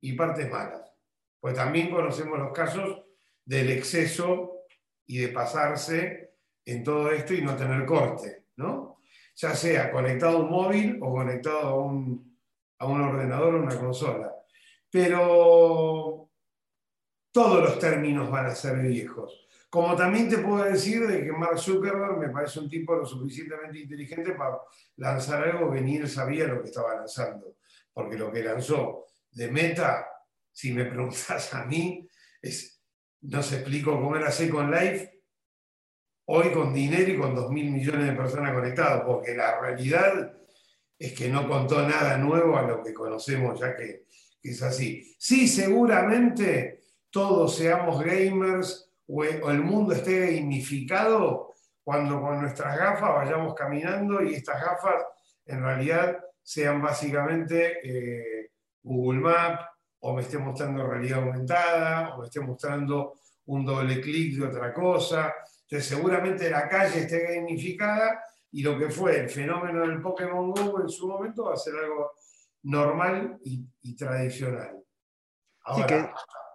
y 0.00 0.12
partes 0.14 0.50
malas. 0.50 0.92
Pues 1.40 1.54
también 1.54 1.90
conocemos 1.90 2.38
los 2.38 2.52
casos 2.52 3.02
del 3.44 3.70
exceso 3.70 4.64
y 5.06 5.18
de 5.18 5.28
pasarse 5.28 6.34
en 6.64 6.84
todo 6.84 7.10
esto 7.10 7.34
y 7.34 7.42
no 7.42 7.56
tener 7.56 7.84
corte, 7.84 8.46
¿no? 8.56 8.98
Ya 9.34 9.54
sea 9.54 9.90
conectado 9.90 10.38
a 10.38 10.40
un 10.42 10.50
móvil 10.50 10.98
o 11.02 11.12
conectado 11.12 11.58
a 11.60 11.74
un, 11.74 12.38
a 12.78 12.86
un 12.86 13.00
ordenador 13.00 13.54
o 13.54 13.62
una 13.62 13.76
consola. 13.76 14.32
Pero 14.90 16.30
todos 17.32 17.60
los 17.60 17.78
términos 17.78 18.30
van 18.30 18.46
a 18.46 18.54
ser 18.54 18.78
viejos. 18.78 19.48
Como 19.72 19.96
también 19.96 20.28
te 20.28 20.36
puedo 20.36 20.64
decir 20.64 21.06
de 21.06 21.24
que 21.24 21.32
Mark 21.32 21.58
Zuckerberg 21.58 22.18
me 22.18 22.28
parece 22.28 22.60
un 22.60 22.68
tipo 22.68 22.94
lo 22.94 23.06
suficientemente 23.06 23.78
inteligente 23.78 24.32
para 24.32 24.58
lanzar 24.96 25.48
algo 25.48 25.72
que 25.72 26.06
sabía 26.06 26.46
lo 26.46 26.60
que 26.60 26.68
estaba 26.68 26.94
lanzando. 26.94 27.56
Porque 27.90 28.18
lo 28.18 28.30
que 28.30 28.44
lanzó 28.44 29.06
de 29.30 29.50
Meta, 29.50 30.06
si 30.52 30.74
me 30.74 30.84
preguntas 30.90 31.54
a 31.54 31.64
mí, 31.64 32.06
es, 32.42 32.82
no 33.22 33.42
se 33.42 33.60
explico 33.60 33.92
cómo 33.92 34.14
era 34.14 34.30
Second 34.30 34.74
Life 34.74 35.22
hoy 36.26 36.52
con 36.52 36.74
dinero 36.74 37.10
y 37.10 37.16
con 37.16 37.34
2 37.34 37.50
mil 37.50 37.70
millones 37.70 38.08
de 38.08 38.12
personas 38.12 38.52
conectadas, 38.52 39.04
porque 39.06 39.34
la 39.34 39.58
realidad 39.58 40.34
es 40.98 41.14
que 41.14 41.30
no 41.30 41.48
contó 41.48 41.80
nada 41.88 42.18
nuevo 42.18 42.58
a 42.58 42.62
lo 42.68 42.82
que 42.82 42.92
conocemos 42.92 43.58
ya 43.58 43.74
que 43.74 44.04
es 44.42 44.62
así. 44.62 45.16
Sí, 45.18 45.48
seguramente 45.48 46.82
todos 47.08 47.56
seamos 47.56 48.04
gamers 48.04 48.91
o 49.14 49.50
el 49.50 49.62
mundo 49.62 49.94
esté 49.94 50.36
gamificado 50.36 51.52
cuando 51.84 52.20
con 52.20 52.40
nuestras 52.40 52.78
gafas 52.78 53.14
vayamos 53.14 53.54
caminando 53.54 54.22
y 54.22 54.34
estas 54.34 54.62
gafas 54.62 55.04
en 55.44 55.62
realidad 55.62 56.18
sean 56.42 56.80
básicamente 56.80 57.78
eh, 57.82 58.50
Google 58.82 59.20
Maps 59.20 59.64
o 60.00 60.14
me 60.14 60.22
esté 60.22 60.38
mostrando 60.38 60.86
realidad 60.86 61.18
aumentada 61.18 62.14
o 62.14 62.20
me 62.20 62.26
esté 62.26 62.40
mostrando 62.40 63.18
un 63.46 63.66
doble 63.66 64.00
clic 64.00 64.38
de 64.38 64.46
otra 64.46 64.72
cosa. 64.72 65.34
Entonces 65.62 65.86
seguramente 65.88 66.48
la 66.48 66.68
calle 66.68 67.00
esté 67.00 67.34
gamificada 67.34 68.24
y 68.50 68.62
lo 68.62 68.78
que 68.78 68.88
fue 68.88 69.20
el 69.20 69.28
fenómeno 69.28 69.86
del 69.86 70.00
Pokémon 70.00 70.50
Go 70.52 70.80
en 70.80 70.88
su 70.88 71.06
momento 71.06 71.44
va 71.44 71.54
a 71.54 71.56
ser 71.56 71.74
algo 71.74 72.12
normal 72.62 73.38
y, 73.44 73.94
tradicional. 73.94 74.82
Ahora, 75.64 76.14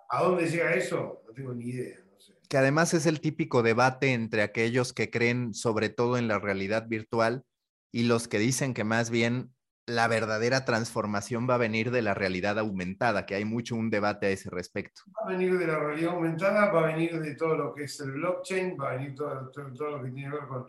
¿a 0.09 0.23
dónde 0.23 0.49
llega 0.49 0.73
eso? 0.73 1.21
No 1.25 1.33
tengo 1.33 1.53
ni 1.53 1.65
idea 1.65 2.06
que 2.49 2.57
además 2.57 2.93
es 2.93 3.05
el 3.05 3.21
típico 3.21 3.63
debate 3.63 4.13
entre 4.13 4.41
aquellos 4.41 4.93
que 4.93 5.09
creen 5.09 5.53
sobre 5.53 5.89
todo 5.89 6.17
en 6.17 6.27
la 6.27 6.39
realidad 6.39 6.87
virtual 6.87 7.43
y 7.91 8.03
los 8.03 8.27
que 8.27 8.39
dicen 8.39 8.73
que 8.73 8.83
más 8.83 9.09
bien 9.09 9.53
la 9.85 10.07
verdadera 10.09 10.65
transformación 10.65 11.49
va 11.49 11.55
a 11.55 11.59
venir 11.59 11.91
de 11.91 12.01
la 12.01 12.13
realidad 12.13 12.59
aumentada, 12.59 13.25
que 13.25 13.35
hay 13.35 13.45
mucho 13.45 13.75
un 13.75 13.89
debate 13.89 14.27
a 14.27 14.29
ese 14.29 14.49
respecto. 14.49 15.01
Va 15.17 15.25
a 15.25 15.31
venir 15.31 15.57
de 15.57 15.65
la 15.65 15.79
realidad 15.79 16.13
aumentada, 16.13 16.69
va 16.71 16.83
a 16.83 16.93
venir 16.93 17.19
de 17.21 17.35
todo 17.35 17.55
lo 17.55 17.73
que 17.73 17.85
es 17.85 17.97
el 18.01 18.11
blockchain, 18.11 18.77
va 18.79 18.91
a 18.91 18.95
venir 18.97 19.15
todo, 19.15 19.49
todo, 19.49 19.97
lo 19.97 20.03
que 20.03 20.11
tiene 20.11 20.29
que 20.29 20.35
ver 20.35 20.47
con 20.47 20.65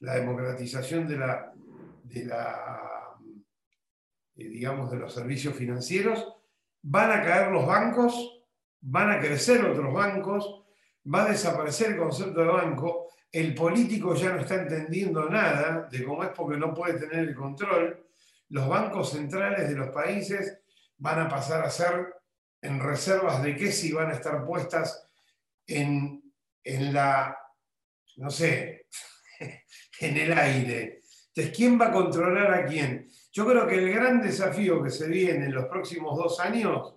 la 0.00 0.14
democratización 0.16 1.08
de 1.08 1.16
la, 1.16 1.52
de 2.04 2.24
la 2.26 3.00
eh, 4.36 4.48
digamos, 4.48 4.90
de 4.90 4.98
los 4.98 5.14
servicios 5.14 5.54
financieros. 5.54 6.26
Van 6.82 7.10
a 7.10 7.22
caer 7.22 7.52
los 7.52 7.66
bancos, 7.66 8.44
van 8.80 9.10
a 9.10 9.20
crecer 9.20 9.64
otros 9.64 9.92
bancos, 9.92 10.64
va 11.12 11.24
a 11.24 11.30
desaparecer 11.30 11.92
el 11.92 11.98
concepto 11.98 12.40
de 12.40 12.46
banco, 12.46 13.08
el 13.32 13.54
político 13.54 14.14
ya 14.14 14.32
no 14.32 14.40
está 14.40 14.56
entendiendo 14.56 15.28
nada 15.28 15.88
de 15.90 16.04
cómo 16.04 16.24
es 16.24 16.30
porque 16.30 16.58
no 16.58 16.74
puede 16.74 16.98
tener 16.98 17.28
el 17.28 17.34
control, 17.34 18.06
los 18.48 18.68
bancos 18.68 19.10
centrales 19.10 19.68
de 19.68 19.76
los 19.76 19.90
países 19.90 20.58
van 20.98 21.20
a 21.20 21.28
pasar 21.28 21.64
a 21.64 21.70
ser 21.70 22.14
en 22.60 22.80
reservas 22.80 23.42
de 23.42 23.56
qué 23.56 23.72
si 23.72 23.92
van 23.92 24.10
a 24.10 24.14
estar 24.14 24.44
puestas 24.44 25.08
en, 25.66 26.22
en 26.64 26.92
la, 26.92 27.36
no 28.16 28.30
sé, 28.30 28.86
en 30.00 30.16
el 30.16 30.32
aire. 30.36 31.00
Entonces, 31.28 31.56
¿quién 31.56 31.80
va 31.80 31.86
a 31.86 31.92
controlar 31.92 32.52
a 32.52 32.66
quién? 32.66 33.08
Yo 33.32 33.46
creo 33.46 33.66
que 33.66 33.76
el 33.76 33.92
gran 33.92 34.20
desafío 34.20 34.82
que 34.82 34.90
se 34.90 35.06
viene 35.06 35.46
en 35.46 35.54
los 35.54 35.66
próximos 35.66 36.18
dos 36.18 36.40
años, 36.40 36.96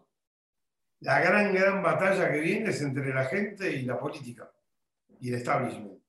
la 1.04 1.20
gran, 1.20 1.54
gran 1.54 1.84
batalla 1.84 2.32
que 2.32 2.40
viene 2.40 2.70
es 2.70 2.82
entre 2.82 3.14
la 3.14 3.26
gente 3.26 3.70
y 3.70 3.84
la 3.84 4.00
política 4.00 4.50
y 5.20 5.30
el 5.30 5.36
establishment. 5.36 6.00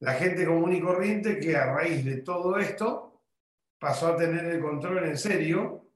La 0.00 0.14
gente 0.14 0.44
común 0.44 0.74
y 0.74 0.80
corriente 0.80 1.40
que 1.40 1.56
a 1.56 1.72
raíz 1.72 2.04
de 2.04 2.18
todo 2.18 2.58
esto 2.58 3.22
pasó 3.78 4.08
a 4.08 4.16
tener 4.16 4.44
el 4.44 4.60
control 4.60 5.04
en 5.04 5.16
serio 5.16 5.86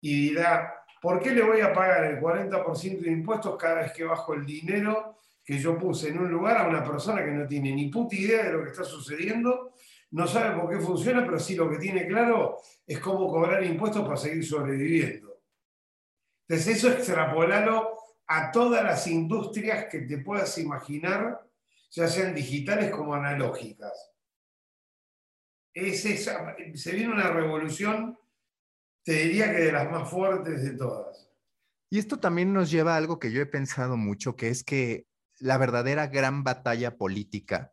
y 0.00 0.28
dirá, 0.28 0.84
¿por 1.02 1.20
qué 1.20 1.32
le 1.32 1.42
voy 1.42 1.60
a 1.60 1.72
pagar 1.72 2.04
el 2.04 2.20
40% 2.20 3.00
de 3.00 3.10
impuestos 3.10 3.56
cada 3.56 3.82
vez 3.82 3.92
que 3.92 4.04
bajo 4.04 4.34
el 4.34 4.46
dinero 4.46 5.16
que 5.44 5.58
yo 5.58 5.76
puse 5.76 6.10
en 6.10 6.18
un 6.18 6.30
lugar 6.30 6.58
a 6.58 6.68
una 6.68 6.84
persona 6.84 7.24
que 7.24 7.32
no 7.32 7.46
tiene 7.46 7.72
ni 7.72 7.88
puta 7.88 8.14
idea 8.14 8.44
de 8.44 8.52
lo 8.52 8.62
que 8.62 8.70
está 8.70 8.84
sucediendo 8.84 9.72
no 10.12 10.26
sabe 10.26 10.58
por 10.58 10.70
qué 10.70 10.78
funciona, 10.78 11.24
pero 11.24 11.38
sí 11.38 11.56
lo 11.56 11.68
que 11.68 11.78
tiene 11.78 12.06
claro 12.06 12.58
es 12.86 12.98
cómo 13.00 13.28
cobrar 13.28 13.62
impuestos 13.64 14.04
para 14.04 14.16
seguir 14.16 14.44
sobreviviendo. 14.44 15.27
Entonces 16.48 16.78
eso 16.78 16.90
extrapolalo 16.90 17.96
a 18.26 18.50
todas 18.50 18.82
las 18.82 19.06
industrias 19.06 19.86
que 19.90 20.00
te 20.00 20.18
puedas 20.18 20.56
imaginar, 20.58 21.46
ya 21.90 22.08
sean 22.08 22.34
digitales 22.34 22.90
como 22.90 23.14
analógicas. 23.14 24.12
Es 25.74 26.02
se 26.02 26.92
viene 26.92 27.12
una 27.12 27.30
revolución, 27.30 28.18
te 29.04 29.12
diría 29.12 29.54
que 29.54 29.62
de 29.62 29.72
las 29.72 29.90
más 29.90 30.10
fuertes 30.10 30.62
de 30.62 30.70
todas. 30.72 31.30
Y 31.90 31.98
esto 31.98 32.18
también 32.18 32.52
nos 32.52 32.70
lleva 32.70 32.94
a 32.94 32.96
algo 32.96 33.18
que 33.18 33.30
yo 33.30 33.40
he 33.40 33.46
pensado 33.46 33.96
mucho, 33.96 34.36
que 34.36 34.48
es 34.48 34.64
que 34.64 35.06
la 35.38 35.56
verdadera 35.56 36.08
gran 36.08 36.44
batalla 36.44 36.96
política 36.96 37.72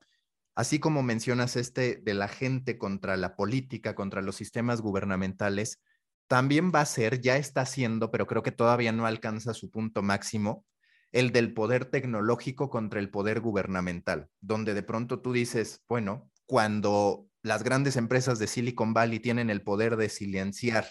así 0.56 0.80
como 0.80 1.04
mencionas 1.04 1.56
este 1.58 1.98
de 1.98 2.14
la 2.14 2.28
gente 2.28 2.78
contra 2.78 3.18
la 3.18 3.36
política, 3.36 3.94
contra 3.94 4.22
los 4.22 4.38
sistemas 4.38 4.82
gubernamentales, 4.82 5.80
también 6.28 6.72
va 6.74 6.82
a 6.82 6.86
ser, 6.86 7.22
ya 7.22 7.38
está 7.38 7.62
haciendo, 7.62 8.12
pero 8.12 8.28
creo 8.28 8.44
que 8.44 8.52
todavía 8.52 8.92
no 8.92 9.06
alcanza 9.06 9.54
su 9.54 9.70
punto 9.70 10.02
máximo, 10.02 10.66
el 11.12 11.32
del 11.32 11.54
poder 11.54 11.86
tecnológico 11.86 12.70
contra 12.70 13.00
el 13.00 13.10
poder 13.10 13.40
gubernamental, 13.40 14.30
donde 14.42 14.74
de 14.74 14.84
pronto 14.84 15.22
tú 15.22 15.32
dices, 15.32 15.84
bueno, 15.88 16.30
cuando 16.46 17.28
las 17.42 17.64
grandes 17.64 17.96
empresas 17.96 18.40
de 18.40 18.48
Silicon 18.48 18.94
Valley 18.94 19.20
tienen 19.20 19.50
el 19.50 19.62
poder 19.62 19.98
de 19.98 20.10
silenciar 20.10 20.88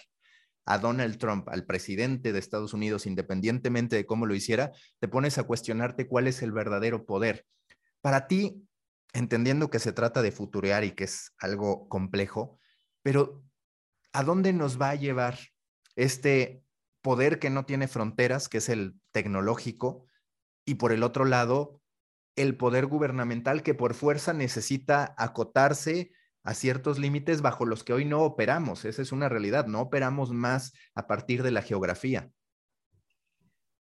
a 0.65 0.79
Donald 0.79 1.17
Trump, 1.17 1.47
al 1.49 1.65
presidente 1.65 2.33
de 2.33 2.39
Estados 2.39 2.73
Unidos, 2.73 3.05
independientemente 3.05 3.95
de 3.95 4.05
cómo 4.05 4.25
lo 4.25 4.33
hiciera, 4.33 4.71
te 4.99 5.07
pones 5.07 5.37
a 5.37 5.43
cuestionarte 5.43 6.07
cuál 6.07 6.27
es 6.27 6.41
el 6.41 6.51
verdadero 6.51 7.05
poder. 7.05 7.45
Para 8.01 8.27
ti, 8.27 8.67
entendiendo 9.13 9.69
que 9.69 9.79
se 9.79 9.93
trata 9.93 10.21
de 10.21 10.31
futurear 10.31 10.83
y 10.83 10.91
que 10.91 11.03
es 11.03 11.33
algo 11.39 11.87
complejo, 11.87 12.59
pero 13.03 13.43
¿a 14.15 14.23
dónde 14.23 14.53
nos 14.53 14.81
va 14.81 14.91
a 14.91 14.95
llevar 14.95 15.37
este 15.97 16.63
poder 17.01 17.37
que 17.37 17.49
no 17.49 17.65
tiene 17.65 17.89
fronteras, 17.89 18.47
que 18.47 18.59
es 18.59 18.69
el 18.69 18.95
tecnológico, 19.11 20.05
y 20.65 20.75
por 20.75 20.93
el 20.93 21.03
otro 21.03 21.25
lado, 21.25 21.81
el 22.37 22.55
poder 22.55 22.85
gubernamental 22.85 23.61
que 23.61 23.73
por 23.73 23.93
fuerza 23.93 24.33
necesita 24.33 25.13
acotarse 25.17 26.11
a 26.43 26.53
ciertos 26.53 26.97
límites 26.97 27.41
bajo 27.41 27.65
los 27.65 27.83
que 27.83 27.91
hoy 27.91 28.05
no 28.05 28.21
operamos. 28.21 28.85
Esa 28.85 29.01
es 29.01 29.11
una 29.11 29.27
realidad, 29.27 29.67
no 29.67 29.81
operamos 29.81 30.31
más 30.31 30.73
a 30.95 31.07
partir 31.07 31.43
de 31.43 31.51
la 31.51 31.61
geografía. 31.61 32.31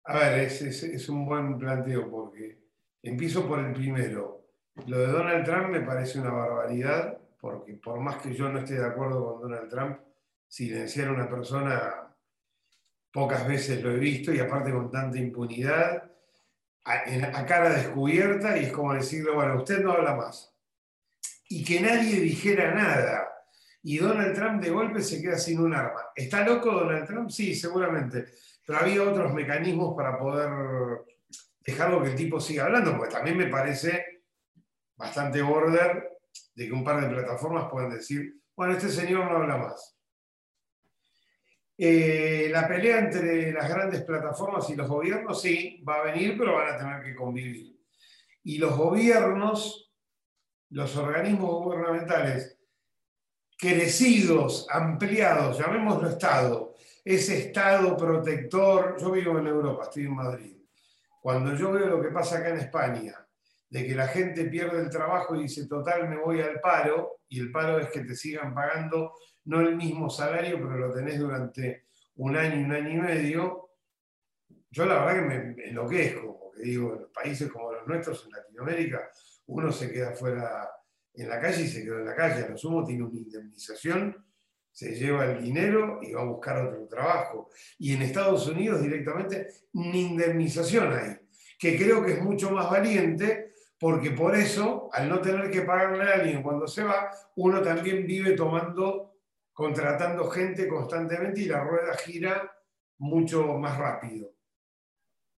A 0.04 0.20
ver, 0.20 0.40
es, 0.40 0.62
es 0.62 1.10
un 1.10 1.26
buen 1.26 1.58
planteo 1.58 2.10
porque 2.10 2.60
empiezo 3.02 3.48
por 3.48 3.60
el 3.60 3.74
primero. 3.74 4.46
Lo 4.86 5.00
de 5.00 5.08
Donald 5.08 5.44
Trump 5.44 5.70
me 5.70 5.82
parece 5.82 6.20
una 6.20 6.32
barbaridad, 6.32 7.18
porque 7.42 7.74
por 7.74 8.00
más 8.00 8.22
que 8.22 8.34
yo 8.34 8.50
no 8.50 8.60
esté 8.60 8.76
de 8.76 8.86
acuerdo 8.86 9.26
con 9.26 9.42
Donald 9.42 9.70
Trump, 9.70 10.00
silenciar 10.50 11.08
a 11.08 11.14
una 11.14 11.30
persona 11.30 12.10
pocas 13.12 13.48
veces 13.48 13.82
lo 13.82 13.92
he 13.92 13.98
visto 13.98 14.34
y 14.34 14.40
aparte 14.40 14.72
con 14.72 14.92
tanta 14.92 15.18
impunidad, 15.18 16.12
a, 16.84 17.46
cara 17.46 17.70
descubierta 17.70 18.58
y 18.58 18.66
es 18.66 18.72
como 18.72 18.94
decirle, 18.94 19.32
bueno, 19.32 19.58
usted 19.58 19.80
no 19.82 19.94
habla 19.94 20.16
más. 20.16 20.54
Y 21.48 21.64
que 21.64 21.82
nadie 21.82 22.20
dijera 22.20 22.74
nada. 22.74 23.28
Y 23.84 23.98
Donald 23.98 24.36
Trump 24.36 24.62
de 24.62 24.70
golpe 24.70 25.02
se 25.02 25.22
queda 25.22 25.38
sin 25.38 25.60
un 25.60 25.74
arma. 25.74 26.02
¿Está 26.16 26.44
loco 26.44 26.72
Donald 26.72 27.08
Trump? 27.08 27.30
Sí, 27.30 27.56
seguramente. 27.56 28.26
Pero 28.66 28.80
había 28.80 29.04
otros 29.04 29.34
mecanismos 29.34 29.96
para 29.96 30.18
poder 30.18 30.50
dejarlo 31.62 32.04
que 32.04 32.10
el 32.10 32.16
tipo 32.16 32.40
siga 32.40 32.66
hablando, 32.66 32.98
porque 32.98 33.14
también 33.14 33.38
me 33.38 33.48
parece 33.48 34.24
bastante 34.96 35.42
border 35.42 36.20
de 36.54 36.68
que 36.68 36.74
un 36.74 36.84
par 36.84 37.02
de 37.02 37.10
plataformas 37.10 37.70
puedan 37.72 37.92
decir, 37.92 38.42
bueno, 38.56 38.74
este 38.74 38.90
señor 38.90 39.26
no 39.26 39.38
habla 39.38 39.58
más. 39.58 39.99
Eh, 41.82 42.50
la 42.52 42.68
pelea 42.68 43.00
entre 43.00 43.54
las 43.54 43.70
grandes 43.70 44.02
plataformas 44.02 44.70
y 44.70 44.76
los 44.76 44.90
gobiernos, 44.90 45.42
sí, 45.42 45.82
va 45.88 45.96
a 45.96 46.04
venir, 46.04 46.36
pero 46.38 46.56
van 46.56 46.76
a 46.76 46.78
tener 46.78 47.02
que 47.02 47.16
convivir. 47.16 47.80
Y 48.44 48.58
los 48.58 48.76
gobiernos, 48.76 49.90
los 50.72 50.98
organismos 50.98 51.64
gubernamentales, 51.64 52.60
crecidos, 53.58 54.68
ampliados, 54.70 55.58
llamémoslo 55.58 56.10
Estado, 56.10 56.76
ese 57.06 57.48
Estado 57.48 57.96
protector, 57.96 58.98
yo 59.00 59.12
vivo 59.12 59.40
en 59.40 59.48
Europa, 59.48 59.84
estoy 59.84 60.04
en 60.04 60.16
Madrid. 60.16 60.58
Cuando 61.22 61.56
yo 61.56 61.72
veo 61.72 61.88
lo 61.88 62.02
que 62.02 62.10
pasa 62.10 62.40
acá 62.40 62.50
en 62.50 62.58
España, 62.60 63.26
de 63.70 63.88
que 63.88 63.96
la 63.96 64.10
gente 64.10 64.44
pierde 64.50 64.82
el 64.82 64.90
trabajo 64.90 65.34
y 65.34 65.44
dice, 65.44 65.66
total, 65.66 66.10
me 66.10 66.18
voy 66.18 66.42
al 66.42 66.60
paro, 66.60 67.22
y 67.30 67.40
el 67.40 67.54
paro 67.54 67.80
es 67.80 67.88
que 67.88 68.02
te 68.02 68.18
sigan 68.18 68.54
pagando 68.54 69.14
no 69.46 69.62
el 69.62 69.76
mismo 69.76 70.10
salario, 70.10 70.58
pero 70.58 70.78
lo 70.78 70.94
tenés 70.94 71.20
durante 71.20 71.86
un 72.16 72.36
año, 72.36 72.66
un 72.66 72.72
año 72.72 72.90
y 72.90 72.98
medio, 72.98 73.70
yo 74.72 74.86
la 74.86 75.06
verdad 75.06 75.16
que 75.16 75.22
me, 75.56 75.64
enloquezco, 75.70 76.40
porque 76.40 76.64
digo, 76.64 76.96
en 76.96 77.12
países 77.12 77.52
como 77.52 77.72
los 77.72 77.88
nuestros, 77.88 78.26
en 78.26 78.32
Latinoamérica, 78.32 79.10
uno 79.48 79.72
se 79.72 79.92
queda 79.92 80.12
fuera 80.12 80.70
en 81.14 81.30
la 81.30 81.40
calle 81.40 81.64
y 81.64 81.68
se 81.68 81.84
queda 81.84 82.00
en 82.00 82.06
la 82.06 82.16
calle, 82.16 82.46
a 82.46 82.50
lo 82.50 82.58
sumo 82.58 82.84
tiene 82.84 83.04
una 83.04 83.18
indemnización, 83.18 84.26
se 84.72 84.96
lleva 84.96 85.26
el 85.26 85.42
dinero 85.42 86.00
y 86.02 86.14
va 86.14 86.22
a 86.22 86.26
buscar 86.26 86.66
otro 86.66 86.88
trabajo. 86.88 87.50
Y 87.78 87.94
en 87.94 88.04
Estados 88.04 88.48
Unidos 88.48 88.82
directamente 88.82 89.48
ni 89.74 90.02
indemnización 90.02 90.94
hay, 90.94 91.18
que 91.58 91.78
creo 91.78 92.06
que 92.06 92.14
es 92.14 92.22
mucho 92.22 92.52
más 92.52 92.70
valiente 92.70 93.50
porque 93.80 94.12
por 94.12 94.36
eso, 94.36 94.90
al 94.92 95.08
no 95.08 95.22
tener 95.22 95.50
que 95.50 95.62
pagarle 95.62 96.04
a 96.04 96.16
alguien 96.16 96.44
cuando 96.44 96.68
se 96.68 96.84
va, 96.84 97.12
uno 97.38 97.62
también 97.62 98.06
vive 98.06 98.32
tomando, 98.32 99.09
contratando 99.60 100.30
gente 100.30 100.70
constantemente 100.70 101.42
y 101.42 101.46
la 101.50 101.62
rueda 101.62 101.94
gira 101.98 102.50
mucho 103.00 103.44
más 103.58 103.78
rápido. 103.78 104.32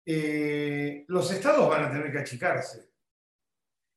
Eh, 0.06 1.04
los 1.08 1.28
estados 1.32 1.68
van 1.68 1.86
a 1.86 1.90
tener 1.90 2.12
que 2.12 2.20
achicarse. 2.20 2.88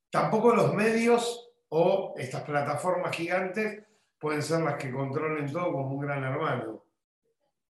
Tampoco 0.09 0.55
los 0.55 0.73
medios 0.73 1.53
o 1.69 2.15
estas 2.17 2.41
plataformas 2.41 3.15
gigantes 3.15 3.83
pueden 4.17 4.41
ser 4.41 4.61
las 4.61 4.77
que 4.77 4.91
controlen 4.91 5.51
todo 5.51 5.71
como 5.71 5.91
un 5.91 6.01
gran 6.01 6.23
hermano. 6.23 6.88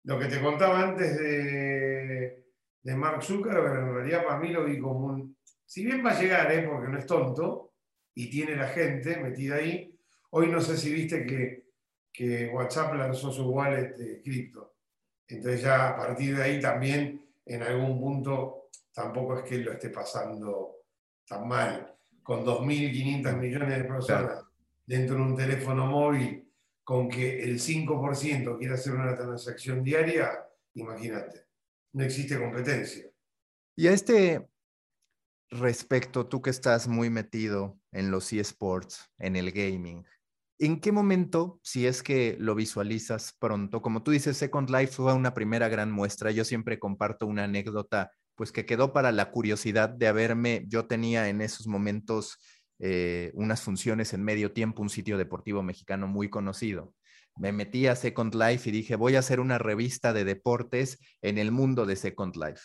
Lo 0.03 0.19
que 0.19 0.27
te 0.27 0.39
contaba 0.39 0.79
antes 0.79 1.17
de, 1.17 2.45
de 2.83 2.95
Mark 2.95 3.23
Zuckerberg, 3.23 3.79
en 3.79 3.95
realidad 3.95 4.25
para 4.25 4.37
mí 4.37 4.49
lo 4.49 4.63
vi 4.63 4.77
como 4.77 5.07
un 5.07 5.35
si 5.65 5.83
bien 5.83 6.05
va 6.05 6.11
a 6.11 6.21
llegar, 6.21 6.51
¿eh? 6.51 6.67
porque 6.69 6.87
no 6.87 6.99
es 6.99 7.07
tonto 7.07 7.73
y 8.13 8.29
tiene 8.29 8.55
la 8.55 8.67
gente 8.67 9.17
metida 9.17 9.55
ahí, 9.55 9.97
hoy 10.29 10.51
no 10.51 10.61
sé 10.61 10.77
si 10.77 10.93
viste 10.93 11.25
que, 11.25 11.62
que 12.13 12.47
WhatsApp 12.53 12.93
lanzó 12.93 13.31
su 13.31 13.49
wallet 13.49 13.95
de 13.97 14.21
cripto. 14.21 14.75
Entonces 15.27 15.63
ya 15.63 15.89
a 15.89 15.97
partir 15.97 16.37
de 16.37 16.43
ahí 16.43 16.61
también 16.61 17.27
en 17.45 17.63
algún 17.63 17.99
punto 17.99 18.69
tampoco 18.93 19.39
es 19.39 19.49
que 19.49 19.57
lo 19.57 19.71
esté 19.73 19.89
pasando 19.89 20.83
tan 21.27 21.47
mal. 21.47 21.89
Con 22.21 22.45
2.500 22.45 23.37
millones 23.37 23.77
de 23.77 23.83
personas 23.83 24.43
dentro 24.85 25.15
de 25.15 25.21
un 25.23 25.35
teléfono 25.35 25.87
móvil, 25.87 26.47
con 26.83 27.09
que 27.09 27.43
el 27.43 27.59
5% 27.59 28.57
quiera 28.57 28.75
hacer 28.75 28.93
una 28.93 29.15
transacción 29.15 29.83
diaria, 29.83 30.45
imagínate, 30.73 31.47
no 31.93 32.03
existe 32.03 32.37
competencia. 32.37 33.09
Y 33.75 33.87
a 33.87 33.91
este, 33.91 34.47
respecto, 35.49 36.27
tú 36.27 36.41
que 36.41 36.49
estás 36.49 36.87
muy 36.87 37.09
metido 37.09 37.79
en 37.91 38.11
los 38.11 38.31
eSports, 38.31 39.09
en 39.17 39.35
el 39.35 39.51
gaming, 39.51 40.05
¿en 40.59 40.79
qué 40.79 40.91
momento, 40.91 41.59
si 41.63 41.87
es 41.87 42.03
que 42.03 42.37
lo 42.39 42.55
visualizas 42.55 43.35
pronto, 43.39 43.81
como 43.81 44.03
tú 44.03 44.11
dices, 44.11 44.37
Second 44.37 44.69
Life 44.69 44.93
fue 44.93 45.13
una 45.13 45.33
primera 45.33 45.69
gran 45.69 45.91
muestra, 45.91 46.31
yo 46.31 46.45
siempre 46.45 46.79
comparto 46.79 47.25
una 47.27 47.45
anécdota, 47.45 48.11
pues 48.35 48.51
que 48.51 48.65
quedó 48.65 48.93
para 48.93 49.11
la 49.11 49.31
curiosidad 49.31 49.89
de 49.89 50.07
haberme, 50.07 50.65
yo 50.67 50.85
tenía 50.85 51.29
en 51.29 51.41
esos 51.41 51.67
momentos 51.67 52.37
eh, 52.79 53.31
unas 53.35 53.61
funciones 53.61 54.13
en 54.13 54.23
medio 54.23 54.51
tiempo, 54.51 54.81
un 54.81 54.89
sitio 54.89 55.17
deportivo 55.17 55.63
mexicano 55.63 56.07
muy 56.07 56.29
conocido. 56.29 56.93
me 57.35 57.51
metí 57.51 57.87
a 57.87 57.95
Second 57.95 58.35
Life 58.35 58.69
y 58.69 58.71
dije, 58.71 58.95
voy 58.95 59.15
a 59.15 59.19
hacer 59.19 59.39
una 59.39 59.57
revista 59.57 60.13
de 60.13 60.23
deportes 60.23 60.99
en 61.21 61.37
el 61.37 61.51
mundo 61.51 61.85
de 61.85 61.95
Second 61.95 62.35
Life. 62.35 62.61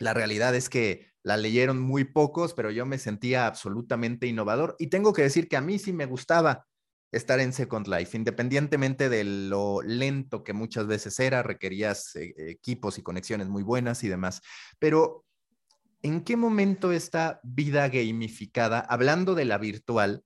La 0.00 0.14
realidad 0.14 0.54
es 0.54 0.68
que 0.68 1.08
la 1.22 1.36
leyeron 1.36 1.80
muy 1.80 2.04
pocos, 2.04 2.54
pero 2.54 2.70
yo 2.70 2.86
me 2.86 2.98
sentía 2.98 3.46
absolutamente 3.46 4.26
innovador 4.26 4.76
y 4.78 4.88
tengo 4.88 5.12
que 5.12 5.22
decir 5.22 5.48
que 5.48 5.56
a 5.56 5.60
mí 5.60 5.78
sí 5.78 5.92
me 5.92 6.06
gustaba 6.06 6.66
estar 7.12 7.40
en 7.40 7.52
Second 7.52 7.86
Life, 7.86 8.16
independientemente 8.16 9.08
de 9.08 9.24
lo 9.24 9.80
lento 9.82 10.44
que 10.44 10.52
muchas 10.52 10.86
veces 10.86 11.18
era, 11.20 11.42
requerías 11.42 12.14
eh, 12.16 12.34
equipos 12.36 12.98
y 12.98 13.02
conexiones 13.02 13.48
muy 13.48 13.62
buenas 13.62 14.04
y 14.04 14.08
demás. 14.08 14.42
Pero, 14.78 15.24
¿en 16.02 16.22
qué 16.22 16.36
momento 16.36 16.92
esta 16.92 17.40
vida 17.42 17.88
gamificada, 17.88 18.80
hablando 18.80 19.34
de 19.34 19.46
la 19.46 19.58
virtual, 19.58 20.22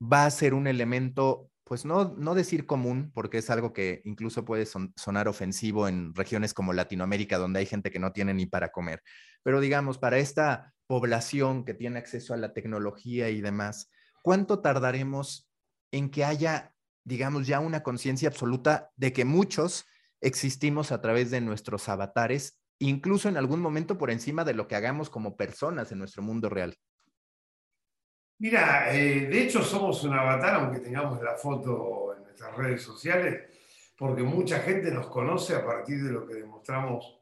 va 0.00 0.26
a 0.26 0.30
ser 0.30 0.54
un 0.54 0.66
elemento, 0.66 1.50
pues 1.64 1.84
no, 1.84 2.14
no 2.16 2.34
decir 2.34 2.66
común, 2.66 3.10
porque 3.14 3.38
es 3.38 3.50
algo 3.50 3.72
que 3.72 4.02
incluso 4.04 4.44
puede 4.44 4.66
sonar 4.66 5.28
ofensivo 5.28 5.88
en 5.88 6.14
regiones 6.14 6.54
como 6.54 6.72
Latinoamérica, 6.72 7.38
donde 7.38 7.60
hay 7.60 7.66
gente 7.66 7.90
que 7.90 7.98
no 7.98 8.12
tiene 8.12 8.34
ni 8.34 8.46
para 8.46 8.70
comer, 8.70 9.02
pero 9.42 9.60
digamos, 9.60 9.98
para 9.98 10.18
esta 10.18 10.74
población 10.86 11.64
que 11.64 11.74
tiene 11.74 11.98
acceso 11.98 12.34
a 12.34 12.36
la 12.36 12.52
tecnología 12.52 13.30
y 13.30 13.40
demás, 13.40 13.90
¿cuánto 14.22 14.60
tardaremos 14.60 15.45
en 15.96 16.10
que 16.10 16.24
haya, 16.24 16.74
digamos, 17.04 17.46
ya 17.46 17.60
una 17.60 17.82
conciencia 17.82 18.28
absoluta 18.28 18.90
de 18.96 19.12
que 19.12 19.24
muchos 19.24 19.86
existimos 20.20 20.92
a 20.92 21.00
través 21.00 21.30
de 21.30 21.40
nuestros 21.40 21.88
avatares, 21.88 22.60
incluso 22.78 23.28
en 23.28 23.36
algún 23.36 23.60
momento 23.60 23.96
por 23.96 24.10
encima 24.10 24.44
de 24.44 24.54
lo 24.54 24.68
que 24.68 24.76
hagamos 24.76 25.10
como 25.10 25.36
personas 25.36 25.90
en 25.92 25.98
nuestro 25.98 26.22
mundo 26.22 26.48
real? 26.48 26.76
Mira, 28.38 28.94
eh, 28.94 29.26
de 29.26 29.42
hecho 29.42 29.62
somos 29.62 30.04
un 30.04 30.12
avatar, 30.12 30.56
aunque 30.56 30.80
tengamos 30.80 31.22
la 31.22 31.36
foto 31.36 32.14
en 32.14 32.24
nuestras 32.24 32.54
redes 32.54 32.82
sociales, 32.82 33.44
porque 33.96 34.22
mucha 34.22 34.60
gente 34.60 34.90
nos 34.90 35.06
conoce 35.06 35.54
a 35.54 35.64
partir 35.64 36.02
de 36.04 36.12
lo 36.12 36.26
que 36.26 36.34
demostramos 36.34 37.20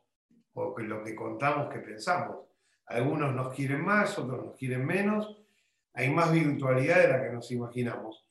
o 0.54 0.74
que 0.74 0.82
lo 0.82 1.04
que 1.04 1.14
contamos 1.14 1.72
que 1.72 1.78
pensamos. 1.78 2.38
Algunos 2.86 3.32
nos 3.32 3.54
quieren 3.54 3.84
más, 3.84 4.18
otros 4.18 4.44
nos 4.44 4.56
quieren 4.56 4.84
menos. 4.84 5.40
Hay 5.92 6.10
más 6.10 6.32
virtualidad 6.32 6.98
de 6.98 7.08
la 7.08 7.22
que 7.22 7.30
nos 7.30 7.50
imaginamos. 7.52 8.23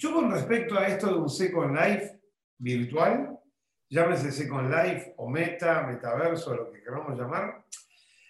Yo 0.00 0.14
con 0.14 0.30
respecto 0.30 0.78
a 0.78 0.88
esto 0.88 1.08
de 1.08 1.18
un 1.20 1.28
Second 1.28 1.76
Life 1.76 2.18
virtual, 2.56 3.38
llámese 3.86 4.32
Second 4.32 4.72
Life 4.72 5.12
o 5.18 5.28
Meta, 5.28 5.82
Metaverso, 5.86 6.54
lo 6.54 6.72
que 6.72 6.82
queramos 6.82 7.18
llamar, 7.18 7.66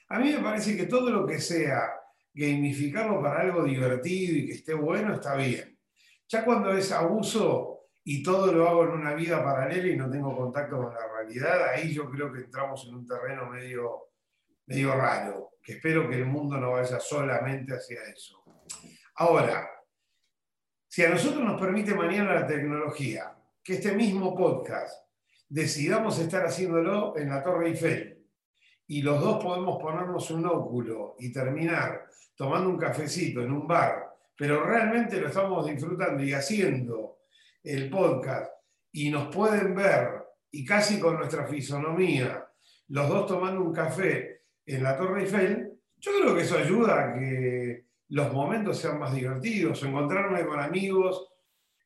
a 0.09 0.19
mí 0.19 0.33
me 0.33 0.43
parece 0.43 0.77
que 0.77 0.87
todo 0.87 1.11
lo 1.11 1.25
que 1.25 1.39
sea 1.39 1.93
gamificarlo 2.35 3.23
para 3.23 3.43
algo 3.43 3.63
divertido 3.63 4.37
y 4.37 4.47
que 4.47 4.55
esté 4.55 4.75
bueno, 4.75 5.15
está 5.15 5.37
bien. 5.37 5.79
Ya 6.27 6.45
cuando 6.45 6.73
es 6.73 6.91
abuso 6.91 7.87
y 8.03 8.21
todo 8.21 8.53
lo 8.53 8.69
hago 8.69 8.83
en 8.87 8.91
una 8.91 9.15
vida 9.15 9.41
paralela 9.41 9.87
y 9.87 9.97
no 9.97 10.11
tengo 10.11 10.37
contacto 10.37 10.77
con 10.77 10.93
la 10.93 11.07
realidad, 11.07 11.69
ahí 11.69 11.95
yo 11.95 12.11
creo 12.11 12.33
que 12.33 12.41
entramos 12.41 12.85
en 12.89 12.97
un 12.97 13.07
terreno 13.07 13.49
medio, 13.49 14.09
medio 14.67 14.93
raro, 14.97 15.53
que 15.63 15.75
espero 15.75 16.09
que 16.11 16.17
el 16.17 16.27
mundo 16.27 16.57
no 16.57 16.73
vaya 16.73 16.99
solamente 16.99 17.75
hacia 17.75 18.03
eso. 18.13 18.43
Ahora, 19.15 19.71
si 20.91 21.05
a 21.05 21.09
nosotros 21.09 21.45
nos 21.45 21.61
permite 21.61 21.95
mañana 21.95 22.35
la 22.35 22.47
tecnología 22.49 23.33
que 23.63 23.75
este 23.75 23.93
mismo 23.93 24.35
podcast 24.35 25.07
decidamos 25.49 26.19
estar 26.19 26.45
haciéndolo 26.45 27.17
en 27.17 27.29
la 27.29 27.45
Torre 27.45 27.69
Eiffel 27.69 28.27
y 28.89 29.01
los 29.01 29.21
dos 29.21 29.41
podemos 29.41 29.81
ponernos 29.81 30.29
un 30.33 30.47
óculo 30.47 31.15
y 31.21 31.33
terminar 31.33 32.09
tomando 32.35 32.71
un 32.71 32.77
cafecito 32.77 33.41
en 33.41 33.53
un 33.53 33.69
bar, 33.69 34.17
pero 34.37 34.65
realmente 34.65 35.21
lo 35.21 35.29
estamos 35.29 35.65
disfrutando 35.65 36.25
y 36.25 36.33
haciendo 36.33 37.21
el 37.63 37.89
podcast 37.89 38.51
y 38.91 39.11
nos 39.11 39.33
pueden 39.33 39.77
ver 39.77 40.25
y 40.51 40.65
casi 40.65 40.99
con 40.99 41.19
nuestra 41.19 41.47
fisonomía, 41.47 42.49
los 42.89 43.09
dos 43.09 43.27
tomando 43.29 43.63
un 43.63 43.73
café 43.73 44.41
en 44.67 44.83
la 44.83 44.97
Torre 44.97 45.23
Eiffel, 45.23 45.73
yo 45.99 46.11
creo 46.19 46.35
que 46.35 46.43
eso 46.43 46.59
ayuda 46.59 47.11
a 47.11 47.15
que 47.15 47.90
los 48.11 48.33
momentos 48.33 48.79
sean 48.79 48.99
más 48.99 49.15
divertidos, 49.15 49.83
o 49.83 49.87
encontrarme 49.87 50.45
con 50.45 50.61
amigos 50.61 51.29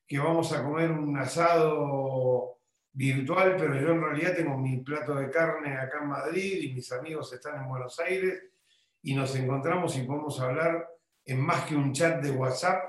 que 0.07 0.19
vamos 0.19 0.51
a 0.51 0.63
comer 0.63 0.91
un 0.91 1.17
asado 1.17 2.59
virtual, 2.93 3.55
pero 3.57 3.79
yo 3.79 3.89
en 3.89 4.01
realidad 4.01 4.35
tengo 4.35 4.57
mi 4.57 4.77
plato 4.77 5.15
de 5.15 5.29
carne 5.29 5.77
acá 5.77 5.99
en 6.01 6.09
Madrid 6.09 6.61
y 6.61 6.73
mis 6.73 6.91
amigos 6.91 7.31
están 7.33 7.61
en 7.61 7.69
Buenos 7.69 7.99
Aires 7.99 8.41
y 9.03 9.13
nos 9.13 9.35
encontramos 9.35 9.95
y 9.97 10.03
podemos 10.03 10.39
hablar 10.39 10.87
en 11.25 11.41
más 11.41 11.65
que 11.65 11.75
un 11.75 11.91
chat 11.91 12.21
de 12.21 12.31
WhatsApp, 12.31 12.83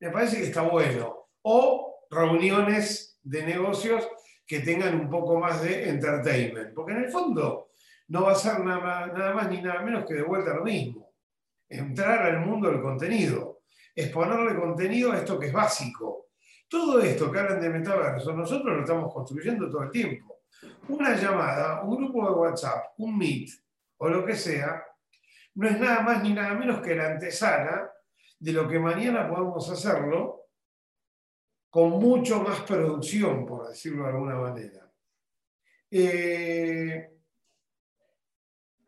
me 0.00 0.10
parece 0.10 0.38
que 0.38 0.44
está 0.44 0.62
bueno. 0.62 1.28
O 1.42 2.06
reuniones 2.10 3.18
de 3.22 3.44
negocios 3.44 4.06
que 4.46 4.60
tengan 4.60 4.98
un 4.98 5.08
poco 5.08 5.38
más 5.38 5.62
de 5.62 5.88
entertainment, 5.88 6.74
porque 6.74 6.92
en 6.92 7.04
el 7.04 7.10
fondo 7.10 7.70
no 8.08 8.22
va 8.22 8.32
a 8.32 8.36
ser 8.36 8.60
nada, 8.60 9.06
nada 9.06 9.34
más 9.34 9.48
ni 9.48 9.62
nada 9.62 9.80
menos 9.82 10.04
que 10.04 10.14
de 10.14 10.22
vuelta 10.22 10.54
lo 10.54 10.64
mismo. 10.64 11.13
Entrar 11.68 12.22
al 12.22 12.46
mundo 12.46 12.70
del 12.70 12.80
contenido, 12.80 13.62
exponerle 13.94 14.58
contenido 14.58 15.12
a 15.12 15.18
esto 15.18 15.38
que 15.38 15.46
es 15.46 15.52
básico. 15.52 16.28
Todo 16.68 17.00
esto 17.00 17.30
que 17.30 17.38
hablan 17.38 17.60
de 17.60 17.70
metaverso, 17.70 18.32
nosotros 18.32 18.74
lo 18.74 18.80
estamos 18.80 19.12
construyendo 19.12 19.70
todo 19.70 19.84
el 19.84 19.90
tiempo. 19.90 20.42
Una 20.88 21.16
llamada, 21.16 21.82
un 21.82 21.96
grupo 21.96 22.28
de 22.28 22.34
WhatsApp, 22.34 22.94
un 22.98 23.16
Meet 23.16 23.50
o 23.98 24.08
lo 24.08 24.24
que 24.24 24.34
sea, 24.34 24.82
no 25.54 25.68
es 25.68 25.78
nada 25.78 26.00
más 26.00 26.22
ni 26.22 26.32
nada 26.32 26.54
menos 26.54 26.80
que 26.80 26.94
la 26.94 27.06
antesala 27.06 27.90
de 28.38 28.52
lo 28.52 28.68
que 28.68 28.78
mañana 28.78 29.28
podemos 29.28 29.70
hacerlo 29.70 30.48
con 31.70 31.90
mucho 31.90 32.40
más 32.40 32.60
producción, 32.62 33.46
por 33.46 33.68
decirlo 33.68 34.04
de 34.04 34.10
alguna 34.10 34.36
manera. 34.36 34.92
Eh, 35.90 37.13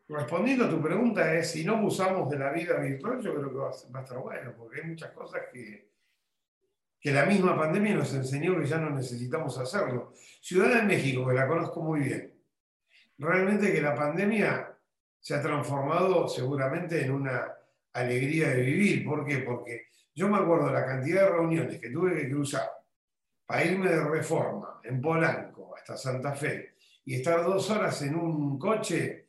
respondiendo 0.07 0.65
a 0.65 0.69
tu 0.69 0.81
pregunta 0.81 1.33
es, 1.35 1.51
si 1.51 1.65
no 1.65 1.83
usamos 1.83 2.29
de 2.29 2.39
la 2.39 2.51
vida 2.51 2.79
virtual, 2.79 3.21
yo 3.21 3.35
creo 3.35 3.49
que 3.49 3.57
va 3.57 3.69
a, 3.69 4.01
estar 4.01 4.17
bueno, 4.17 4.53
porque 4.57 4.81
hay 4.81 4.87
muchas 4.87 5.11
cosas 5.11 5.41
que, 5.51 5.91
que 6.99 7.11
la 7.11 7.25
misma 7.25 7.57
pandemia 7.57 7.95
nos 7.95 8.13
enseñó 8.13 8.57
que 8.59 8.65
ya 8.65 8.77
no 8.77 8.89
necesitamos 8.91 9.57
hacerlo. 9.57 10.13
Ciudad 10.41 10.75
de 10.75 10.83
México, 10.83 11.27
que 11.27 11.33
la 11.33 11.47
conozco 11.47 11.81
muy 11.81 12.01
bien, 12.01 12.33
realmente 13.17 13.71
que 13.71 13.81
la 13.81 13.95
pandemia 13.95 14.73
se 15.19 15.35
ha 15.35 15.41
transformado 15.41 16.27
seguramente 16.27 17.03
en 17.03 17.11
una 17.11 17.53
alegría 17.93 18.49
de 18.49 18.61
vivir. 18.61 19.05
¿Por 19.05 19.25
qué? 19.25 19.39
Porque 19.39 19.87
yo 20.15 20.29
me 20.29 20.37
acuerdo 20.37 20.71
la 20.71 20.85
cantidad 20.85 21.23
de 21.23 21.29
reuniones 21.29 21.79
que 21.79 21.89
tuve 21.89 22.15
que 22.15 22.29
cruzar 22.29 22.69
para 23.45 23.65
irme 23.65 23.89
de 23.89 24.03
reforma 24.03 24.79
en 24.83 25.01
Polanco 25.01 25.75
hasta 25.75 25.97
Santa 25.97 26.33
Fe 26.33 26.75
y 27.05 27.15
estar 27.15 27.43
dos 27.43 27.69
horas 27.69 28.01
en 28.01 28.15
un 28.15 28.57
coche 28.57 29.26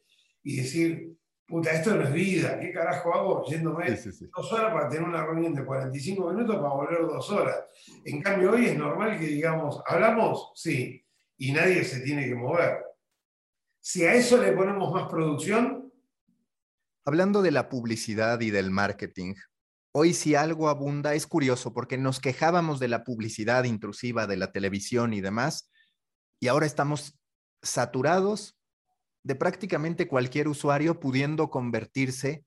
y 0.49 0.57
decir, 0.57 1.15
puta, 1.47 1.73
esto 1.73 1.95
no 1.95 2.05
es 2.05 2.13
vida, 2.13 2.59
¿qué 2.59 2.73
carajo 2.73 3.15
hago 3.15 3.45
yéndome 3.45 3.91
dos 3.91 4.51
horas 4.51 4.73
para 4.73 4.89
tener 4.89 5.07
una 5.07 5.23
reunión 5.23 5.55
de 5.55 5.63
45 5.63 6.33
minutos 6.33 6.57
para 6.57 6.71
volver 6.71 7.01
dos 7.03 7.31
horas? 7.31 7.67
En 8.07 8.23
cambio, 8.23 8.53
hoy 8.53 8.65
es 8.65 8.79
normal 8.79 9.19
que 9.19 9.27
digamos, 9.27 9.83
¿hablamos? 9.87 10.53
Sí, 10.55 11.05
y 11.37 11.53
nadie 11.53 11.85
se 11.85 12.01
tiene 12.01 12.27
que 12.27 12.35
mover. 12.35 12.79
Si 13.79 14.07
a 14.07 14.15
eso 14.15 14.43
le 14.43 14.53
ponemos 14.53 14.91
más 14.91 15.07
producción, 15.11 15.93
Hablando 17.05 17.41
de 17.41 17.51
la 17.51 17.69
publicidad 17.69 18.41
y 18.41 18.51
del 18.51 18.71
marketing, 18.71 19.35
hoy 19.93 20.15
si 20.15 20.35
algo 20.35 20.71
abunda 20.71 21.15
es 21.15 21.27
curioso 21.27 21.75
porque 21.75 21.97
nos 21.99 22.21
quejábamos 22.21 22.81
de 22.81 22.89
la 22.89 23.05
publicidad 23.05 23.65
intrusiva 23.65 24.27
de 24.27 24.37
la 24.39 24.53
televisión 24.53 25.13
y 25.13 25.21
demás, 25.21 25.71
y 26.41 26.49
ahora 26.49 26.65
estamos 26.65 27.19
saturados 27.63 28.58
de 29.23 29.35
prácticamente 29.35 30.09
cualquier 30.09 30.49
usuario 30.49 31.01
pudiendo 31.01 31.51
convertirse 31.51 32.45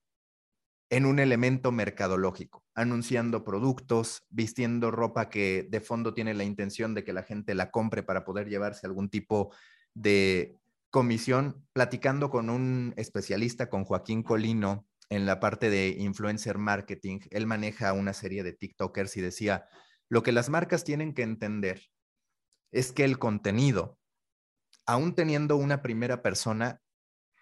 en 0.89 1.05
un 1.05 1.19
elemento 1.19 1.71
mercadológico, 1.71 2.63
anunciando 2.75 3.45
productos, 3.45 4.23
vistiendo 4.29 4.91
ropa 4.91 5.29
que 5.29 5.67
de 5.69 5.79
fondo 5.79 6.13
tiene 6.13 6.33
la 6.33 6.43
intención 6.43 6.93
de 6.93 7.05
que 7.05 7.13
la 7.13 7.23
gente 7.23 7.55
la 7.55 7.71
compre 7.71 8.03
para 8.03 8.25
poder 8.25 8.49
llevarse 8.49 8.85
algún 8.87 9.09
tipo 9.09 9.53
de 9.93 10.59
comisión 10.89 11.65
platicando 11.71 12.29
con 12.29 12.49
un 12.49 12.93
especialista, 12.97 13.69
con 13.69 13.85
Joaquín 13.85 14.21
Colino, 14.21 14.85
en 15.09 15.25
la 15.25 15.39
parte 15.39 15.69
de 15.69 15.89
influencer 15.89 16.57
marketing. 16.57 17.19
Él 17.31 17.45
maneja 17.45 17.93
una 17.93 18.13
serie 18.13 18.43
de 18.43 18.53
TikTokers 18.53 19.15
y 19.17 19.21
decía, 19.21 19.67
lo 20.09 20.23
que 20.23 20.33
las 20.33 20.49
marcas 20.49 20.83
tienen 20.83 21.13
que 21.13 21.23
entender 21.23 21.89
es 22.71 22.91
que 22.91 23.05
el 23.05 23.17
contenido, 23.19 23.97
aún 24.85 25.15
teniendo 25.15 25.55
una 25.57 25.81
primera 25.81 26.21
persona, 26.21 26.81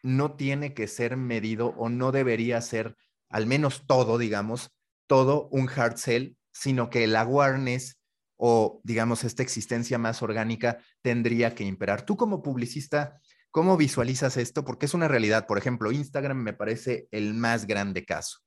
no 0.03 0.35
tiene 0.35 0.73
que 0.73 0.87
ser 0.87 1.17
medido 1.17 1.75
o 1.77 1.89
no 1.89 2.11
debería 2.11 2.61
ser, 2.61 2.95
al 3.29 3.45
menos 3.45 3.85
todo, 3.85 4.17
digamos, 4.17 4.71
todo 5.07 5.49
un 5.51 5.69
hard 5.69 5.97
sell, 5.97 6.37
sino 6.51 6.89
que 6.89 7.03
el 7.03 7.15
awareness 7.15 7.99
o, 8.37 8.79
digamos, 8.83 9.23
esta 9.23 9.43
existencia 9.43 9.97
más 9.97 10.21
orgánica 10.21 10.79
tendría 11.01 11.55
que 11.55 11.65
imperar. 11.65 12.05
Tú 12.05 12.15
como 12.15 12.41
publicista, 12.41 13.19
¿Cómo 13.51 13.77
visualizas 13.77 14.37
esto? 14.37 14.63
Porque 14.63 14.85
es 14.85 14.93
una 14.93 15.07
realidad. 15.07 15.47
Por 15.47 15.57
ejemplo, 15.57 15.91
Instagram 15.91 16.37
me 16.37 16.53
parece 16.53 17.07
el 17.11 17.33
más 17.33 17.65
grande 17.65 18.05
caso. 18.05 18.39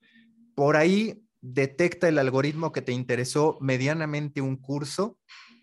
Por 0.54 0.76
ahí 0.76 1.20
detecta 1.40 2.08
el 2.08 2.18
algoritmo 2.18 2.70
que 2.70 2.82
te 2.82 2.92
interesó 2.92 3.58
medianamente 3.60 4.40
un 4.40 4.56
curso 4.56 5.18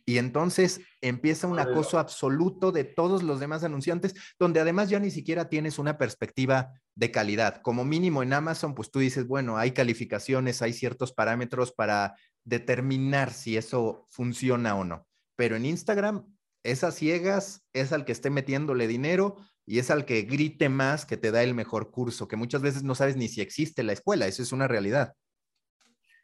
Y 0.09 0.17
entonces 0.17 0.81
empieza 1.01 1.45
un 1.45 1.59
acoso 1.59 1.99
absoluto 1.99 2.71
de 2.71 2.83
todos 2.83 3.21
los 3.21 3.39
demás 3.39 3.63
anunciantes, 3.63 4.15
donde 4.39 4.59
además 4.59 4.89
ya 4.89 4.99
ni 4.99 5.11
siquiera 5.11 5.49
tienes 5.49 5.77
una 5.77 5.99
perspectiva 5.99 6.73
de 6.95 7.11
calidad. 7.11 7.61
Como 7.61 7.85
mínimo 7.85 8.23
en 8.23 8.33
Amazon, 8.33 8.73
pues 8.73 8.89
tú 8.89 8.97
dices, 8.97 9.27
bueno, 9.27 9.59
hay 9.59 9.69
calificaciones, 9.69 10.63
hay 10.63 10.73
ciertos 10.73 11.13
parámetros 11.13 11.71
para 11.73 12.15
determinar 12.43 13.31
si 13.31 13.55
eso 13.55 14.07
funciona 14.09 14.75
o 14.75 14.83
no. 14.83 15.05
Pero 15.35 15.57
en 15.57 15.65
Instagram, 15.67 16.25
esas 16.63 16.95
ciegas 16.95 17.63
es 17.71 17.91
al 17.93 18.03
que 18.03 18.13
esté 18.13 18.31
metiéndole 18.31 18.87
dinero 18.87 19.35
y 19.63 19.77
es 19.77 19.91
al 19.91 20.05
que 20.05 20.23
grite 20.23 20.69
más 20.69 21.05
que 21.05 21.17
te 21.17 21.29
da 21.29 21.43
el 21.43 21.53
mejor 21.53 21.91
curso, 21.91 22.27
que 22.27 22.35
muchas 22.35 22.63
veces 22.63 22.81
no 22.81 22.95
sabes 22.95 23.15
ni 23.15 23.27
si 23.27 23.41
existe 23.41 23.83
la 23.83 23.93
escuela, 23.93 24.25
eso 24.25 24.41
es 24.41 24.51
una 24.53 24.67
realidad. 24.67 25.13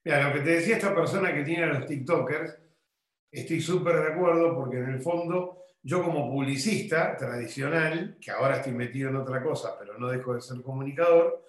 Mira, 0.03 0.27
lo 0.27 0.33
que 0.33 0.41
te 0.41 0.49
decía 0.55 0.77
esta 0.77 0.95
persona 0.95 1.31
que 1.35 1.43
tiene 1.43 1.65
a 1.65 1.67
los 1.67 1.85
TikTokers, 1.85 2.64
estoy 3.39 3.61
súper 3.61 3.95
de 3.97 4.13
acuerdo 4.13 4.55
porque 4.55 4.77
en 4.77 4.89
el 4.89 5.01
fondo 5.01 5.65
yo 5.83 6.03
como 6.03 6.31
publicista 6.31 7.15
tradicional, 7.15 8.17
que 8.19 8.31
ahora 8.31 8.57
estoy 8.57 8.73
metido 8.73 9.09
en 9.09 9.17
otra 9.17 9.43
cosa, 9.43 9.75
pero 9.77 9.97
no 9.99 10.07
dejo 10.07 10.33
de 10.33 10.41
ser 10.41 10.61
comunicador, 10.63 11.43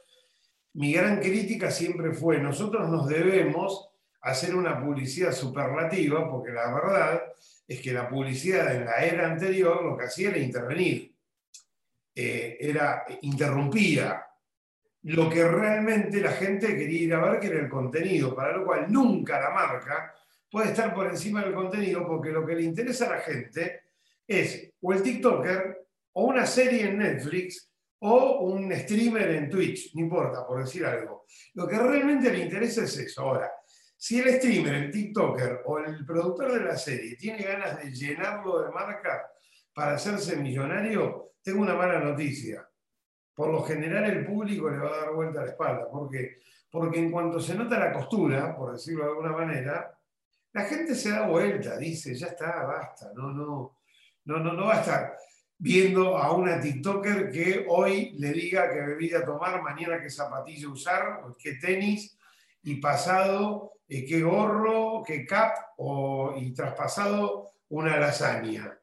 mi 0.75 0.93
gran 0.93 1.21
crítica 1.21 1.71
siempre 1.71 2.13
fue, 2.13 2.39
nosotros 2.39 2.87
nos 2.91 3.09
debemos 3.09 3.89
hacer 4.21 4.55
una 4.55 4.79
publicidad 4.79 5.33
superlativa, 5.33 6.31
porque 6.31 6.53
la 6.53 6.75
verdad 6.75 7.23
es 7.67 7.81
que 7.81 7.93
la 7.93 8.09
publicidad 8.11 8.75
en 8.75 8.85
la 8.85 8.97
era 8.97 9.27
anterior 9.27 9.83
lo 9.83 9.97
que 9.97 10.05
hacía 10.05 10.29
era 10.29 10.39
intervenir, 10.39 11.15
eh, 12.15 12.59
era 12.61 13.05
interrumpía 13.23 14.23
lo 15.05 15.31
que 15.31 15.47
realmente 15.47 16.21
la 16.21 16.33
gente 16.33 16.77
quería 16.77 17.03
ir 17.03 17.15
a 17.15 17.31
ver, 17.31 17.41
que 17.41 17.47
era 17.47 17.61
el 17.61 17.69
contenido, 17.69 18.35
para 18.35 18.57
lo 18.57 18.67
cual 18.67 18.93
nunca 18.93 19.41
la 19.41 19.51
marca 19.51 20.13
puede 20.57 20.71
estar 20.71 20.95
por 20.95 21.07
encima 21.07 21.45
del 21.45 21.53
contenido 21.53 22.07
porque 22.07 22.31
lo 22.31 22.47
que 22.47 22.55
le 22.55 22.63
interesa 22.63 23.05
a 23.05 23.17
la 23.17 23.21
gente 23.21 23.83
es 24.27 24.73
o 24.81 24.91
el 24.95 25.03
TikToker 25.03 25.87
o 26.15 26.25
una 26.25 26.47
serie 26.47 26.87
en 26.89 26.97
Netflix 26.97 27.71
o 27.99 28.41
un 28.41 28.75
streamer 28.75 29.33
en 29.33 29.51
Twitch, 29.51 29.95
no 29.95 30.01
importa, 30.01 30.47
por 30.47 30.65
decir 30.65 30.87
algo. 30.87 31.27
Lo 31.53 31.69
que 31.69 31.79
realmente 31.79 32.33
le 32.33 32.39
interesa 32.39 32.85
es 32.85 32.97
eso. 32.97 33.21
Ahora, 33.21 33.53
si 33.99 34.19
el 34.19 34.33
streamer, 34.37 34.77
el 34.77 34.91
TikToker 34.91 35.61
o 35.67 35.79
el 35.79 36.07
productor 36.07 36.55
de 36.55 36.65
la 36.65 36.79
serie 36.79 37.17
tiene 37.17 37.43
ganas 37.43 37.79
de 37.79 37.91
llenarlo 37.91 38.63
de 38.63 38.71
marca 38.71 39.31
para 39.75 39.97
hacerse 39.97 40.37
millonario, 40.37 41.33
tengo 41.43 41.61
una 41.61 41.75
mala 41.75 42.01
noticia. 42.01 42.67
Por 43.35 43.51
lo 43.51 43.63
general 43.63 44.05
el 44.05 44.25
público 44.25 44.71
le 44.71 44.79
va 44.79 44.89
a 44.89 45.01
dar 45.01 45.13
vuelta 45.13 45.43
a 45.43 45.45
la 45.45 45.51
espalda. 45.51 45.91
¿Por 45.91 46.09
qué? 46.09 46.39
Porque 46.71 46.99
en 46.99 47.11
cuanto 47.11 47.41
se 47.41 47.55
nota 47.55 47.79
la 47.79 47.93
costura, 47.93 48.57
por 48.57 48.73
decirlo 48.73 49.05
de 49.05 49.11
alguna 49.11 49.33
manera, 49.33 49.96
la 50.57 50.65
gente 50.65 50.95
se 50.95 51.11
da 51.11 51.27
vuelta, 51.27 51.77
dice, 51.77 52.15
ya 52.15 52.29
está, 52.29 52.65
basta, 52.65 53.13
no, 53.15 53.31
no, 53.31 53.77
no, 54.25 54.39
no, 54.39 54.55
no 54.55 54.65
va 54.65 54.77
a 54.77 54.81
estar 54.81 55.15
viendo 55.59 56.17
a 56.17 56.33
una 56.35 56.59
TikToker 56.59 57.31
que 57.31 57.67
hoy 57.69 58.13
le 58.19 58.33
diga 58.33 58.73
qué 58.73 58.81
bebida 58.81 59.23
tomar, 59.23 59.61
mañana 59.61 60.01
qué 60.01 60.09
zapatilla 60.09 60.71
usar, 60.71 61.21
qué 61.39 61.57
tenis, 61.61 62.19
y 62.63 62.77
pasado 62.77 63.75
eh, 63.87 64.07
qué 64.07 64.23
gorro, 64.23 65.03
qué 65.07 65.27
cap, 65.27 65.55
o, 65.77 66.35
y 66.39 66.55
traspasado 66.55 67.53
una 67.69 67.99
lasaña. 67.99 68.79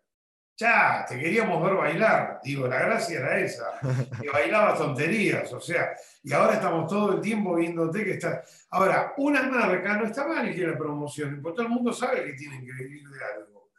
Ya, 0.55 1.05
te 1.07 1.19
queríamos 1.19 1.63
ver 1.63 1.73
bailar. 1.73 2.39
Digo, 2.43 2.67
la 2.67 2.79
gracia 2.79 3.19
era 3.19 3.39
esa, 3.39 3.79
que 4.21 4.29
bailabas 4.33 4.77
tonterías, 4.77 5.51
o 5.51 5.59
sea, 5.59 5.93
y 6.21 6.31
ahora 6.31 6.53
estamos 6.53 6.87
todo 6.87 7.13
el 7.13 7.21
tiempo 7.21 7.55
viéndote 7.55 8.03
que 8.03 8.11
está. 8.11 8.43
Ahora, 8.69 9.13
una 9.17 9.43
marca 9.43 9.97
no 9.97 10.05
está 10.05 10.27
mal 10.27 10.53
que 10.53 10.67
la 10.67 10.77
promoción, 10.77 11.41
porque 11.41 11.55
todo 11.57 11.67
el 11.67 11.73
mundo 11.73 11.91
sabe 11.91 12.25
que 12.25 12.33
tienen 12.33 12.65
que 12.65 12.71
vivir 12.71 13.07
de 13.09 13.25
algo. 13.35 13.71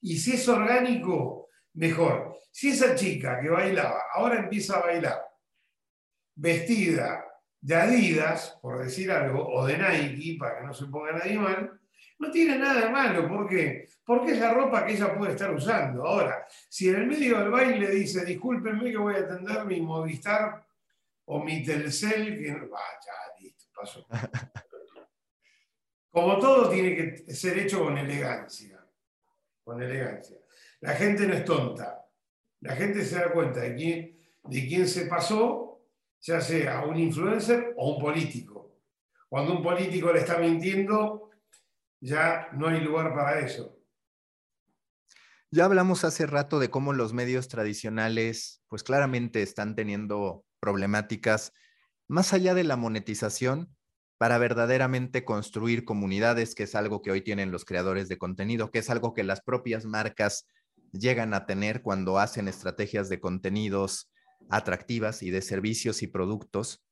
Y 0.00 0.16
si 0.16 0.32
es 0.32 0.48
orgánico, 0.48 1.48
mejor. 1.74 2.36
Si 2.50 2.70
esa 2.70 2.94
chica 2.94 3.40
que 3.40 3.48
bailaba 3.48 4.02
ahora 4.14 4.38
empieza 4.38 4.78
a 4.78 4.82
bailar 4.82 5.22
vestida 6.34 7.24
de 7.60 7.74
Adidas, 7.76 8.58
por 8.60 8.82
decir 8.82 9.10
algo, 9.10 9.46
o 9.48 9.66
de 9.66 9.78
Nike, 9.78 10.36
para 10.38 10.58
que 10.58 10.66
no 10.66 10.74
se 10.74 10.86
ponga 10.86 11.12
nadie 11.12 11.38
mal, 11.38 11.80
no 12.22 12.30
tiene 12.30 12.56
nada 12.56 12.86
de 12.86 12.90
malo. 12.90 13.28
¿Por 13.28 13.48
qué? 13.48 13.88
Porque 14.04 14.32
es 14.32 14.38
la 14.38 14.54
ropa 14.54 14.86
que 14.86 14.92
ella 14.92 15.18
puede 15.18 15.32
estar 15.32 15.52
usando. 15.52 16.06
Ahora, 16.06 16.46
si 16.68 16.88
en 16.88 16.94
el 16.94 17.06
medio 17.08 17.38
del 17.38 17.50
baile 17.50 17.90
dice, 17.90 18.24
discúlpenme 18.24 18.92
que 18.92 18.96
voy 18.96 19.16
a 19.16 19.18
atender 19.18 19.64
mi 19.64 19.80
Movistar 19.80 20.64
o 21.24 21.42
mi 21.42 21.64
Telcel, 21.64 22.40
que 22.40 22.52
no, 22.52 22.76
ah, 22.76 23.00
ya, 23.04 23.42
listo, 23.42 23.64
pasó. 23.74 24.06
Como 26.10 26.38
todo 26.38 26.70
tiene 26.70 26.94
que 26.94 27.34
ser 27.34 27.58
hecho 27.58 27.84
con 27.84 27.98
elegancia. 27.98 28.78
Con 29.64 29.82
elegancia. 29.82 30.38
La 30.80 30.92
gente 30.92 31.26
no 31.26 31.34
es 31.34 31.44
tonta. 31.44 32.06
La 32.60 32.76
gente 32.76 33.04
se 33.04 33.16
da 33.16 33.32
cuenta 33.32 33.60
de 33.60 33.74
quién, 33.74 34.20
de 34.44 34.68
quién 34.68 34.86
se 34.86 35.06
pasó, 35.06 35.80
ya 36.20 36.40
sea 36.40 36.84
un 36.84 36.98
influencer 36.98 37.74
o 37.76 37.94
un 37.94 38.02
político. 38.02 38.76
Cuando 39.28 39.54
un 39.54 39.62
político 39.62 40.12
le 40.12 40.20
está 40.20 40.38
mintiendo, 40.38 41.21
ya 42.02 42.48
no 42.52 42.66
hay 42.66 42.80
lugar 42.80 43.14
para 43.14 43.40
eso. 43.40 43.78
Ya 45.50 45.66
hablamos 45.66 46.04
hace 46.04 46.26
rato 46.26 46.58
de 46.58 46.68
cómo 46.68 46.92
los 46.92 47.12
medios 47.12 47.48
tradicionales, 47.48 48.62
pues 48.68 48.82
claramente 48.82 49.42
están 49.42 49.76
teniendo 49.76 50.44
problemáticas 50.60 51.52
más 52.08 52.32
allá 52.32 52.54
de 52.54 52.64
la 52.64 52.76
monetización 52.76 53.76
para 54.18 54.38
verdaderamente 54.38 55.24
construir 55.24 55.84
comunidades, 55.84 56.54
que 56.54 56.64
es 56.64 56.74
algo 56.74 57.02
que 57.02 57.10
hoy 57.10 57.22
tienen 57.22 57.52
los 57.52 57.64
creadores 57.64 58.08
de 58.08 58.18
contenido, 58.18 58.70
que 58.70 58.80
es 58.80 58.90
algo 58.90 59.14
que 59.14 59.24
las 59.24 59.40
propias 59.40 59.84
marcas 59.84 60.46
llegan 60.92 61.34
a 61.34 61.46
tener 61.46 61.82
cuando 61.82 62.18
hacen 62.18 62.48
estrategias 62.48 63.08
de 63.08 63.20
contenidos 63.20 64.10
atractivas 64.50 65.22
y 65.22 65.30
de 65.30 65.42
servicios 65.42 66.02
y 66.02 66.08
productos. 66.08 66.82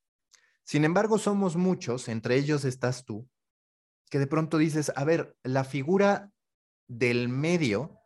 Sin 0.64 0.84
embargo, 0.84 1.18
somos 1.18 1.56
muchos, 1.56 2.08
entre 2.08 2.36
ellos 2.36 2.64
estás 2.64 3.04
tú, 3.04 3.28
que 4.10 4.18
de 4.18 4.26
pronto 4.26 4.58
dices, 4.58 4.92
a 4.94 5.04
ver, 5.04 5.34
la 5.42 5.64
figura 5.64 6.30
del 6.88 7.28
medio 7.28 7.96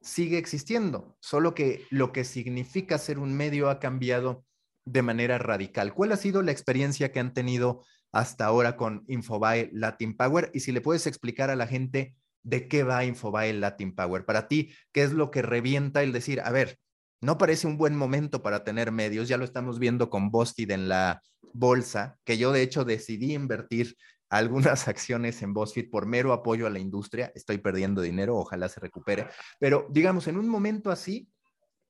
sigue 0.00 0.38
existiendo, 0.38 1.16
solo 1.20 1.54
que 1.54 1.86
lo 1.90 2.12
que 2.12 2.24
significa 2.24 2.98
ser 2.98 3.18
un 3.18 3.36
medio 3.36 3.68
ha 3.68 3.78
cambiado 3.78 4.44
de 4.84 5.02
manera 5.02 5.38
radical. 5.38 5.94
¿Cuál 5.94 6.12
ha 6.12 6.16
sido 6.16 6.42
la 6.42 6.52
experiencia 6.52 7.12
que 7.12 7.20
han 7.20 7.34
tenido 7.34 7.84
hasta 8.12 8.46
ahora 8.46 8.76
con 8.76 9.04
Infobae 9.08 9.70
Latin 9.72 10.16
Power? 10.16 10.50
Y 10.54 10.60
si 10.60 10.72
le 10.72 10.80
puedes 10.80 11.06
explicar 11.06 11.50
a 11.50 11.56
la 11.56 11.66
gente 11.66 12.16
de 12.42 12.66
qué 12.66 12.82
va 12.82 13.04
Infobae 13.04 13.52
Latin 13.52 13.94
Power. 13.94 14.24
Para 14.24 14.48
ti, 14.48 14.72
¿qué 14.92 15.02
es 15.02 15.12
lo 15.12 15.30
que 15.30 15.42
revienta 15.42 16.02
el 16.02 16.12
decir, 16.12 16.40
a 16.40 16.50
ver, 16.50 16.78
no 17.20 17.36
parece 17.36 17.66
un 17.66 17.76
buen 17.76 17.94
momento 17.94 18.42
para 18.42 18.64
tener 18.64 18.92
medios, 18.92 19.28
ya 19.28 19.36
lo 19.36 19.44
estamos 19.44 19.78
viendo 19.78 20.08
con 20.08 20.30
BuzzFeed 20.30 20.70
en 20.70 20.88
la 20.88 21.22
bolsa, 21.52 22.18
que 22.24 22.38
yo 22.38 22.52
de 22.52 22.62
hecho 22.62 22.84
decidí 22.84 23.34
invertir 23.34 23.96
algunas 24.30 24.88
acciones 24.88 25.42
en 25.42 25.52
BuzzFeed 25.52 25.90
por 25.90 26.06
mero 26.06 26.32
apoyo 26.32 26.66
a 26.66 26.70
la 26.70 26.78
industria. 26.78 27.30
Estoy 27.34 27.58
perdiendo 27.58 28.00
dinero, 28.00 28.36
ojalá 28.36 28.68
se 28.68 28.80
recupere. 28.80 29.26
Pero 29.58 29.86
digamos, 29.90 30.28
en 30.28 30.38
un 30.38 30.48
momento 30.48 30.90
así, 30.90 31.28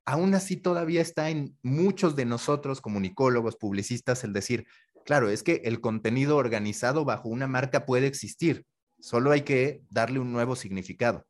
aún 0.05 0.35
así 0.35 0.57
todavía 0.57 1.03
está 1.03 1.31
en 1.31 1.57
muchos 1.63 2.17
de 2.17 2.25
nosotros, 2.25 2.81
comunicólogos, 2.81 3.57
publicistas, 3.57 4.25
el 4.25 4.33
decir, 4.33 4.67
claro, 5.05 5.29
es 5.29 5.43
que 5.43 5.63
el 5.65 5.81
contenido 5.81 6.37
organizado 6.37 7.05
bajo 7.05 7.29
una 7.29 7.47
marca 7.47 7.87
puede 7.87 8.07
existir, 8.07 8.67
solo 8.99 9.31
hay 9.31 9.43
que 9.43 9.83
darle 9.91 10.19
un 10.19 10.33
nuevo 10.33 10.57
significado. 10.57 11.27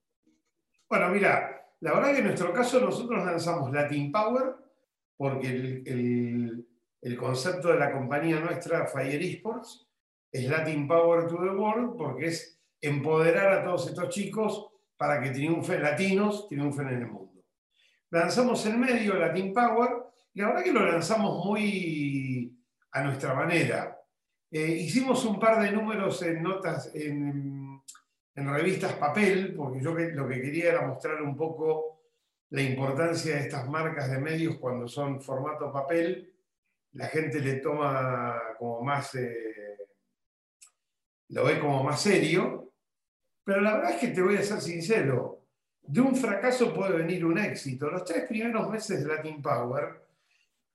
Bueno, 0.88 1.09
mira, 1.11 1.68
la 1.81 1.92
verdad 1.92 2.12
que 2.12 2.18
en 2.18 2.25
nuestro 2.25 2.53
caso 2.53 2.81
nosotros 2.81 3.25
lanzamos 3.25 3.73
Latin 3.73 4.11
Power 4.11 4.55
porque 5.16 5.49
el, 5.49 6.66
el 7.03 7.16
concepto 7.16 7.68
de 7.68 7.79
la 7.79 7.92
compañía 7.92 8.40
nuestra, 8.40 8.87
Fire 8.87 9.23
Esports, 9.23 9.89
es 10.33 10.49
Latin 10.49 10.87
Power 10.87 11.27
to 11.27 11.37
the 11.37 11.51
World 11.51 11.97
porque 11.97 12.27
es 12.27 12.61
empoderar 12.81 13.52
a 13.52 13.65
todos 13.65 13.88
estos 13.88 14.09
chicos 14.09 14.69
para 14.96 15.21
que 15.21 15.31
triunfen 15.31 15.83
latinos, 15.83 16.48
triunfen 16.48 16.88
en 16.88 17.02
el 17.02 17.07
mundo. 17.07 17.42
Lanzamos 18.11 18.65
el 18.67 18.77
medio 18.77 19.15
Latin 19.15 19.52
Power 19.52 19.90
y 20.35 20.40
la 20.40 20.48
verdad 20.48 20.65
que 20.65 20.73
lo 20.73 20.87
lanzamos 20.87 21.44
muy 21.44 22.57
a 22.92 23.02
nuestra 23.02 23.35
manera. 23.35 23.98
Eh, 24.50 24.67
hicimos 24.67 25.25
un 25.25 25.38
par 25.38 25.63
de 25.63 25.73
números 25.73 26.23
en 26.23 26.42
notas, 26.42 26.90
en, 26.94 27.83
revistas 28.35 28.94
papel, 28.94 29.54
porque 29.54 29.83
yo 29.83 29.92
lo 29.92 30.27
que 30.27 30.40
quería 30.40 30.71
era 30.71 30.87
mostrar 30.87 31.21
un 31.21 31.37
poco 31.37 32.00
la 32.48 32.63
importancia 32.63 33.35
de 33.35 33.42
estas 33.42 33.69
marcas 33.69 34.11
de 34.11 34.19
medios 34.19 34.57
cuando 34.59 34.88
son 34.88 35.21
formato 35.21 35.71
papel. 35.71 36.35
La 36.92 37.07
gente 37.07 37.40
le 37.40 37.57
toma 37.57 38.40
como 38.59 38.83
más... 38.83 39.15
Eh, 39.15 39.69
lo 41.31 41.44
ve 41.44 41.58
como 41.58 41.83
más 41.83 42.02
serio, 42.02 42.72
pero 43.44 43.60
la 43.60 43.74
verdad 43.74 43.90
es 43.92 44.00
que 44.00 44.08
te 44.08 44.22
voy 44.22 44.37
a 44.37 44.42
ser 44.42 44.60
sincero, 44.60 45.46
de 45.83 46.00
un 46.00 46.14
fracaso 46.14 46.74
puede 46.74 46.98
venir 46.98 47.24
un 47.24 47.38
éxito. 47.38 47.90
Los 47.90 48.04
tres 48.04 48.26
primeros 48.28 48.68
meses 48.70 49.02
de 49.02 49.08
Latin 49.08 49.42
Power, 49.42 50.06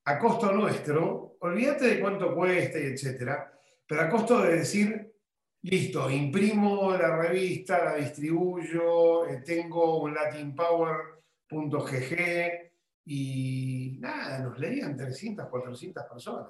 a 0.06 0.20
costo 0.20 0.52
nuestro, 0.52 1.38
olvídate 1.40 1.86
de 1.88 2.00
cuánto 2.00 2.36
cuesta 2.36 2.80
y 2.80 2.88
etcétera, 2.88 3.52
pero 3.88 4.02
a 4.02 4.10
costo 4.10 4.42
de 4.42 4.58
decir, 4.58 5.14
listo, 5.62 6.10
imprimo 6.10 6.98
la 6.98 7.16
revista, 7.18 7.84
la 7.84 7.96
distribuyo, 7.96 9.28
eh, 9.28 9.42
tengo 9.46 10.02
un 10.02 10.14
latinpower.gg 10.14 12.72
y 13.06 13.98
nada, 14.00 14.40
nos 14.40 14.60
leían 14.60 14.98
300, 14.98 15.48
400 15.48 16.04
personas 16.06 16.50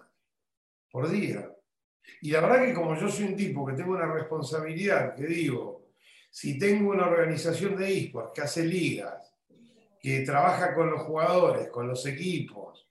por 0.89 1.09
día. 1.09 1.51
Y 2.21 2.31
la 2.31 2.41
verdad 2.41 2.65
que 2.65 2.73
como 2.73 2.95
yo 2.95 3.09
soy 3.09 3.25
un 3.25 3.35
tipo 3.35 3.65
que 3.65 3.73
tengo 3.73 3.93
una 3.93 4.11
responsabilidad, 4.11 5.15
que 5.15 5.25
digo, 5.25 5.85
si 6.29 6.57
tengo 6.57 6.91
una 6.91 7.07
organización 7.07 7.75
de 7.75 7.97
esports 7.97 8.31
que 8.33 8.41
hace 8.41 8.65
ligas, 8.65 9.33
que 9.99 10.21
trabaja 10.21 10.73
con 10.73 10.91
los 10.91 11.01
jugadores, 11.03 11.69
con 11.69 11.87
los 11.87 12.05
equipos, 12.05 12.87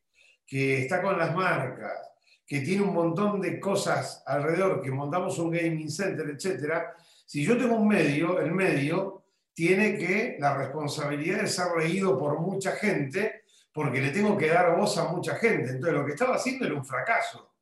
que 0.47 0.83
está 0.83 1.01
con 1.03 1.19
las 1.19 1.35
marcas, 1.35 2.11
que 2.47 2.61
tiene 2.61 2.83
un 2.83 2.95
montón 2.95 3.41
de 3.41 3.59
cosas 3.59 4.23
alrededor, 4.27 4.83
que 4.83 4.91
montamos 4.91 5.39
un 5.39 5.51
gaming 5.51 5.91
center, 5.91 6.29
etc. 6.31 6.85
Si 7.25 7.45
yo 7.45 7.57
tengo 7.57 7.77
un 7.77 7.89
medio, 7.89 8.41
el 8.41 8.53
medio 8.53 9.25
tiene 9.55 9.97
que 9.97 10.37
la 10.39 10.57
responsabilidad 10.57 11.43
de 11.43 11.47
ser 11.47 11.67
leído 11.79 12.19
por 12.19 12.41
mucha 12.41 12.73
gente, 12.73 13.45
porque 13.73 14.01
le 14.01 14.11
tengo 14.11 14.37
que 14.37 14.49
dar 14.49 14.77
voz 14.77 14.99
a 14.99 15.09
mucha 15.09 15.37
gente. 15.37 15.71
Entonces 15.71 15.95
lo 15.95 16.05
que 16.05 16.13
estaba 16.13 16.35
haciendo 16.35 16.67
era 16.67 16.75
un 16.75 16.85
fracaso. 16.85 17.54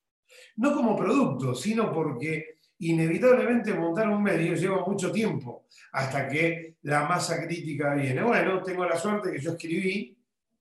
No 0.56 0.74
como 0.74 0.96
producto, 0.96 1.54
sino 1.54 1.92
porque 1.92 2.58
inevitablemente 2.78 3.74
montar 3.74 4.08
un 4.08 4.22
medio 4.22 4.54
lleva 4.54 4.84
mucho 4.84 5.12
tiempo 5.12 5.66
hasta 5.92 6.28
que 6.28 6.76
la 6.82 7.04
masa 7.04 7.44
crítica 7.44 7.94
viene. 7.94 8.22
Bueno, 8.22 8.62
tengo 8.62 8.84
la 8.84 8.96
suerte 8.96 9.30
que 9.30 9.40
yo 9.40 9.52
escribí 9.52 10.16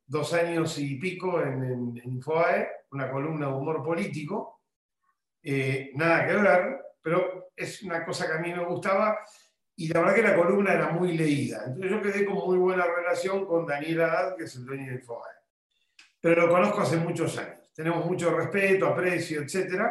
dos 0.06 0.34
años 0.34 0.78
y 0.78 0.96
pico 0.96 1.42
en, 1.42 1.64
en, 1.64 2.02
Infoae, 2.04 2.68
una 2.92 3.10
columna 3.10 3.48
de 3.48 3.54
humor 3.54 3.84
político, 3.84 4.62
eh, 5.42 5.92
nada 5.96 6.28
que 6.28 6.36
ver, 6.36 6.82
pero 7.02 7.52
es 7.56 7.82
una 7.84 8.06
cosa 8.06 8.28
que 8.28 8.34
a 8.34 8.42
mí 8.42 8.54
me 8.54 8.66
gustaba 8.66 9.18
y 9.76 9.88
la 9.88 10.02
verdad 10.02 10.16
que 10.16 10.22
la 10.22 10.36
columna 10.36 10.74
era 10.74 10.92
muy 10.92 11.18
leída. 11.18 11.64
Entonces 11.66 11.92
yo 11.92 12.02
quedé 12.02 12.26
con 12.26 12.36
muy 12.36 12.58
buena 12.58 12.86
relación 12.86 13.46
con 13.46 13.66
Daniel 13.66 14.02
Haddad, 14.02 14.36
que 14.36 14.44
es 14.44 14.56
el 14.56 14.66
dueño 14.66 14.92
de 14.92 14.96
Infoae. 15.00 15.34
Pero 16.20 16.46
lo 16.46 16.50
conozco 16.50 16.82
hace 16.82 16.98
muchos 16.98 17.38
años. 17.38 17.61
Tenemos 17.82 18.06
mucho 18.06 18.30
respeto, 18.30 18.86
aprecio, 18.86 19.42
etc. 19.42 19.82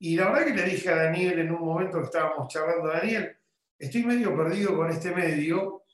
Y 0.00 0.16
la 0.16 0.30
verdad 0.30 0.46
que 0.46 0.54
le 0.54 0.64
dije 0.64 0.90
a 0.90 0.96
Daniel 0.96 1.38
en 1.38 1.50
un 1.50 1.62
momento 1.62 1.98
que 1.98 2.04
estábamos 2.04 2.48
charlando, 2.48 2.88
Daniel, 2.88 3.34
estoy 3.78 4.04
medio 4.04 4.36
perdido 4.36 4.76
con 4.76 4.90
este 4.90 5.14
medio 5.14 5.84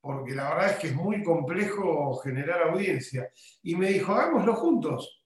porque 0.00 0.36
la 0.36 0.50
verdad 0.50 0.70
es 0.70 0.76
que 0.76 0.86
es 0.88 0.94
muy 0.94 1.24
complejo 1.24 2.14
generar 2.18 2.62
audiencia. 2.68 3.28
Y 3.62 3.74
me 3.74 3.88
dijo, 3.88 4.12
hagámoslo 4.12 4.54
juntos. 4.54 5.24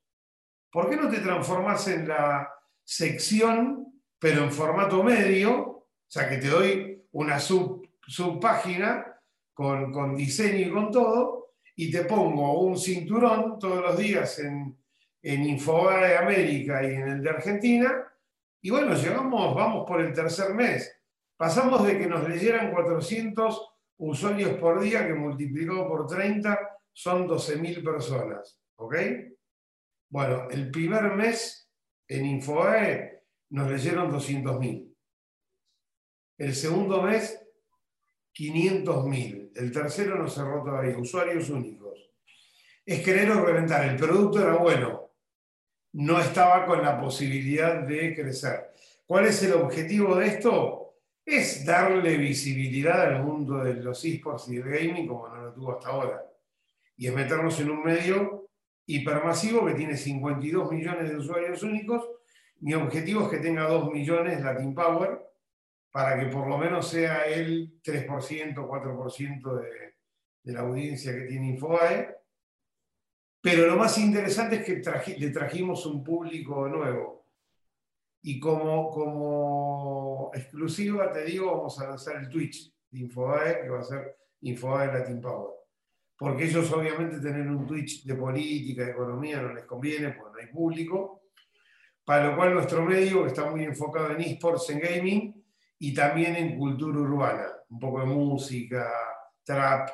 ¿Por 0.71 0.89
qué 0.89 0.97
no 0.97 1.11
te 1.11 1.21
transformas 1.21 1.87
en 1.89 2.09
la 2.09 2.51
sección, 2.83 4.01
pero 4.19 4.45
en 4.45 4.53
formato 4.53 5.03
medio? 5.03 5.61
O 5.61 5.87
sea, 6.07 6.29
que 6.29 6.39
te 6.39 6.49
doy 6.49 7.07
una 7.13 7.39
sub, 7.39 7.87
subpágina 8.07 9.21
con, 9.53 9.93
con 9.93 10.17
diseño 10.17 10.67
y 10.67 10.71
con 10.71 10.91
todo, 10.91 11.53
y 11.75 11.91
te 11.91 12.05
pongo 12.05 12.61
un 12.61 12.79
cinturón 12.79 13.59
todos 13.59 13.83
los 13.83 13.99
días 13.99 14.39
en, 14.39 14.77
en 15.23 15.45
Infobae 15.45 16.17
América 16.17 16.83
y 16.83 16.95
en 16.95 17.09
el 17.09 17.23
de 17.23 17.31
Argentina. 17.31 18.13
Y 18.63 18.71
bueno, 18.71 18.95
llegamos, 18.95 19.55
vamos 19.55 19.85
por 19.87 20.01
el 20.01 20.13
tercer 20.13 20.55
mes. 20.55 20.93
Pasamos 21.37 21.87
de 21.87 21.99
que 21.99 22.07
nos 22.07 22.29
leyeran 22.29 22.73
400 22.73 23.75
usuarios 23.99 24.59
por 24.59 24.81
día, 24.81 25.07
que 25.07 25.15
multiplicado 25.15 25.87
por 25.89 26.07
30 26.07 26.59
son 26.93 27.29
12.000 27.29 27.85
personas. 27.85 28.61
¿Ok? 28.77 28.97
Bueno, 30.09 30.49
el 30.51 30.71
primer 30.71 31.15
mes 31.15 31.71
en 32.09 32.25
Infoae 32.27 33.23
nos 33.51 33.71
leyeron 33.71 34.11
200.000. 34.11 34.95
El 36.39 36.55
segundo 36.55 37.03
mes, 37.03 37.43
500.000. 38.35 39.53
El 39.55 39.73
tercero 39.73 40.17
no 40.17 40.29
cerró 40.29 40.63
todavía, 40.63 40.99
usuarios 40.99 41.49
únicos. 41.51 42.11
Es 42.85 43.03
querer 43.03 43.29
reventar. 43.31 43.89
El 43.89 43.97
producto 43.97 44.41
era 44.41 44.57
bueno, 44.57 45.06
no 45.97 46.21
estaba 46.21 46.65
con 46.67 46.83
la 46.83 47.01
posibilidad 47.01 47.83
de 47.83 48.15
crecer. 48.15 48.73
¿Cuál 49.07 49.27
es 49.27 49.43
el 49.43 49.53
objetivo 49.53 50.17
de 50.17 50.27
esto? 50.27 50.87
es 51.27 51.67
darle 51.67 52.17
visibilidad 52.17 53.03
al 53.03 53.25
mundo 53.25 53.59
de 53.59 53.75
los 53.75 54.05
esports 54.05 54.49
y 54.49 54.59
del 54.59 54.69
gaming 54.69 55.09
como 55.09 55.29
no 55.29 55.43
lo 55.43 55.53
tuvo 55.53 55.73
hasta 55.73 55.89
ahora. 55.91 56.25
Y 56.97 57.09
es 57.09 57.15
meternos 57.15 57.59
en 57.59 57.71
un 57.71 57.83
medio 57.83 58.49
hipermasivo 58.87 59.67
que 59.67 59.75
tiene 59.75 59.97
52 59.97 60.71
millones 60.71 61.11
de 61.11 61.17
usuarios 61.17 61.65
únicos. 61.65 62.09
Mi 62.61 62.75
objetivo 62.75 63.25
es 63.25 63.29
que 63.31 63.39
tenga 63.39 63.69
2 63.69 63.93
millones 63.93 64.41
Latin 64.41 64.73
Power 64.73 65.21
para 65.91 66.19
que 66.19 66.27
por 66.27 66.47
lo 66.47 66.59
menos 66.59 66.89
sea 66.89 67.27
el 67.27 67.83
3%, 67.83 68.55
4% 68.55 69.61
de, 69.61 69.95
de 70.45 70.53
la 70.53 70.61
audiencia 70.61 71.13
que 71.13 71.23
tiene 71.23 71.49
Infobae. 71.49 72.16
Pero 73.47 73.69
lo 73.69 73.77
más 73.77 73.97
interesante 73.99 74.57
es 74.57 75.05
que 75.05 75.17
le 75.19 75.31
trajimos 75.31 75.87
un 75.87 76.03
público 76.03 76.69
nuevo 76.69 77.29
y 78.21 78.41
como, 78.41 78.91
como 78.91 80.33
exclusiva, 80.35 81.13
te 81.13 81.27
digo, 81.27 81.57
vamos 81.57 81.81
a 81.81 81.91
lanzar 81.91 82.17
el 82.17 82.29
Twitch 82.29 82.75
de 82.91 82.99
Infobae, 82.99 83.63
que 83.63 83.69
va 83.69 83.79
a 83.79 83.85
ser 83.85 84.17
Infobae 84.41 84.89
Latin 84.89 85.21
Power. 85.21 85.55
Porque 86.19 86.47
ellos 86.47 86.73
obviamente 86.73 87.21
tener 87.21 87.47
un 87.47 87.65
Twitch 87.65 88.03
de 88.05 88.17
política, 88.17 88.85
de 88.85 88.91
economía, 88.91 89.41
no 89.41 89.55
les 89.55 89.65
conviene, 89.65 90.11
porque 90.11 90.33
no 90.33 90.39
hay 90.45 90.53
público. 90.53 91.23
Para 92.05 92.31
lo 92.31 92.37
cual 92.37 92.53
nuestro 92.53 92.85
medio, 92.85 93.29
está 93.29 93.49
muy 93.49 93.63
enfocado 93.63 94.11
en 94.11 94.23
esports, 94.23 94.71
en 94.71 94.81
gaming, 94.81 95.45
y 95.79 95.95
también 95.95 96.35
en 96.35 96.59
cultura 96.59 96.99
urbana, 96.99 97.47
un 97.69 97.79
poco 97.79 98.01
de 98.01 98.07
música, 98.07 98.91
trap, 99.45 99.89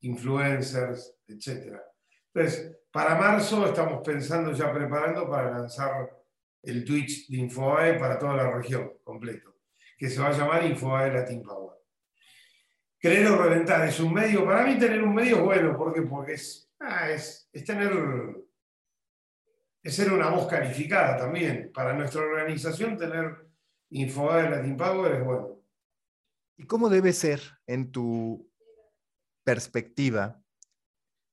influencers, 0.00 1.14
etc. 1.28 1.76
Entonces, 2.36 2.78
para 2.92 3.14
marzo 3.14 3.64
estamos 3.64 4.02
pensando 4.04 4.52
ya 4.52 4.70
preparando 4.70 5.26
para 5.26 5.52
lanzar 5.52 6.22
el 6.62 6.84
Twitch 6.84 7.30
de 7.30 7.38
Infobae 7.38 7.98
para 7.98 8.18
toda 8.18 8.36
la 8.36 8.50
región 8.50 8.92
completo, 9.02 9.56
que 9.96 10.10
se 10.10 10.20
va 10.20 10.28
a 10.28 10.32
llamar 10.32 10.66
Infobae 10.66 11.14
Latin 11.14 11.42
Power. 11.42 11.78
Creer 12.98 13.28
o 13.28 13.42
reventar 13.42 13.88
es 13.88 13.98
un 14.00 14.12
medio, 14.12 14.44
para 14.44 14.66
mí 14.66 14.78
tener 14.78 15.02
un 15.02 15.14
medio 15.14 15.36
es 15.36 15.42
bueno, 15.44 15.78
¿por 15.78 16.08
Porque 16.10 16.34
es, 16.34 16.70
ah, 16.78 17.10
es, 17.10 17.48
es 17.50 17.64
tener, 17.64 17.90
es 19.82 19.94
ser 19.94 20.12
una 20.12 20.28
voz 20.28 20.46
calificada 20.46 21.16
también. 21.16 21.72
Para 21.72 21.94
nuestra 21.94 22.20
organización 22.20 22.98
tener 22.98 23.48
Infobae 23.88 24.50
Latin 24.50 24.76
Power 24.76 25.12
es 25.12 25.24
bueno. 25.24 25.62
¿Y 26.58 26.66
cómo 26.66 26.90
debe 26.90 27.14
ser, 27.14 27.40
en 27.66 27.90
tu 27.90 28.46
perspectiva, 29.42 30.42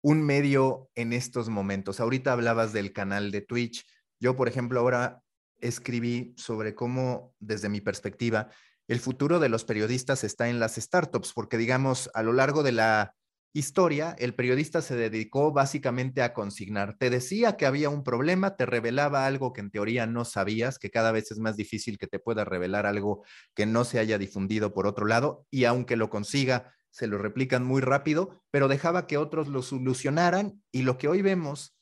un 0.04 0.22
medio 0.22 0.92
en 0.96 1.14
estos 1.14 1.50
momentos? 1.50 2.00
Ahorita 2.00 2.34
hablabas 2.34 2.74
del 2.74 2.94
canal 2.94 3.32
de 3.32 3.42
Twitch. 3.42 3.86
Yo, 4.20 4.36
por 4.36 4.48
ejemplo, 4.48 4.80
ahora 4.80 5.24
escribí 5.60 6.36
sobre 6.38 6.76
cómo, 6.76 7.34
desde 7.40 7.70
mi 7.70 7.82
perspectiva, 7.82 8.50
el 8.88 9.00
futuro 9.00 9.40
de 9.40 9.48
los 9.48 9.64
periodistas 9.64 10.26
está 10.26 10.50
en 10.50 10.60
las 10.60 10.76
startups, 10.76 11.32
porque 11.34 11.58
digamos, 11.58 12.12
a 12.14 12.22
lo 12.22 12.34
largo 12.34 12.64
de 12.64 12.74
la 12.74 13.16
historia, 13.54 14.14
el 14.20 14.36
periodista 14.36 14.82
se 14.82 14.96
dedicó 14.96 15.54
básicamente 15.54 16.22
a 16.22 16.34
consignar. 16.34 16.98
Te 16.98 17.10
decía 17.10 17.56
que 17.56 17.66
había 17.66 17.88
un 17.90 18.04
problema, 18.04 18.58
te 18.58 18.66
revelaba 18.66 19.26
algo 19.26 19.54
que 19.54 19.62
en 19.62 19.72
teoría 19.72 20.06
no 20.06 20.26
sabías, 20.26 20.80
que 20.80 20.90
cada 20.90 21.14
vez 21.14 21.32
es 21.32 21.40
más 21.40 21.56
difícil 21.56 21.98
que 21.98 22.08
te 22.08 22.20
pueda 22.20 22.44
revelar 22.44 22.86
algo 22.86 23.24
que 23.56 23.66
no 23.66 23.86
se 23.86 24.00
haya 24.00 24.18
difundido 24.18 24.74
por 24.74 24.86
otro 24.86 25.06
lado, 25.06 25.46
y 25.50 25.64
aunque 25.64 25.96
lo 25.96 26.10
consiga, 26.10 26.74
se 26.94 27.08
lo 27.08 27.18
replican 27.18 27.66
muy 27.66 27.82
rápido, 27.82 28.44
pero 28.52 28.68
dejaba 28.68 29.08
que 29.08 29.18
otros 29.18 29.48
lo 29.48 29.64
solucionaran 29.64 30.62
y 30.72 30.84
lo 30.84 31.00
que 31.00 31.08
hoy 31.08 31.24
vemos, 31.24 31.76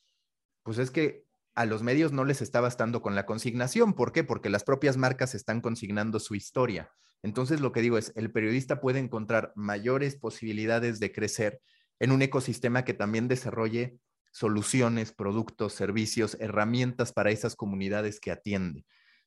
pues 0.63 0.77
es 0.77 0.89
que 0.89 1.25
a 1.53 1.65
los 1.65 1.83
medios 1.83 2.13
no 2.13 2.23
les 2.23 2.41
está 2.41 2.61
bastando 2.61 3.01
con 3.01 3.13
la 3.13 3.25
consignación. 3.25 3.93
¿Por 3.93 4.13
qué? 4.13 4.23
Porque 4.23 4.49
las 4.49 4.63
propias 4.63 4.95
marcas 4.95 5.35
están 5.35 5.59
consignando 5.59 6.17
su 6.21 6.33
historia. 6.33 6.93
Entonces, 7.23 7.59
lo 7.59 7.73
que 7.73 7.81
digo 7.81 7.97
es, 7.97 8.13
el 8.15 8.31
periodista 8.31 8.79
puede 8.79 8.99
encontrar 8.99 9.51
mayores 9.57 10.15
posibilidades 10.15 11.01
de 11.01 11.11
crecer 11.11 11.61
en 11.99 12.13
un 12.13 12.21
ecosistema 12.21 12.85
que 12.85 12.93
también 12.93 13.27
desarrolle 13.27 13.99
soluciones, 14.31 15.11
productos, 15.11 15.73
servicios, 15.73 16.37
herramientas 16.39 17.11
para 17.11 17.31
esas 17.31 17.57
comunidades 17.57 18.21
que 18.21 18.31
atiende. 18.31 18.85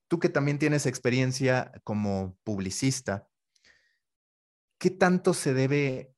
Tú 0.09 0.18
que 0.18 0.30
también 0.30 0.59
tienes 0.59 0.87
experiencia 0.87 1.72
como 1.85 2.39
publicista, 2.43 3.28
¿qué 4.78 4.90
tanto 4.90 5.34
se 5.34 5.54
debe 5.54 6.14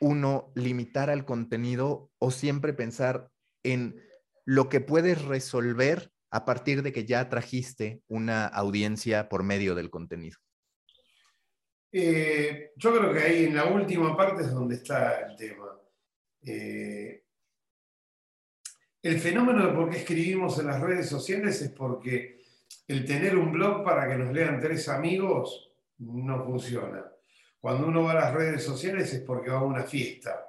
uno 0.00 0.52
limitar 0.54 1.10
al 1.10 1.24
contenido 1.24 2.10
o 2.18 2.30
siempre 2.30 2.72
pensar 2.72 3.30
en 3.62 4.02
lo 4.44 4.68
que 4.68 4.80
puedes 4.80 5.22
resolver 5.24 6.10
a 6.30 6.44
partir 6.44 6.82
de 6.82 6.92
que 6.92 7.04
ya 7.04 7.28
trajiste 7.28 8.02
una 8.08 8.46
audiencia 8.46 9.28
por 9.28 9.42
medio 9.42 9.74
del 9.74 9.90
contenido? 9.90 10.38
Eh, 11.92 12.70
yo 12.76 12.96
creo 12.96 13.12
que 13.12 13.20
ahí 13.20 13.44
en 13.44 13.56
la 13.56 13.64
última 13.64 14.16
parte 14.16 14.42
es 14.42 14.52
donde 14.52 14.76
está 14.76 15.26
el 15.26 15.36
tema. 15.36 15.76
Eh, 16.42 17.24
el 19.02 19.18
fenómeno 19.18 19.66
de 19.66 19.72
por 19.72 19.90
qué 19.90 19.98
escribimos 19.98 20.58
en 20.58 20.66
las 20.66 20.80
redes 20.80 21.08
sociales 21.08 21.60
es 21.62 21.70
porque 21.70 22.42
el 22.86 23.04
tener 23.04 23.36
un 23.36 23.52
blog 23.52 23.84
para 23.84 24.08
que 24.08 24.16
nos 24.16 24.32
lean 24.32 24.60
tres 24.60 24.88
amigos 24.88 25.72
no 25.98 26.44
funciona. 26.44 27.04
Cuando 27.60 27.86
uno 27.86 28.04
va 28.04 28.12
a 28.12 28.14
las 28.14 28.34
redes 28.34 28.64
sociales 28.64 29.12
es 29.12 29.20
porque 29.20 29.50
va 29.50 29.58
a 29.58 29.64
una 29.64 29.82
fiesta. 29.82 30.46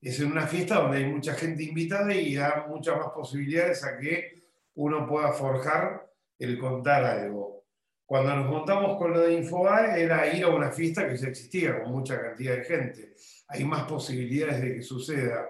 Es 0.00 0.20
en 0.20 0.30
una 0.30 0.46
fiesta 0.46 0.76
donde 0.76 0.98
hay 0.98 1.06
mucha 1.06 1.34
gente 1.34 1.64
invitada 1.64 2.14
y 2.14 2.36
da 2.36 2.66
muchas 2.68 2.96
más 2.96 3.08
posibilidades 3.08 3.82
a 3.84 3.98
que 3.98 4.44
uno 4.74 5.06
pueda 5.06 5.32
forjar 5.32 6.08
el 6.38 6.56
contar 6.58 7.04
algo. 7.04 7.64
Cuando 8.06 8.36
nos 8.36 8.46
montamos 8.48 8.96
con 8.96 9.12
lo 9.12 9.20
de 9.20 9.34
Infobae 9.34 10.00
era 10.00 10.32
ir 10.32 10.44
a 10.44 10.48
una 10.48 10.70
fiesta 10.70 11.08
que 11.08 11.16
ya 11.16 11.28
existía 11.28 11.82
con 11.82 11.90
mucha 11.90 12.20
cantidad 12.20 12.56
de 12.56 12.64
gente. 12.64 13.14
Hay 13.48 13.64
más 13.64 13.82
posibilidades 13.82 14.60
de 14.62 14.74
que 14.76 14.82
suceda. 14.82 15.46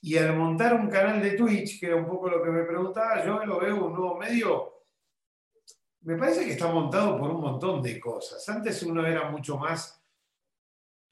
Y 0.00 0.16
al 0.16 0.36
montar 0.36 0.74
un 0.74 0.88
canal 0.88 1.20
de 1.20 1.32
Twitch, 1.32 1.80
que 1.80 1.86
era 1.86 1.96
un 1.96 2.06
poco 2.06 2.30
lo 2.30 2.42
que 2.42 2.50
me 2.50 2.62
preguntaba, 2.62 3.24
yo 3.24 3.44
lo 3.44 3.58
veo 3.58 3.86
un 3.86 3.92
nuevo 3.92 4.16
medio, 4.16 4.84
me 6.02 6.16
parece 6.16 6.44
que 6.44 6.52
está 6.52 6.68
montado 6.68 7.18
por 7.18 7.28
un 7.30 7.40
montón 7.40 7.82
de 7.82 7.98
cosas. 7.98 8.48
Antes 8.48 8.80
uno 8.84 9.04
era 9.04 9.28
mucho 9.28 9.58
más 9.58 9.95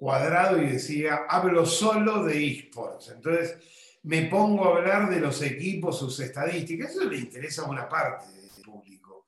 cuadrado 0.05 0.63
y 0.63 0.67
decía, 0.67 1.25
hablo 1.27 1.65
solo 1.65 2.25
de 2.25 2.47
esports. 2.47 3.09
Entonces 3.09 3.57
me 4.03 4.25
pongo 4.27 4.67
a 4.67 4.77
hablar 4.77 5.09
de 5.09 5.19
los 5.19 5.41
equipos, 5.41 5.99
sus 5.99 6.21
estadísticas. 6.21 6.91
Eso 6.91 7.09
le 7.09 7.17
interesa 7.17 7.63
a 7.63 7.71
una 7.71 7.89
parte 7.89 8.27
del 8.33 8.63
público. 8.63 9.25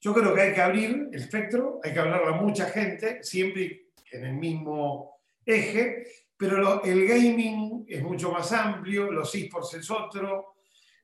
Yo 0.00 0.12
creo 0.12 0.34
que 0.34 0.40
hay 0.40 0.52
que 0.52 0.60
abrir 0.60 1.10
el 1.12 1.20
espectro, 1.22 1.78
hay 1.80 1.92
que 1.92 2.00
hablarle 2.00 2.34
a 2.34 2.40
mucha 2.40 2.66
gente, 2.66 3.22
siempre 3.22 3.90
en 4.10 4.24
el 4.24 4.32
mismo 4.32 5.20
eje, 5.44 6.08
pero 6.36 6.82
el 6.82 7.06
gaming 7.06 7.84
es 7.86 8.02
mucho 8.02 8.32
más 8.32 8.50
amplio, 8.50 9.12
los 9.12 9.32
esports 9.32 9.74
es 9.74 9.88
otro, 9.92 10.56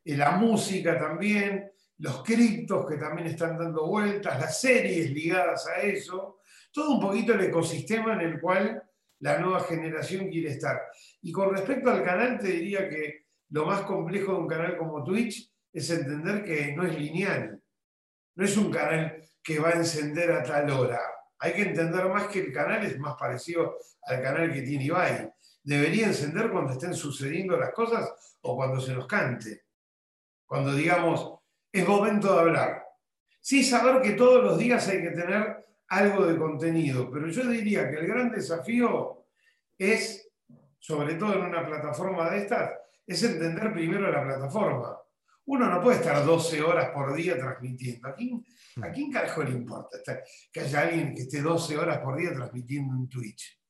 eh, 0.05 0.17
la 0.17 0.33
música 0.33 0.99
también, 0.99 1.71
los 1.99 2.25
criptos 2.25 2.91
que 2.91 2.97
también 2.97 3.29
están 3.29 3.57
dando 3.57 3.87
vueltas, 3.87 4.41
las 4.41 4.61
series 4.61 5.13
ligadas 5.13 5.69
a 5.69 5.81
eso, 5.81 6.41
todo 6.73 6.97
un 6.97 7.01
poquito 7.01 7.35
el 7.35 7.43
ecosistema 7.43 8.15
en 8.15 8.23
el 8.23 8.41
cual 8.41 8.83
la 9.23 9.39
nueva 9.39 9.61
generación 9.61 10.29
quiere 10.29 10.51
estar. 10.51 10.83
Y 11.23 11.31
con 11.31 11.55
respecto 11.55 11.91
al 11.91 12.03
canal, 12.03 12.41
te 12.41 12.49
diría 12.49 12.89
que 12.89 13.27
lo 13.51 13.65
más 13.67 13.83
complejo 13.83 14.33
de 14.33 14.39
un 14.39 14.49
canal 14.49 14.77
como 14.77 15.05
Twitch 15.05 15.49
es 15.73 15.91
entender 15.91 16.45
que 16.45 16.75
no 16.75 16.85
es 16.85 16.99
lineal. 16.99 17.63
No 18.35 18.45
es 18.45 18.57
un 18.57 18.71
canal 18.73 19.23
que 19.41 19.61
va 19.61 19.71
a 19.71 19.75
encender 19.75 20.33
a 20.33 20.43
tal 20.43 20.69
hora. 20.71 21.01
Hay 21.39 21.53
que 21.53 21.63
entender 21.63 22.09
más 22.09 22.27
que 22.27 22.41
el 22.41 22.53
canal 22.53 22.85
es 22.85 22.99
más 22.99 23.15
parecido 23.15 23.79
al 24.03 24.21
canal 24.21 24.53
que 24.53 24.63
tiene 24.63 24.85
Ibai. 24.85 25.33
Debería 25.63 26.09
encender 26.09 26.51
cuando 26.51 26.73
estén 26.73 26.95
sucediendo 26.95 27.57
las 27.57 27.73
cosas 27.73 28.37
o 28.41 28.57
cuando 28.57 28.81
se 28.81 28.93
nos 28.93 29.07
cante. 29.07 29.67
Cuando 30.45 30.75
digamos, 30.75 31.39
es 31.71 31.87
momento 31.87 32.35
de 32.35 32.41
hablar. 32.41 32.83
Sí 33.41 33.63
saber 33.63 34.03
que 34.03 34.13
todos 34.15 34.43
los 34.43 34.59
días 34.59 34.87
hay 34.89 35.01
que 35.01 35.11
tener 35.11 35.62
algo 35.93 36.25
de 36.25 36.39
contenido, 36.39 37.11
pero 37.11 37.29
yo 37.29 37.47
diría 37.47 37.91
que 37.91 37.97
el 37.97 38.07
gran 38.07 38.31
desafío 38.31 39.27
es, 39.77 40.27
sobre 40.79 41.17
todo 41.17 41.35
en 41.35 41.43
una 41.43 41.67
plataforma 41.67 42.31
de 42.31 42.39
estas, 42.39 42.73
es 43.07 43.23
entender 43.23 43.75
primero 43.75 44.11
la 44.11 44.25
plataforma. 44.25 44.97
Uno 45.45 45.69
no 45.69 45.83
puede 45.83 45.99
estar 45.99 46.25
12 46.25 46.63
horas 46.63 46.91
por 46.93 47.15
día 47.15 47.37
transmitiendo. 47.37 48.09
¿A 48.09 48.15
quién, 48.15 48.43
¿A 48.83 48.91
quién 48.91 49.13
carajo 49.13 49.43
le 49.43 49.51
importa 49.51 49.99
que 50.51 50.61
haya 50.61 50.81
alguien 50.81 51.15
que 51.15 51.23
esté 51.23 51.43
12 51.43 51.77
horas 51.77 51.99
por 51.99 52.17
día 52.17 52.33
transmitiendo 52.33 52.95
en 52.95 53.09
Twitch? 53.11 53.61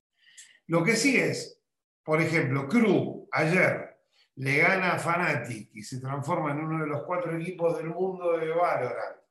Lo 0.68 0.84
que 0.84 0.94
sí 0.94 1.16
es, 1.16 1.60
por 2.04 2.22
ejemplo, 2.22 2.68
Crew 2.68 3.28
ayer 3.32 3.96
le 4.36 4.58
gana 4.58 4.92
a 4.92 4.98
Fnatic 5.00 5.70
y 5.74 5.82
se 5.82 6.00
transforma 6.00 6.52
en 6.52 6.60
uno 6.60 6.84
de 6.84 6.86
los 6.86 7.02
cuatro 7.02 7.36
equipos 7.36 7.78
del 7.78 7.88
mundo 7.88 8.38
de 8.38 8.48
Valorant 8.48 9.21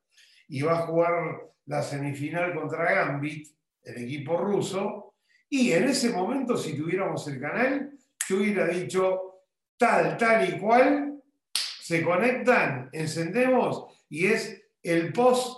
y 0.52 0.60
va 0.60 0.80
a 0.80 0.86
jugar 0.86 1.48
la 1.64 1.82
semifinal 1.82 2.54
contra 2.54 2.92
Gambit, 2.92 3.48
el 3.84 4.04
equipo 4.04 4.36
ruso, 4.36 5.14
y 5.48 5.72
en 5.72 5.84
ese 5.84 6.10
momento, 6.10 6.58
si 6.58 6.76
tuviéramos 6.76 7.26
el 7.28 7.40
canal, 7.40 7.90
yo 8.28 8.36
hubiera 8.36 8.66
dicho 8.66 9.44
tal, 9.78 10.18
tal 10.18 10.46
y 10.46 10.58
cual, 10.58 11.22
se 11.54 12.04
conectan, 12.04 12.90
encendemos, 12.92 14.04
y 14.10 14.26
es 14.26 14.62
el 14.82 15.10
post, 15.14 15.56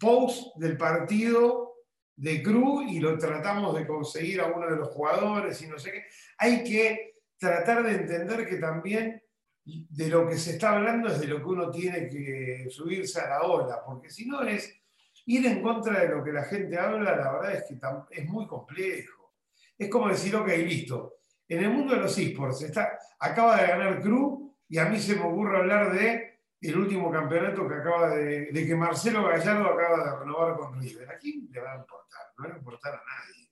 post 0.00 0.56
del 0.56 0.76
partido 0.76 1.74
de 2.16 2.42
Cruz 2.42 2.90
y 2.90 2.98
lo 2.98 3.16
tratamos 3.18 3.76
de 3.76 3.86
conseguir 3.86 4.40
a 4.40 4.46
uno 4.46 4.68
de 4.68 4.76
los 4.76 4.88
jugadores 4.88 5.62
y 5.62 5.68
no 5.68 5.78
sé 5.78 5.92
qué. 5.92 6.04
Hay 6.38 6.64
que 6.64 7.14
tratar 7.38 7.84
de 7.84 7.92
entender 7.92 8.48
que 8.48 8.56
también 8.56 9.22
de 9.64 10.08
lo 10.08 10.28
que 10.28 10.36
se 10.36 10.52
está 10.52 10.72
hablando 10.72 11.08
es 11.08 11.20
de 11.20 11.28
lo 11.28 11.38
que 11.38 11.44
uno 11.44 11.70
tiene 11.70 12.08
que 12.08 12.66
subirse 12.70 13.20
a 13.20 13.28
la 13.28 13.42
ola, 13.42 13.82
porque 13.84 14.10
si 14.10 14.26
no 14.26 14.42
es 14.42 14.82
ir 15.26 15.46
en 15.46 15.62
contra 15.62 16.00
de 16.00 16.08
lo 16.08 16.24
que 16.24 16.32
la 16.32 16.44
gente 16.44 16.76
habla, 16.76 17.16
la 17.16 17.32
verdad 17.32 17.54
es 17.54 17.64
que 17.64 17.78
es 18.10 18.28
muy 18.28 18.46
complejo. 18.46 19.34
Es 19.78 19.88
como 19.88 20.08
decir, 20.08 20.34
ok, 20.34 20.48
listo. 20.48 21.18
En 21.48 21.62
el 21.62 21.70
mundo 21.70 21.94
de 21.94 22.00
los 22.00 22.16
esports 22.18 22.62
está, 22.62 22.98
acaba 23.18 23.60
de 23.60 23.68
ganar 23.68 24.00
Cruz 24.00 24.52
y 24.68 24.78
a 24.78 24.86
mí 24.86 24.98
se 24.98 25.16
me 25.16 25.22
ocurre 25.22 25.58
hablar 25.58 25.92
de 25.92 26.40
el 26.60 26.78
último 26.78 27.10
campeonato 27.10 27.68
que 27.68 27.74
acaba 27.74 28.14
de, 28.14 28.52
de 28.52 28.66
que 28.66 28.74
Marcelo 28.74 29.24
Gallardo 29.24 29.66
acaba 29.66 30.04
de 30.04 30.18
renovar 30.18 30.56
con 30.56 30.80
River. 30.80 31.10
¿A 31.10 31.18
quién 31.18 31.48
le 31.50 31.60
va 31.60 31.72
a 31.72 31.78
importar? 31.78 32.20
No 32.38 32.44
le 32.44 32.50
va 32.50 32.54
a 32.54 32.58
importar 32.58 32.94
a 32.94 33.02
nadie. 33.04 33.50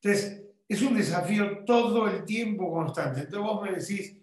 Entonces, 0.00 0.46
es 0.68 0.82
un 0.82 0.96
desafío 0.96 1.64
todo 1.64 2.08
el 2.08 2.24
tiempo 2.24 2.72
constante. 2.72 3.20
Entonces 3.20 3.40
vos 3.40 3.62
me 3.62 3.72
decís, 3.72 4.16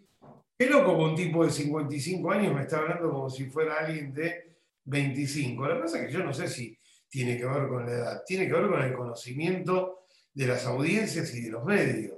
qué 0.64 0.70
loco 0.70 0.96
que 0.96 1.04
un 1.04 1.16
tipo 1.16 1.46
de 1.46 1.52
55 1.52 2.32
años 2.32 2.54
me 2.54 2.62
está 2.62 2.78
hablando 2.78 3.12
como 3.12 3.30
si 3.30 3.46
fuera 3.46 3.80
alguien 3.80 4.14
de 4.14 4.58
25. 4.86 5.68
Lo 5.68 5.76
que 5.76 5.82
pasa 5.82 6.00
es 6.00 6.08
que 6.08 6.14
yo 6.14 6.24
no 6.24 6.34
sé 6.34 6.48
si 6.48 6.78
tiene 7.10 7.38
que 7.38 7.46
ver 7.46 7.68
con 7.68 7.86
la 7.86 7.92
edad, 7.92 8.24
tiene 8.26 8.48
que 8.48 8.54
ver 8.54 8.70
con 8.70 8.82
el 8.82 8.94
conocimiento 8.94 10.06
de 10.34 10.48
las 10.48 10.66
audiencias 10.66 11.34
y 11.36 11.42
de 11.42 11.52
los 11.52 11.66
medios 11.66 12.18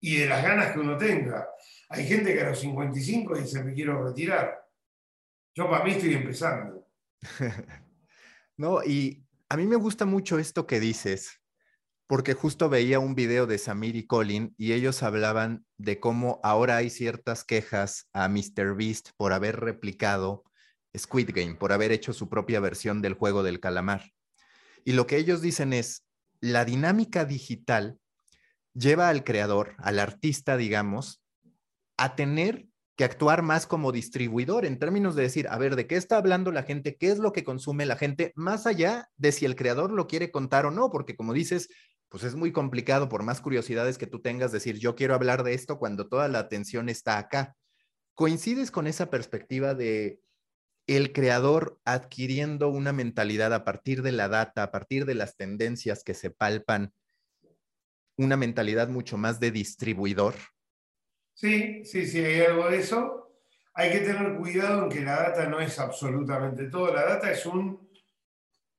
y 0.00 0.18
de 0.18 0.26
las 0.26 0.42
ganas 0.42 0.72
que 0.72 0.80
uno 0.80 0.96
tenga. 0.98 1.48
Hay 1.88 2.06
gente 2.06 2.34
que 2.34 2.42
a 2.42 2.50
los 2.50 2.60
55 2.60 3.38
dice 3.38 3.64
me 3.64 3.72
quiero 3.72 4.04
retirar. 4.04 4.62
Yo 5.54 5.70
para 5.70 5.84
mí 5.84 5.92
estoy 5.92 6.12
empezando. 6.12 6.86
no, 8.58 8.84
y 8.84 9.24
a 9.48 9.56
mí 9.56 9.66
me 9.66 9.76
gusta 9.76 10.04
mucho 10.04 10.38
esto 10.38 10.66
que 10.66 10.78
dices, 10.78 11.40
porque 12.06 12.34
justo 12.34 12.68
veía 12.68 12.98
un 12.98 13.14
video 13.14 13.46
de 13.46 13.58
Samir 13.58 13.96
y 13.96 14.06
Colin 14.06 14.54
y 14.56 14.72
ellos 14.72 15.02
hablaban 15.02 15.64
de 15.76 15.98
cómo 15.98 16.40
ahora 16.42 16.76
hay 16.76 16.90
ciertas 16.90 17.44
quejas 17.44 18.08
a 18.12 18.28
Mr. 18.28 18.76
Beast 18.76 19.10
por 19.16 19.32
haber 19.32 19.60
replicado 19.60 20.44
Squid 20.96 21.30
Game 21.32 21.54
por 21.54 21.72
haber 21.72 21.92
hecho 21.92 22.12
su 22.12 22.28
propia 22.28 22.60
versión 22.60 23.02
del 23.02 23.14
juego 23.14 23.42
del 23.42 23.60
calamar. 23.60 24.12
Y 24.84 24.92
lo 24.92 25.06
que 25.06 25.16
ellos 25.16 25.40
dicen 25.40 25.72
es, 25.72 26.04
la 26.40 26.64
dinámica 26.64 27.24
digital 27.24 27.98
lleva 28.72 29.08
al 29.08 29.24
creador, 29.24 29.74
al 29.78 29.98
artista, 29.98 30.56
digamos, 30.56 31.22
a 31.96 32.14
tener 32.14 32.66
que 32.96 33.04
actuar 33.04 33.42
más 33.42 33.66
como 33.66 33.92
distribuidor 33.92 34.64
en 34.64 34.78
términos 34.78 35.14
de 35.16 35.24
decir, 35.24 35.48
a 35.48 35.58
ver, 35.58 35.76
¿de 35.76 35.86
qué 35.86 35.96
está 35.96 36.16
hablando 36.16 36.50
la 36.50 36.62
gente? 36.62 36.96
¿Qué 36.96 37.10
es 37.10 37.18
lo 37.18 37.32
que 37.32 37.44
consume 37.44 37.84
la 37.84 37.96
gente? 37.96 38.32
Más 38.36 38.66
allá 38.66 39.10
de 39.16 39.32
si 39.32 39.44
el 39.44 39.56
creador 39.56 39.90
lo 39.90 40.06
quiere 40.06 40.30
contar 40.30 40.64
o 40.64 40.70
no, 40.70 40.90
porque 40.90 41.16
como 41.16 41.34
dices, 41.34 41.68
pues 42.08 42.24
es 42.24 42.34
muy 42.34 42.52
complicado 42.52 43.08
por 43.08 43.22
más 43.22 43.40
curiosidades 43.40 43.98
que 43.98 44.06
tú 44.06 44.20
tengas 44.20 44.52
decir, 44.52 44.78
yo 44.78 44.94
quiero 44.94 45.14
hablar 45.14 45.42
de 45.42 45.54
esto 45.54 45.78
cuando 45.78 46.08
toda 46.08 46.28
la 46.28 46.38
atención 46.38 46.88
está 46.88 47.18
acá. 47.18 47.56
¿Coincides 48.14 48.70
con 48.70 48.86
esa 48.86 49.10
perspectiva 49.10 49.74
de 49.74 50.20
el 50.86 51.12
creador 51.12 51.80
adquiriendo 51.84 52.68
una 52.68 52.92
mentalidad 52.92 53.52
a 53.52 53.64
partir 53.64 54.02
de 54.02 54.12
la 54.12 54.28
data, 54.28 54.62
a 54.62 54.70
partir 54.70 55.04
de 55.04 55.14
las 55.14 55.36
tendencias 55.36 56.04
que 56.04 56.14
se 56.14 56.30
palpan, 56.30 56.92
una 58.16 58.36
mentalidad 58.36 58.88
mucho 58.88 59.18
más 59.18 59.40
de 59.40 59.50
distribuidor? 59.50 60.34
Sí, 61.34 61.84
sí, 61.84 62.06
sí, 62.06 62.20
hay 62.24 62.40
algo 62.42 62.70
de 62.70 62.78
eso. 62.78 63.32
Hay 63.74 63.90
que 63.90 63.98
tener 63.98 64.36
cuidado 64.36 64.84
en 64.84 64.88
que 64.88 65.02
la 65.02 65.16
data 65.16 65.46
no 65.48 65.60
es 65.60 65.78
absolutamente 65.78 66.68
todo. 66.70 66.94
La 66.94 67.04
data 67.04 67.30
es 67.30 67.44
un 67.44 67.85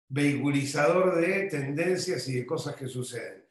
vehiculizador 0.10 1.16
de 1.16 1.44
tendencias 1.44 2.28
y 2.30 2.36
de 2.36 2.46
cosas 2.46 2.76
que 2.76 2.88
suceden. 2.88 3.46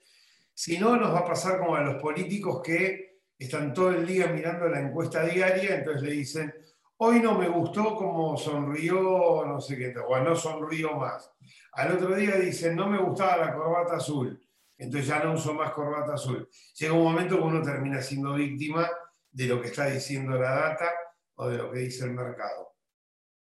Si 0.55 0.79
no, 0.79 0.97
nos 0.97 1.13
va 1.13 1.21
a 1.21 1.27
pasar 1.27 1.59
como 1.59 1.77
a 1.77 1.83
los 1.83 2.01
políticos 2.01 2.63
que 2.65 3.21
están 3.39 3.75
todo 3.75 3.91
el 3.91 4.07
día 4.07 4.29
mirando 4.29 4.69
la 4.69 4.81
encuesta 4.81 5.25
diaria, 5.27 5.77
entonces 5.77 6.03
le 6.03 6.13
dicen, 6.13 6.55
Hoy 6.99 7.21
no 7.21 7.39
me 7.39 7.47
gustó 7.49 7.95
cómo 7.95 8.39
sonrió, 8.39 9.45
no 9.47 9.61
sé 9.61 9.77
qué, 9.77 9.95
o 9.99 10.19
no 10.21 10.35
sonrió 10.35 10.95
más. 10.95 11.31
Al 11.73 11.93
otro 11.93 12.17
día 12.17 12.37
dicen, 12.37 12.75
no 12.75 12.89
me 12.89 12.97
gustaba 12.97 13.37
la 13.37 13.55
corbata 13.55 13.97
azul, 13.97 14.41
entonces 14.79 15.09
ya 15.09 15.23
no 15.23 15.35
uso 15.35 15.53
más 15.53 15.73
corbata 15.73 16.15
azul. 16.15 16.49
Llega 16.79 16.95
un 16.95 17.05
momento 17.05 17.37
que 17.37 17.43
uno 17.43 17.63
termina 17.63 18.01
siendo 18.01 18.33
víctima 18.33 18.91
de 19.31 19.45
lo 19.45 19.61
que 19.61 19.69
está 19.69 19.87
diciendo 19.89 20.39
la 20.39 20.55
data 20.55 20.91
o 21.35 21.49
de 21.49 21.59
lo 21.59 21.71
que 21.71 21.81
dice 21.81 22.05
el 22.05 22.13
mercado. 22.13 22.77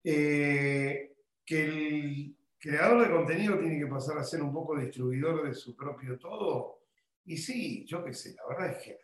Eh, 0.04 1.14
que 1.42 1.64
el 1.64 2.35
creador 2.66 3.02
de 3.02 3.14
contenido 3.14 3.58
tiene 3.58 3.78
que 3.78 3.86
pasar 3.86 4.18
a 4.18 4.24
ser 4.24 4.42
un 4.42 4.52
poco 4.52 4.76
distribuidor 4.76 5.46
de 5.46 5.54
su 5.54 5.76
propio 5.76 6.18
todo. 6.18 6.80
Y 7.24 7.36
sí, 7.36 7.84
yo 7.86 8.04
qué 8.04 8.12
sé, 8.12 8.34
la 8.34 8.46
verdad 8.48 8.76
es 8.76 8.84
que 8.84 8.98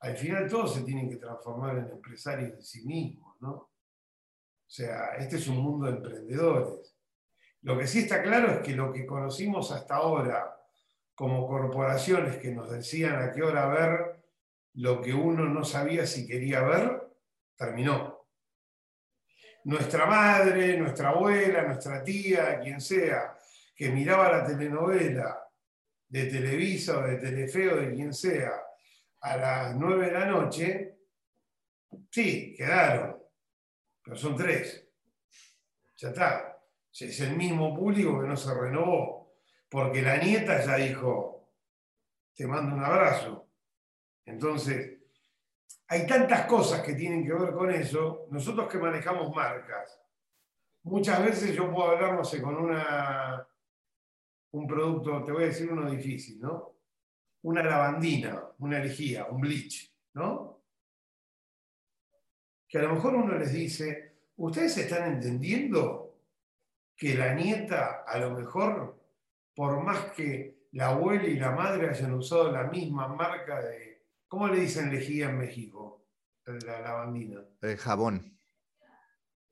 al 0.00 0.16
final 0.16 0.48
todos 0.48 0.74
se 0.74 0.82
tienen 0.82 1.08
que 1.08 1.16
transformar 1.16 1.78
en 1.78 1.90
empresarios 1.90 2.52
de 2.56 2.62
sí 2.62 2.86
mismos, 2.86 3.36
¿no? 3.40 3.50
O 3.50 4.70
sea, 4.70 5.16
este 5.16 5.36
es 5.36 5.48
un 5.48 5.56
mundo 5.58 5.86
de 5.86 5.96
emprendedores. 5.96 6.96
Lo 7.62 7.76
que 7.76 7.86
sí 7.86 8.00
está 8.00 8.22
claro 8.22 8.52
es 8.52 8.60
que 8.60 8.76
lo 8.76 8.92
que 8.92 9.06
conocimos 9.06 9.72
hasta 9.72 9.96
ahora 9.96 10.54
como 11.14 11.48
corporaciones 11.48 12.36
que 12.36 12.52
nos 12.52 12.70
decían 12.70 13.20
a 13.20 13.32
qué 13.32 13.42
hora 13.42 13.66
ver 13.66 14.22
lo 14.74 15.00
que 15.00 15.12
uno 15.12 15.46
no 15.46 15.64
sabía 15.64 16.06
si 16.06 16.26
quería 16.28 16.62
ver, 16.62 17.02
terminó. 17.56 18.17
Nuestra 19.68 20.06
madre, 20.06 20.78
nuestra 20.78 21.10
abuela, 21.10 21.60
nuestra 21.60 22.02
tía, 22.02 22.58
quien 22.58 22.80
sea, 22.80 23.36
que 23.76 23.90
miraba 23.90 24.38
la 24.38 24.46
telenovela 24.46 25.46
de 26.08 26.24
Televisa 26.24 26.96
o 26.96 27.02
de 27.02 27.16
Telefe 27.16 27.68
o 27.68 27.76
de 27.76 27.92
quien 27.92 28.14
sea 28.14 28.62
a 29.20 29.36
las 29.36 29.76
nueve 29.76 30.06
de 30.06 30.12
la 30.12 30.24
noche, 30.24 30.96
sí, 32.10 32.54
quedaron, 32.56 33.22
pero 34.02 34.16
son 34.16 34.36
tres. 34.36 34.88
Ya 35.98 36.08
está. 36.08 36.58
Es 36.90 37.20
el 37.20 37.36
mismo 37.36 37.76
público 37.76 38.22
que 38.22 38.26
no 38.26 38.38
se 38.38 38.54
renovó, 38.54 39.34
porque 39.68 40.00
la 40.00 40.16
nieta 40.16 40.64
ya 40.64 40.76
dijo, 40.76 41.52
te 42.34 42.46
mando 42.46 42.74
un 42.74 42.82
abrazo. 42.82 43.50
Entonces, 44.24 44.97
hay 45.88 46.06
tantas 46.06 46.46
cosas 46.46 46.82
que 46.82 46.94
tienen 46.94 47.24
que 47.24 47.32
ver 47.32 47.52
con 47.52 47.70
eso. 47.70 48.26
Nosotros 48.30 48.68
que 48.70 48.78
manejamos 48.78 49.34
marcas, 49.34 50.00
muchas 50.82 51.24
veces 51.24 51.54
yo 51.54 51.72
puedo 51.72 51.90
hablar, 51.90 52.14
no 52.14 52.24
sé, 52.24 52.42
con 52.42 52.56
una, 52.56 53.46
un 54.52 54.66
producto, 54.66 55.24
te 55.24 55.32
voy 55.32 55.44
a 55.44 55.46
decir 55.46 55.72
uno 55.72 55.90
difícil, 55.90 56.40
¿no? 56.40 56.74
Una 57.42 57.62
lavandina, 57.62 58.42
una 58.58 58.78
lejía, 58.78 59.26
un 59.26 59.40
bleach, 59.40 59.94
¿no? 60.14 60.62
Que 62.68 62.78
a 62.78 62.82
lo 62.82 62.94
mejor 62.94 63.14
uno 63.14 63.38
les 63.38 63.52
dice, 63.52 64.16
¿ustedes 64.36 64.76
están 64.76 65.14
entendiendo 65.14 66.16
que 66.94 67.14
la 67.14 67.32
nieta, 67.32 68.02
a 68.06 68.18
lo 68.18 68.32
mejor, 68.32 69.00
por 69.54 69.82
más 69.82 70.12
que 70.12 70.66
la 70.72 70.88
abuela 70.88 71.24
y 71.24 71.38
la 71.38 71.52
madre 71.52 71.88
hayan 71.88 72.12
usado 72.12 72.52
la 72.52 72.64
misma 72.64 73.08
marca 73.08 73.62
de, 73.62 73.87
¿cómo 74.28 74.48
le 74.48 74.60
dicen 74.60 74.92
lejía 74.92 75.30
en 75.30 75.38
México? 75.38 76.06
La 76.44 76.80
lavandina. 76.80 77.44
El 77.60 77.76
jabón. 77.76 78.38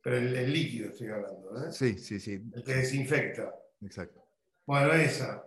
Pero 0.03 0.16
el, 0.18 0.53
líquido 0.53 0.91
estoy 0.91 1.09
hablando, 1.09 1.66
¿eh? 1.66 1.72
Sí, 1.72 1.99
sí, 1.99 2.20
sí. 2.20 2.41
El 2.55 2.62
que 2.62 2.77
desinfecta. 2.77 3.53
Exacto. 3.83 4.24
Bueno, 4.64 4.93
esa, 4.93 5.45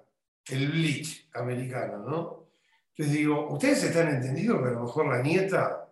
el 0.49 0.69
bleach 0.69 1.29
americano, 1.33 1.99
¿no? 1.99 2.49
Entonces 2.89 3.17
digo, 3.17 3.53
¿ustedes 3.53 3.85
están 3.85 4.09
entendiendo 4.09 4.61
que 4.61 4.67
a 4.67 4.71
lo 4.71 4.81
mejor 4.81 5.07
la 5.07 5.21
nieta 5.21 5.89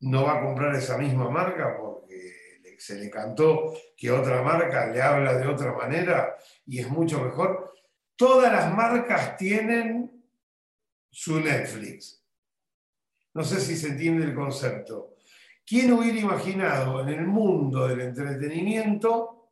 no 0.00 0.24
va 0.24 0.38
a 0.38 0.42
comprar 0.42 0.74
esa 0.74 0.98
misma 0.98 1.30
marca 1.30 1.76
porque 1.78 2.34
se 2.78 2.96
le 2.96 3.08
cantó 3.08 3.72
que 3.96 4.10
otra 4.10 4.42
marca 4.42 4.86
le 4.88 5.00
habla 5.00 5.38
de 5.38 5.46
otra 5.46 5.72
manera 5.72 6.36
y 6.66 6.80
es 6.80 6.90
mucho 6.90 7.22
mejor? 7.22 7.72
Todas 8.14 8.52
las 8.52 8.74
marcas 8.74 9.38
tienen 9.38 10.05
su 11.18 11.40
Netflix. 11.40 12.22
No 13.32 13.42
sé 13.42 13.58
si 13.58 13.74
se 13.74 13.88
entiende 13.88 14.26
el 14.26 14.34
concepto. 14.34 15.14
¿Quién 15.64 15.90
hubiera 15.94 16.18
imaginado 16.18 17.00
en 17.00 17.08
el 17.08 17.26
mundo 17.26 17.88
del 17.88 18.02
entretenimiento 18.02 19.48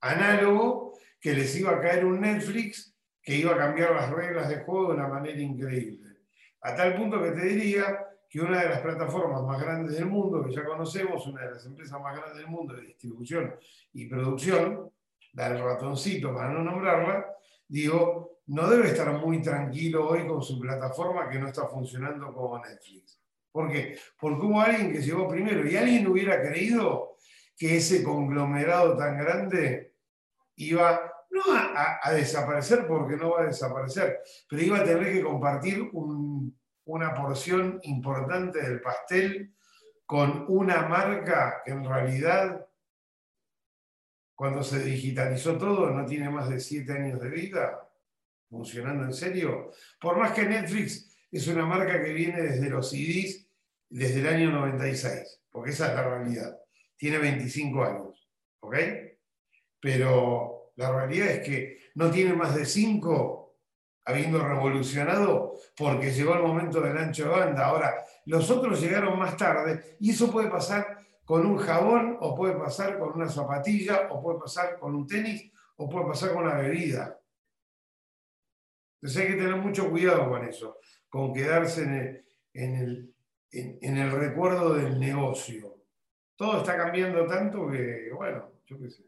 análogo 0.00 0.96
que 1.20 1.34
les 1.34 1.58
iba 1.58 1.72
a 1.72 1.80
caer 1.80 2.04
un 2.04 2.20
Netflix 2.20 2.94
que 3.20 3.34
iba 3.34 3.52
a 3.52 3.58
cambiar 3.58 3.96
las 3.96 4.10
reglas 4.10 4.48
de 4.48 4.60
juego 4.60 4.90
de 4.90 4.94
una 4.94 5.08
manera 5.08 5.40
increíble? 5.40 6.18
A 6.60 6.76
tal 6.76 6.94
punto 6.94 7.20
que 7.20 7.32
te 7.32 7.46
diría 7.46 7.98
que 8.30 8.40
una 8.40 8.62
de 8.62 8.68
las 8.68 8.80
plataformas 8.80 9.42
más 9.42 9.60
grandes 9.60 9.96
del 9.96 10.06
mundo, 10.06 10.44
que 10.44 10.54
ya 10.54 10.64
conocemos, 10.64 11.26
una 11.26 11.46
de 11.46 11.50
las 11.50 11.66
empresas 11.66 12.00
más 12.00 12.14
grandes 12.14 12.36
del 12.36 12.46
mundo 12.46 12.74
de 12.74 12.82
distribución 12.82 13.56
y 13.92 14.06
producción, 14.06 14.88
la 15.32 15.50
del 15.50 15.64
ratoncito 15.64 16.32
para 16.32 16.52
no 16.52 16.62
nombrarla, 16.62 17.26
digo, 17.66 18.37
no 18.48 18.68
debe 18.68 18.88
estar 18.88 19.12
muy 19.12 19.42
tranquilo 19.42 20.08
hoy 20.08 20.26
con 20.26 20.42
su 20.42 20.58
plataforma 20.58 21.28
que 21.28 21.38
no 21.38 21.48
está 21.48 21.66
funcionando 21.66 22.32
como 22.32 22.58
Netflix. 22.58 23.20
¿Por 23.52 23.70
qué? 23.70 23.98
Porque 24.18 24.46
hubo 24.46 24.60
alguien 24.60 24.92
que 24.92 25.02
llegó 25.02 25.28
primero 25.28 25.68
y 25.68 25.76
alguien 25.76 26.06
hubiera 26.06 26.40
creído 26.40 27.16
que 27.56 27.76
ese 27.76 28.02
conglomerado 28.02 28.96
tan 28.96 29.18
grande 29.18 29.94
iba 30.56 31.12
no 31.30 31.42
a, 31.54 32.12
desaparecer 32.12 32.86
porque 32.86 33.16
no 33.16 33.32
va 33.32 33.42
a 33.42 33.46
desaparecer, 33.46 34.20
pero 34.48 34.62
iba 34.62 34.78
a 34.78 34.84
tener 34.84 35.12
que 35.12 35.22
compartir 35.22 35.90
una 35.92 37.14
porción 37.14 37.80
importante 37.82 38.62
del 38.62 38.80
pastel 38.80 39.54
con 40.06 40.46
una 40.48 40.88
marca 40.88 41.62
que 41.64 41.72
en 41.72 41.84
realidad, 41.84 42.66
cuando 44.34 44.62
se 44.62 44.78
digitalizó 44.80 45.58
todo, 45.58 45.90
no 45.90 46.06
tiene 46.06 46.30
más 46.30 46.48
de 46.48 46.60
siete 46.60 46.92
años 46.92 47.20
de 47.20 47.28
vida, 47.28 47.87
funcionando 48.48 49.04
en 49.04 49.12
serio. 49.12 49.70
Por 50.00 50.18
más 50.18 50.32
que 50.32 50.44
Netflix 50.44 51.16
es 51.30 51.46
una 51.48 51.66
marca 51.66 52.02
que 52.02 52.12
viene 52.12 52.42
desde 52.42 52.70
los 52.70 52.90
CDs 52.90 53.46
desde 53.90 54.20
el 54.20 54.26
año 54.26 54.50
96, 54.50 55.42
porque 55.50 55.70
esa 55.70 55.88
es 55.88 55.94
la 55.94 56.02
realidad. 56.02 56.58
Tiene 56.96 57.18
25 57.18 57.84
años, 57.84 58.28
¿ok? 58.60 58.76
Pero 59.80 60.72
la 60.76 60.92
realidad 60.92 61.28
es 61.28 61.40
que 61.40 61.78
no 61.94 62.10
tiene 62.10 62.34
más 62.34 62.54
de 62.54 62.64
5 62.64 63.56
habiendo 64.04 64.42
revolucionado 64.42 65.54
porque 65.76 66.10
llegó 66.10 66.34
el 66.34 66.42
momento 66.42 66.80
del 66.80 66.96
ancho 66.96 67.24
de 67.24 67.30
banda. 67.30 67.66
Ahora, 67.66 67.94
los 68.24 68.50
otros 68.50 68.80
llegaron 68.80 69.18
más 69.18 69.36
tarde 69.36 69.96
y 70.00 70.10
eso 70.10 70.30
puede 70.30 70.48
pasar 70.48 70.98
con 71.24 71.44
un 71.44 71.58
jabón 71.58 72.16
o 72.20 72.34
puede 72.34 72.54
pasar 72.54 72.98
con 72.98 73.12
una 73.12 73.28
zapatilla 73.28 74.08
o 74.10 74.22
puede 74.22 74.38
pasar 74.38 74.78
con 74.78 74.94
un 74.94 75.06
tenis 75.06 75.52
o 75.76 75.88
puede 75.88 76.06
pasar 76.06 76.32
con 76.32 76.44
una 76.44 76.54
bebida. 76.54 77.17
Entonces 79.00 79.22
hay 79.22 79.28
que 79.28 79.42
tener 79.42 79.56
mucho 79.56 79.90
cuidado 79.90 80.28
con 80.28 80.44
eso, 80.44 80.78
con 81.08 81.32
quedarse 81.32 82.24
en 82.52 82.74
el, 82.76 83.14
en, 83.50 83.96
el 83.96 84.10
recuerdo 84.10 84.74
del 84.74 84.98
negocio. 84.98 85.84
Todo 86.36 86.58
está 86.58 86.76
cambiando 86.76 87.26
tanto 87.26 87.68
que, 87.70 88.10
bueno, 88.14 88.52
yo 88.66 88.78
qué 88.78 88.90
sé. 88.90 89.04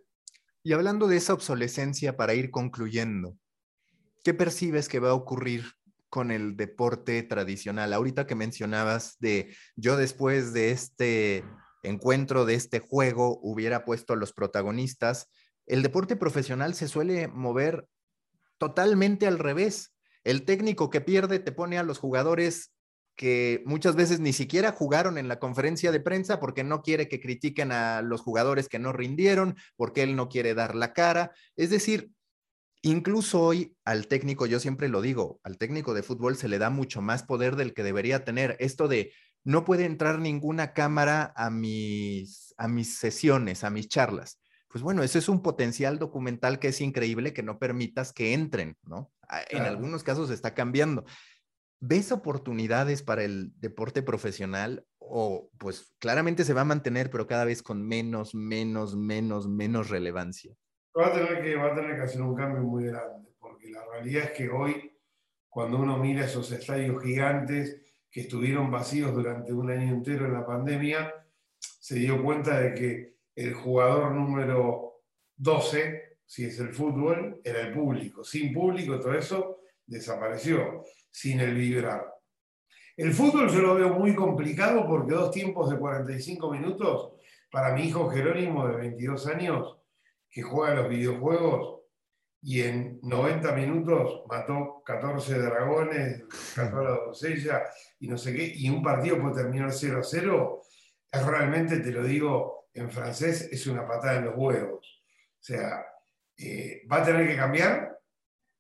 Y 0.63 0.73
hablando 0.73 1.09
de 1.09 1.17
esa 1.17 1.35
obsolescencia 1.35 2.17
para 2.17 2.35
ir 2.35 2.51
concluyendo, 2.51 3.37
¿qué 4.23 4.35
percibes 4.35 4.89
que 4.89 5.01
va 5.01 5.11
a 5.11 5.15
ocurrir 5.15 5.65
con 6.09 6.31
el 6.31 6.57
deporte 6.57 7.23
tradicional? 7.23 7.93
Ahorita 7.93 8.27
que 8.27 8.35
mencionabas 8.35 9.17
de 9.21 9.55
yo 9.77 9.97
después 9.97 10.53
de 10.53 10.71
este 10.71 11.45
encuentro, 11.83 12.45
de 12.45 12.55
este 12.55 12.79
juego, 12.79 13.41
hubiera 13.43 13.85
puesto 13.85 14.13
a 14.13 14.17
los 14.17 14.33
protagonistas, 14.33 15.31
el 15.67 15.83
deporte 15.83 16.17
profesional 16.17 16.75
se 16.75 16.89
suele 16.89 17.29
mover 17.29 17.87
totalmente 18.61 19.27
al 19.27 19.39
revés. 19.39 19.95
El 20.23 20.45
técnico 20.45 20.91
que 20.91 21.01
pierde 21.01 21.39
te 21.39 21.51
pone 21.51 21.79
a 21.79 21.83
los 21.83 21.99
jugadores 21.99 22.73
que 23.17 23.63
muchas 23.65 23.97
veces 23.97 24.21
ni 24.21 24.33
siquiera 24.33 24.71
jugaron 24.71 25.19
en 25.19 25.29
la 25.29 25.39
conferencia 25.39 25.91
de 25.93 26.01
prensa 26.01 26.39
porque 26.39 26.63
no 26.63 26.83
quiere 26.83 27.09
que 27.09 27.21
critiquen 27.21 27.73
a 27.73 28.03
los 28.03 28.21
jugadores 28.21 28.69
que 28.69 28.79
no 28.79 28.93
rindieron, 28.93 29.57
porque 29.77 30.03
él 30.03 30.15
no 30.15 30.29
quiere 30.29 30.55
dar 30.55 30.75
la 30.75 30.93
cara. 30.93 31.33
Es 31.57 31.71
decir, 31.71 32.11
incluso 32.83 33.41
hoy 33.41 33.77
al 33.85 34.07
técnico, 34.07 34.45
yo 34.45 34.61
siempre 34.61 34.89
lo 34.89 35.01
digo, 35.01 35.41
al 35.43 35.57
técnico 35.57 35.95
de 35.95 36.03
fútbol 36.03 36.37
se 36.37 36.49
le 36.49 36.59
da 36.59 36.69
mucho 36.69 37.01
más 37.01 37.23
poder 37.23 37.57
del 37.57 37.73
que 37.73 37.83
debería 37.83 38.25
tener. 38.25 38.57
Esto 38.61 38.89
de 38.89 39.13
no 39.43 39.65
puede 39.65 39.87
entrar 39.87 40.19
ninguna 40.19 40.75
cámara 40.75 41.33
a 41.35 41.49
mis, 41.49 42.55
a 42.59 42.69
mis 42.69 42.99
sesiones, 42.99 43.65
a 43.65 43.71
mis 43.71 43.89
charlas. 43.89 44.39
Pues 44.71 44.85
bueno, 44.85 45.03
ese 45.03 45.19
es 45.19 45.29
un 45.29 45.43
potencial 45.43 45.99
documental 45.99 46.61
que 46.61 46.69
es 46.69 46.81
increíble 46.81 47.33
que 47.33 47.43
no 47.43 47.59
permitas 47.59 48.13
que 48.13 48.35
entren, 48.35 48.77
¿no? 48.85 49.11
En 49.49 49.63
algunos 49.63 50.05
casos 50.05 50.31
está 50.31 50.55
cambiando. 50.55 51.05
¿Ves 51.81 52.13
oportunidades 52.13 53.03
para 53.03 53.25
el 53.25 53.53
deporte 53.59 54.03
profesional 54.03 54.87
o 54.99 55.51
pues 55.59 55.93
claramente 55.99 56.45
se 56.45 56.55
va 56.55 56.61
a 56.61 56.67
mantener, 56.67 57.11
pero 57.11 57.27
cada 57.27 57.45
vez 57.45 57.63
con 57.63 57.85
menos, 57.85 58.35
menos, 58.35 58.97
menos, 58.97 59.49
menos 59.49 59.91
relevancia? 59.91 60.55
Va 60.97 61.09
a 61.09 61.13
tener 61.13 61.43
que, 61.43 61.57
va 61.57 61.73
a 61.73 61.75
tener 61.75 61.97
que 61.97 62.03
hacer 62.03 62.23
un 62.23 62.37
cambio 62.37 62.63
muy 62.63 62.85
grande, 62.85 63.29
porque 63.41 63.71
la 63.71 63.85
realidad 63.87 64.25
es 64.25 64.31
que 64.33 64.51
hoy, 64.51 64.97
cuando 65.49 65.79
uno 65.79 65.99
mira 65.99 66.27
esos 66.27 66.53
estadios 66.53 67.03
gigantes 67.03 67.81
que 68.09 68.21
estuvieron 68.21 68.71
vacíos 68.71 69.13
durante 69.13 69.53
un 69.53 69.69
año 69.69 69.95
entero 69.95 70.27
en 70.27 70.35
la 70.35 70.47
pandemia, 70.47 71.13
se 71.59 71.97
dio 71.97 72.23
cuenta 72.23 72.61
de 72.61 72.75
que 72.75 73.20
el 73.41 73.55
jugador 73.55 74.13
número 74.13 75.03
12, 75.37 76.19
si 76.27 76.45
es 76.45 76.59
el 76.61 76.75
fútbol, 76.75 77.41
era 77.43 77.61
el 77.61 77.73
público. 77.73 78.23
Sin 78.23 78.53
público 78.53 79.01
todo 79.01 79.15
eso 79.15 79.61
desapareció 79.87 80.85
sin 81.11 81.41
el 81.41 81.55
vibrar. 81.55 82.07
El 82.97 83.15
fútbol 83.15 83.49
yo 83.49 83.61
lo 83.61 83.75
veo 83.77 83.95
muy 83.95 84.15
complicado 84.15 84.87
porque 84.87 85.15
dos 85.15 85.31
tiempos 85.31 85.71
de 85.71 85.79
45 85.79 86.51
minutos 86.53 87.13
para 87.51 87.75
mi 87.75 87.85
hijo 87.85 88.11
Jerónimo 88.11 88.69
de 88.69 88.77
22 88.77 89.27
años, 89.29 89.79
que 90.29 90.43
juega 90.43 90.75
los 90.75 90.89
videojuegos 90.91 91.81
y 92.43 92.61
en 92.61 93.01
90 93.03 93.53
minutos 93.53 94.23
mató 94.29 94.83
14 94.85 95.39
dragones, 95.39 96.25
14 96.55 97.01
doncella 97.07 97.63
y 97.99 98.07
no 98.07 98.19
sé 98.19 98.35
qué, 98.35 98.53
y 98.55 98.69
un 98.69 98.83
partido 98.83 99.19
puede 99.19 99.43
terminar 99.43 99.73
0 99.73 99.99
a 99.99 100.03
0, 100.03 100.63
es 101.11 101.27
realmente, 101.27 101.81
te 101.81 101.91
lo 101.91 102.05
digo 102.05 102.60
en 102.75 102.91
francés, 102.91 103.49
es 103.51 103.67
una 103.67 103.87
patada 103.87 104.19
en 104.19 104.25
los 104.27 104.35
huevos. 104.37 105.03
O 105.41 105.43
sea, 105.43 105.85
eh, 106.37 106.83
va 106.91 106.99
a 106.99 107.05
tener 107.05 107.29
que 107.29 107.37
cambiar, 107.37 107.99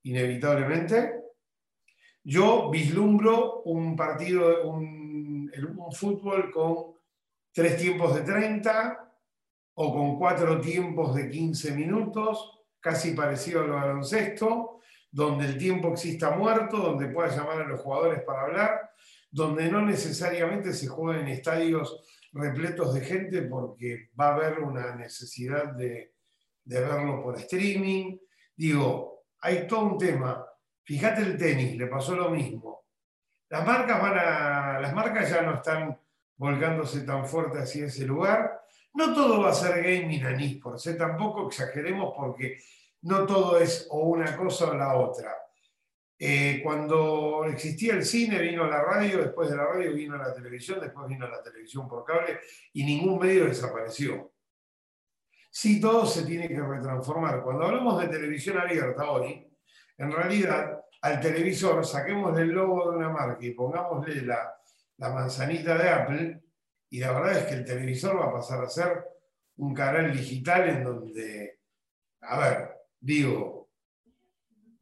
inevitablemente. 0.02 1.14
Yo 2.22 2.70
vislumbro 2.70 3.62
un 3.62 3.96
partido, 3.96 4.68
un, 4.68 5.50
un 5.76 5.92
fútbol 5.92 6.50
con 6.50 6.94
tres 7.52 7.76
tiempos 7.76 8.14
de 8.14 8.22
30 8.22 9.14
o 9.74 9.94
con 9.94 10.18
cuatro 10.18 10.61
tiempos 10.61 11.14
de 11.14 11.30
15 11.30 11.72
minutos, 11.72 12.61
casi 12.80 13.12
parecido 13.12 13.62
al 13.62 13.70
baloncesto, 13.70 14.80
donde 15.11 15.46
el 15.46 15.58
tiempo 15.58 15.92
exista 15.92 16.30
muerto, 16.30 16.76
donde 16.76 17.08
pueda 17.08 17.34
llamar 17.34 17.62
a 17.62 17.68
los 17.68 17.80
jugadores 17.80 18.22
para 18.22 18.42
hablar, 18.42 18.90
donde 19.30 19.70
no 19.70 19.82
necesariamente 19.82 20.72
se 20.72 20.86
juega 20.86 21.20
en 21.20 21.28
estadios 21.28 22.04
repletos 22.32 22.94
de 22.94 23.00
gente 23.00 23.42
porque 23.42 24.10
va 24.18 24.28
a 24.28 24.34
haber 24.34 24.60
una 24.60 24.94
necesidad 24.94 25.72
de, 25.72 26.14
verlo 26.64 27.22
por 27.22 27.38
streaming. 27.38 28.18
Digo, 28.54 29.24
hay 29.40 29.66
todo 29.66 29.86
un 29.86 29.98
tema. 29.98 30.46
Fíjate 30.84 31.22
el 31.22 31.36
tenis, 31.36 31.76
le 31.76 31.86
pasó 31.86 32.14
lo 32.14 32.30
mismo. 32.30 32.84
Las 33.48 33.66
marcas, 33.66 34.00
van 34.00 34.18
a, 34.18 34.80
las 34.80 34.94
marcas 34.94 35.30
ya 35.30 35.42
no 35.42 35.54
están 35.54 35.98
volcándose 36.36 37.00
tan 37.00 37.26
fuerte 37.26 37.58
hacia 37.58 37.86
ese 37.86 38.06
lugar. 38.06 38.60
No 38.94 39.12
todo 39.14 39.42
va 39.42 39.50
a 39.50 39.54
ser 39.54 39.82
gaming 39.82 40.24
en 40.24 40.40
esports, 40.40 40.96
tampoco 40.96 41.48
exageremos 41.48 42.12
porque 42.16 42.58
no 43.02 43.24
todo 43.24 43.58
es 43.58 43.86
o 43.90 44.00
una 44.08 44.36
cosa 44.36 44.70
o 44.70 44.74
la 44.74 44.94
otra. 44.96 45.32
Eh, 46.22 46.60
cuando 46.62 47.46
existía 47.46 47.94
el 47.94 48.04
cine 48.04 48.38
vino 48.42 48.66
la 48.66 48.82
radio, 48.82 49.22
después 49.22 49.48
de 49.48 49.56
la 49.56 49.64
radio 49.64 49.94
vino 49.94 50.18
la 50.18 50.34
televisión, 50.34 50.78
después 50.78 51.08
vino 51.08 51.26
la 51.26 51.42
televisión 51.42 51.88
por 51.88 52.04
cable 52.04 52.40
y 52.74 52.84
ningún 52.84 53.18
medio 53.18 53.46
desapareció. 53.46 54.34
Sí, 55.50 55.80
todo 55.80 56.04
se 56.04 56.26
tiene 56.26 56.46
que 56.46 56.60
retransformar. 56.60 57.42
Cuando 57.42 57.64
hablamos 57.64 58.02
de 58.02 58.08
televisión 58.08 58.58
abierta 58.58 59.10
hoy, 59.10 59.50
en 59.96 60.12
realidad 60.12 60.82
al 61.00 61.20
televisor 61.22 61.86
saquemos 61.86 62.38
el 62.38 62.48
logo 62.48 62.90
de 62.90 62.98
una 62.98 63.08
marca 63.08 63.38
y 63.40 63.52
pongámosle 63.52 64.20
la, 64.20 64.54
la 64.98 65.08
manzanita 65.08 65.78
de 65.78 65.88
Apple 65.88 66.42
y 66.90 67.00
la 67.00 67.12
verdad 67.12 67.38
es 67.38 67.44
que 67.46 67.54
el 67.54 67.64
televisor 67.64 68.20
va 68.20 68.26
a 68.26 68.32
pasar 68.32 68.62
a 68.62 68.68
ser 68.68 69.06
un 69.56 69.72
canal 69.72 70.12
digital 70.12 70.68
en 70.68 70.84
donde, 70.84 71.60
a 72.20 72.38
ver, 72.38 72.76
digo, 73.00 73.70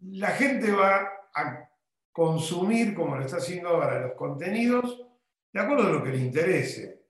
la 0.00 0.30
gente 0.30 0.72
va 0.72 1.17
a 1.40 1.70
consumir, 2.12 2.94
como 2.94 3.16
lo 3.16 3.24
está 3.24 3.36
haciendo 3.36 3.68
ahora, 3.68 4.00
los 4.00 4.12
contenidos 4.14 5.06
de 5.52 5.60
acuerdo 5.60 5.88
a 5.88 5.92
lo 5.92 6.02
que 6.02 6.10
le 6.10 6.18
interese. 6.18 7.02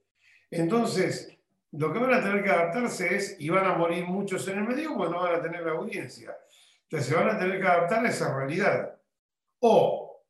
Entonces, 0.50 1.36
lo 1.72 1.92
que 1.92 1.98
van 1.98 2.14
a 2.14 2.22
tener 2.22 2.42
que 2.42 2.50
adaptarse 2.50 3.14
es, 3.14 3.36
y 3.38 3.48
van 3.48 3.66
a 3.66 3.76
morir 3.76 4.06
muchos 4.06 4.46
en 4.48 4.58
el 4.58 4.64
medio, 4.64 4.96
pues 4.96 5.10
no 5.10 5.20
van 5.20 5.36
a 5.36 5.42
tener 5.42 5.62
la 5.62 5.72
audiencia. 5.72 6.36
Entonces, 6.82 7.08
se 7.08 7.14
van 7.14 7.28
a 7.28 7.38
tener 7.38 7.60
que 7.60 7.66
adaptar 7.66 8.04
a 8.04 8.08
esa 8.08 8.34
realidad. 8.34 8.98
O 9.60 10.24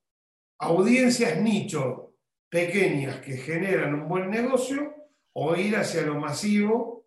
audiencias 0.59 1.41
nicho 1.41 2.15
pequeñas 2.49 3.21
que 3.21 3.37
generan 3.37 3.95
un 3.95 4.09
buen 4.09 4.31
negocio, 4.31 4.95
o 5.33 5.55
ir 5.55 5.77
hacia 5.77 6.03
lo 6.03 6.17
masivo 6.17 7.07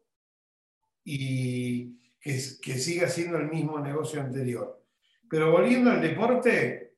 y 1.03 1.97
que, 2.19 2.39
que 2.61 2.73
siga 2.77 3.09
siendo 3.09 3.37
el 3.37 3.49
mismo 3.49 3.79
negocio 3.79 4.21
anterior. 4.21 4.80
Pero 5.31 5.49
volviendo 5.49 5.89
al 5.91 6.01
deporte, 6.01 6.95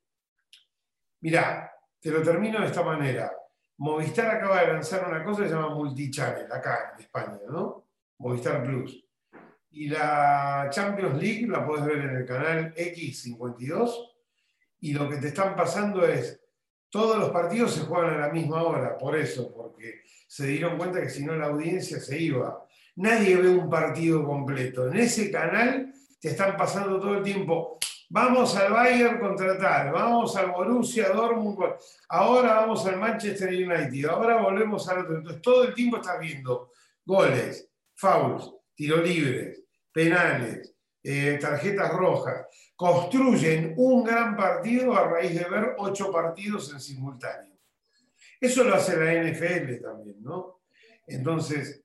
mira, 1.22 1.72
te 2.02 2.10
lo 2.10 2.24
termino 2.24 2.60
de 2.60 2.66
esta 2.66 2.82
manera. 2.82 3.32
Movistar 3.78 4.38
acaba 4.38 4.62
de 4.62 4.74
lanzar 4.74 5.08
una 5.08 5.24
cosa 5.24 5.44
que 5.44 5.50
se 5.50 5.54
llama 5.54 5.76
Multichannel, 5.76 6.52
acá 6.52 6.94
en 6.96 7.04
España, 7.04 7.38
¿no? 7.48 7.90
Movistar 8.18 8.64
Plus. 8.64 9.06
Y 9.70 9.88
la 9.88 10.68
Champions 10.72 11.22
League 11.22 11.46
la 11.48 11.64
puedes 11.64 11.86
ver 11.86 12.00
en 12.00 12.16
el 12.16 12.26
canal 12.26 12.74
X52. 12.74 14.16
Y 14.80 14.94
lo 14.94 15.08
que 15.08 15.18
te 15.18 15.28
están 15.28 15.56
pasando 15.56 16.04
es, 16.04 16.44
todos 16.90 17.20
los 17.20 17.30
partidos 17.30 17.76
se 17.76 17.82
juegan 17.82 18.16
a 18.16 18.28
la 18.28 18.34
misma 18.34 18.64
hora, 18.64 18.98
por 18.98 19.16
eso, 19.16 19.54
porque 19.54 20.02
se 20.28 20.48
dieron 20.48 20.76
cuenta 20.76 21.00
que 21.00 21.10
si 21.10 21.24
no 21.24 21.36
la 21.36 21.46
audiencia 21.46 22.00
se 22.00 22.20
iba. 22.20 22.66
Nadie 22.96 23.36
ve 23.38 23.50
un 23.50 23.70
partido 23.70 24.26
completo. 24.26 24.88
En 24.88 24.98
ese 24.98 25.30
canal 25.30 25.94
te 26.20 26.30
están 26.30 26.58
pasando 26.58 27.00
todo 27.00 27.20
el 27.20 27.24
tiempo 27.24 27.78
Vamos 28.14 28.56
al 28.56 28.72
Bayern 28.72 29.20
contra 29.20 29.58
tal, 29.58 29.92
vamos 29.92 30.36
al 30.36 30.52
Borussia 30.52 31.10
Dortmund, 31.10 31.58
ahora 32.10 32.54
vamos 32.58 32.86
al 32.86 33.00
Manchester 33.00 33.50
United, 33.50 34.08
ahora 34.08 34.40
volvemos 34.40 34.88
al 34.88 35.00
otro. 35.00 35.18
Entonces 35.18 35.42
todo 35.42 35.64
el 35.64 35.74
tiempo 35.74 35.98
estás 35.98 36.20
viendo 36.20 36.74
goles, 37.04 37.68
fouls, 37.96 38.54
tiro 38.76 38.98
libres, 38.98 39.64
penales, 39.92 40.76
eh, 41.02 41.40
tarjetas 41.42 41.92
rojas. 41.92 42.46
Construyen 42.76 43.74
un 43.78 44.04
gran 44.04 44.38
partido 44.38 44.96
a 44.96 45.08
raíz 45.08 45.34
de 45.34 45.50
ver 45.50 45.74
ocho 45.80 46.12
partidos 46.12 46.72
en 46.72 46.80
simultáneo. 46.80 47.58
Eso 48.40 48.64
lo 48.64 48.76
hace 48.76 48.96
la 48.96 49.12
NFL 49.24 49.82
también, 49.82 50.22
¿no? 50.22 50.62
Entonces, 51.08 51.84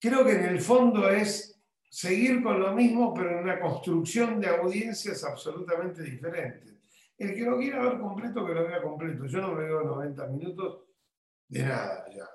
creo 0.00 0.24
que 0.24 0.32
en 0.32 0.46
el 0.46 0.60
fondo 0.60 1.08
es 1.08 1.61
seguir 1.92 2.42
con 2.42 2.58
lo 2.58 2.72
mismo, 2.72 3.12
pero 3.12 3.32
en 3.32 3.44
una 3.44 3.60
construcción 3.60 4.40
de 4.40 4.48
audiencias 4.48 5.22
absolutamente 5.24 6.02
diferente. 6.02 6.78
El 7.18 7.34
que 7.34 7.42
lo 7.42 7.58
quiera 7.58 7.82
ver 7.82 8.00
completo, 8.00 8.46
que 8.46 8.54
lo 8.54 8.66
vea 8.66 8.80
completo. 8.80 9.26
Yo 9.26 9.42
no 9.42 9.52
me 9.52 9.64
veo 9.64 9.82
90 9.82 10.26
minutos 10.28 10.84
de 11.46 11.62
nada 11.62 12.06
ya, 12.10 12.26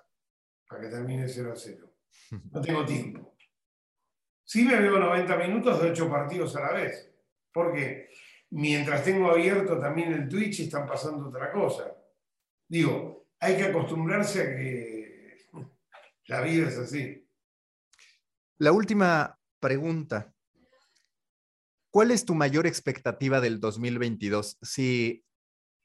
para 0.69 0.81
que 0.83 0.89
termine 0.89 1.27
0 1.27 1.51
a 1.51 1.55
0. 1.55 1.91
No 2.51 2.61
tengo 2.61 2.85
tiempo. 2.85 3.35
Sí 4.43 4.63
me 4.63 4.79
veo 4.79 4.99
90 4.99 5.35
minutos 5.37 5.81
de 5.81 5.89
8 5.89 6.07
partidos 6.07 6.55
a 6.55 6.61
la 6.61 6.73
vez, 6.73 7.11
porque 7.51 8.09
mientras 8.51 9.03
tengo 9.03 9.31
abierto 9.31 9.79
también 9.79 10.13
el 10.13 10.29
Twitch 10.29 10.59
están 10.59 10.85
pasando 10.85 11.29
otra 11.29 11.51
cosa. 11.51 11.97
Digo, 12.67 13.29
hay 13.39 13.57
que 13.57 13.63
acostumbrarse 13.63 14.41
a 14.41 14.55
que 14.55 15.37
la 16.27 16.41
vida 16.41 16.67
es 16.67 16.77
así. 16.77 17.27
La 18.59 18.71
última 18.71 19.36
pregunta. 19.59 20.33
¿Cuál 21.89 22.11
es 22.11 22.25
tu 22.25 22.35
mayor 22.35 22.67
expectativa 22.67 23.41
del 23.41 23.59
2022? 23.59 24.57
Si 24.61 25.23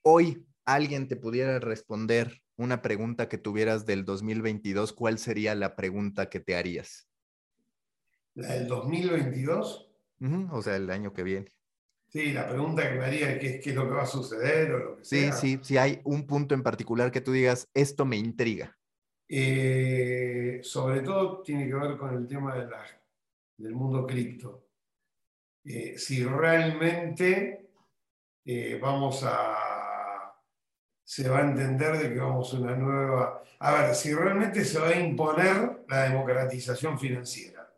hoy 0.02 0.46
alguien 0.64 1.08
te 1.08 1.16
pudiera 1.16 1.58
responder 1.58 2.42
una 2.56 2.82
pregunta 2.82 3.28
que 3.28 3.38
tuvieras 3.38 3.86
del 3.86 4.04
2022, 4.04 4.92
¿cuál 4.92 5.18
sería 5.18 5.54
la 5.54 5.74
pregunta 5.74 6.28
que 6.28 6.40
te 6.40 6.56
harías? 6.56 7.08
¿La 8.34 8.54
del 8.54 8.68
2022? 8.68 9.88
o 10.50 10.62
sea, 10.62 10.76
el 10.76 10.90
año 10.90 11.12
que 11.12 11.22
viene. 11.22 11.52
Sí, 12.08 12.32
la 12.32 12.48
pregunta 12.48 12.88
que 12.88 12.98
me 12.98 13.04
haría 13.06 13.32
es 13.32 13.62
qué, 13.62 13.70
es 13.70 13.74
lo 13.74 13.88
que 13.88 13.94
va 13.94 14.02
a 14.02 14.06
suceder 14.06 14.72
o 14.72 14.78
lo 14.78 14.96
que 14.98 15.04
sí, 15.04 15.32
Sí, 15.32 15.58
sí, 15.62 15.78
hay 15.78 16.00
un 16.04 16.26
punto 16.26 16.54
en 16.54 16.62
particular 16.62 17.10
que 17.10 17.22
tú 17.22 17.32
digas, 17.32 17.68
esto 17.74 18.04
me 18.04 18.16
intriga. 18.16 18.76
Eh, 19.28 20.60
sobre 20.62 21.00
todo 21.00 21.42
tiene 21.42 21.66
que 21.66 21.74
ver 21.74 21.96
con 21.96 22.14
el 22.14 22.28
tema 22.28 22.54
de 22.54 22.66
las 22.68 23.01
del 23.62 23.74
mundo 23.76 24.04
cripto. 24.04 24.66
Eh, 25.64 25.96
si 25.96 26.24
realmente 26.24 27.68
eh, 28.44 28.78
vamos 28.82 29.22
a, 29.24 30.34
se 31.04 31.28
va 31.28 31.38
a 31.38 31.42
entender 31.42 31.96
de 31.96 32.12
que 32.12 32.18
vamos 32.18 32.52
a 32.52 32.56
una 32.58 32.74
nueva, 32.74 33.44
a 33.60 33.72
ver, 33.74 33.94
si 33.94 34.12
realmente 34.12 34.64
se 34.64 34.80
va 34.80 34.88
a 34.88 34.98
imponer 34.98 35.84
la 35.88 36.02
democratización 36.04 36.98
financiera. 36.98 37.72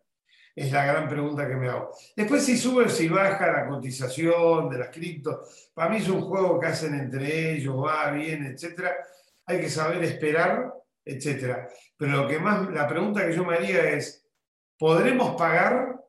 Es 0.57 0.73
la 0.73 0.87
gran 0.87 1.09
pregunta 1.09 1.47
que 1.47 1.57
me 1.57 1.69
hago. 1.69 1.91
Después 2.17 2.45
si 2.45 2.57
sube 2.57 2.85
o 2.85 2.89
si 2.89 3.09
baja 3.09 3.53
la 3.53 3.67
cotización 3.67 4.71
de 4.71 4.79
las 4.79 4.89
criptos, 4.89 5.71
para 5.75 5.91
mí 5.91 5.99
es 5.99 6.09
un 6.09 6.23
juego 6.23 6.59
que 6.59 6.69
hacen 6.69 6.95
entre 6.95 7.57
ellos, 7.57 7.77
va, 7.77 8.11
bien, 8.13 8.47
etcétera. 8.47 8.97
Hay 9.45 9.61
que 9.61 9.69
saber 9.69 10.03
esperar, 10.03 10.73
etcétera. 11.05 11.69
Pero 11.99 12.23
lo 12.23 12.29
que 12.29 12.39
más, 12.39 12.71
la 12.71 12.89
pregunta 12.89 13.27
que 13.27 13.35
yo 13.35 13.45
me 13.45 13.57
haría 13.57 13.91
es, 13.91 14.24
¿Podremos 14.79 15.37
pagar 15.37 16.05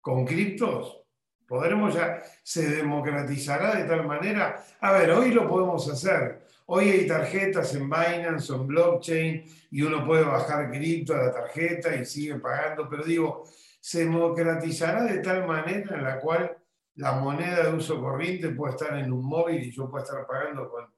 con 0.00 0.24
criptos? 0.24 1.02
¿Podremos 1.46 1.94
ya, 1.94 2.22
se 2.42 2.68
democratizará 2.68 3.76
de 3.76 3.84
tal 3.84 4.06
manera? 4.06 4.62
A 4.80 4.92
ver, 4.92 5.10
hoy 5.12 5.30
lo 5.30 5.48
podemos 5.48 5.88
hacer. 5.88 6.46
Hoy 6.66 6.90
hay 6.90 7.06
tarjetas 7.06 7.74
en 7.74 7.88
Binance 7.88 8.52
en 8.52 8.66
blockchain 8.66 9.44
y 9.70 9.82
uno 9.82 10.04
puede 10.04 10.24
bajar 10.24 10.70
cripto 10.70 11.14
a 11.14 11.24
la 11.24 11.32
tarjeta 11.32 11.96
y 11.96 12.04
sigue 12.04 12.34
pagando, 12.34 12.88
pero 12.88 13.04
digo, 13.04 13.44
se 13.80 14.00
democratizará 14.00 15.04
de 15.04 15.20
tal 15.20 15.46
manera 15.46 15.96
en 15.96 16.04
la 16.04 16.20
cual 16.20 16.54
la 16.96 17.12
moneda 17.12 17.62
de 17.62 17.74
uso 17.74 18.00
corriente 18.00 18.50
puede 18.50 18.74
estar 18.74 18.98
en 18.98 19.12
un 19.12 19.24
móvil 19.24 19.62
y 19.62 19.70
yo 19.70 19.88
puedo 19.88 20.04
estar 20.04 20.26
pagando 20.26 20.68
con 20.68 20.92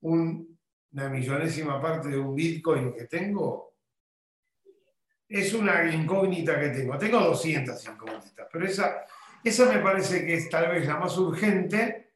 una 0.00 1.08
millonésima 1.08 1.80
parte 1.80 2.08
de 2.08 2.18
un 2.18 2.34
Bitcoin 2.34 2.92
que 2.92 3.04
tengo 3.04 3.75
es 5.28 5.52
una 5.54 5.92
incógnita 5.92 6.58
que 6.58 6.68
tengo. 6.68 6.96
Tengo 6.98 7.20
200 7.20 7.84
incógnitas, 7.86 8.48
pero 8.52 8.66
esa, 8.66 9.04
esa 9.42 9.72
me 9.72 9.80
parece 9.80 10.24
que 10.24 10.34
es 10.34 10.48
tal 10.48 10.70
vez 10.70 10.86
la 10.86 10.98
más 10.98 11.16
urgente, 11.18 12.14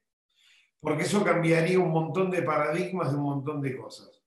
porque 0.80 1.02
eso 1.02 1.24
cambiaría 1.24 1.78
un 1.78 1.90
montón 1.90 2.30
de 2.30 2.42
paradigmas 2.42 3.10
de 3.10 3.16
un 3.16 3.24
montón 3.24 3.60
de 3.60 3.76
cosas. 3.76 4.22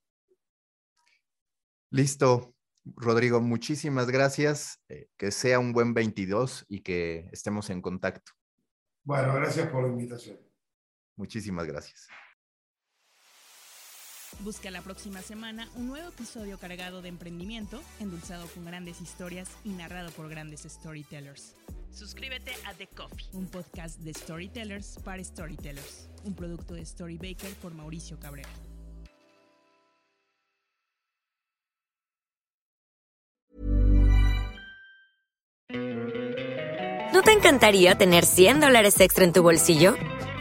Listo. 1.89 2.53
Rodrigo, 2.85 3.39
muchísimas 3.39 4.07
gracias. 4.11 4.81
Eh, 4.89 5.07
que 5.17 5.31
sea 5.31 5.59
un 5.59 5.71
buen 5.71 5.93
22 5.93 6.65
y 6.67 6.81
que 6.81 7.29
estemos 7.31 7.69
en 7.69 7.81
contacto. 7.81 8.33
Bueno, 9.03 9.33
gracias 9.33 9.69
por 9.69 9.83
la 9.83 9.89
invitación. 9.89 10.37
Muchísimas 11.15 11.65
gracias. 11.65 12.07
Busca 14.39 14.71
la 14.71 14.81
próxima 14.81 15.21
semana 15.21 15.69
un 15.75 15.87
nuevo 15.87 16.09
episodio 16.09 16.57
cargado 16.57 17.01
de 17.01 17.09
emprendimiento, 17.09 17.81
endulzado 17.99 18.47
con 18.47 18.65
grandes 18.65 18.99
historias 19.01 19.49
y 19.63 19.69
narrado 19.69 20.11
por 20.11 20.29
grandes 20.29 20.61
storytellers. 20.61 21.55
Suscríbete 21.91 22.51
a 22.65 22.73
The 22.73 22.87
Coffee, 22.87 23.27
un 23.33 23.47
podcast 23.47 23.99
de 23.99 24.13
storytellers 24.13 24.97
para 25.03 25.23
storytellers, 25.23 26.09
un 26.23 26.33
producto 26.33 26.73
de 26.73 26.85
Storybaker 26.85 27.53
por 27.61 27.73
Mauricio 27.73 28.19
Cabrera. 28.19 28.49
¿No 37.13 37.21
te 37.21 37.31
encantaría 37.31 37.95
tener 37.95 38.25
100 38.25 38.59
dólares 38.59 38.99
extra 38.99 39.23
en 39.23 39.33
tu 39.33 39.43
bolsillo? 39.43 39.95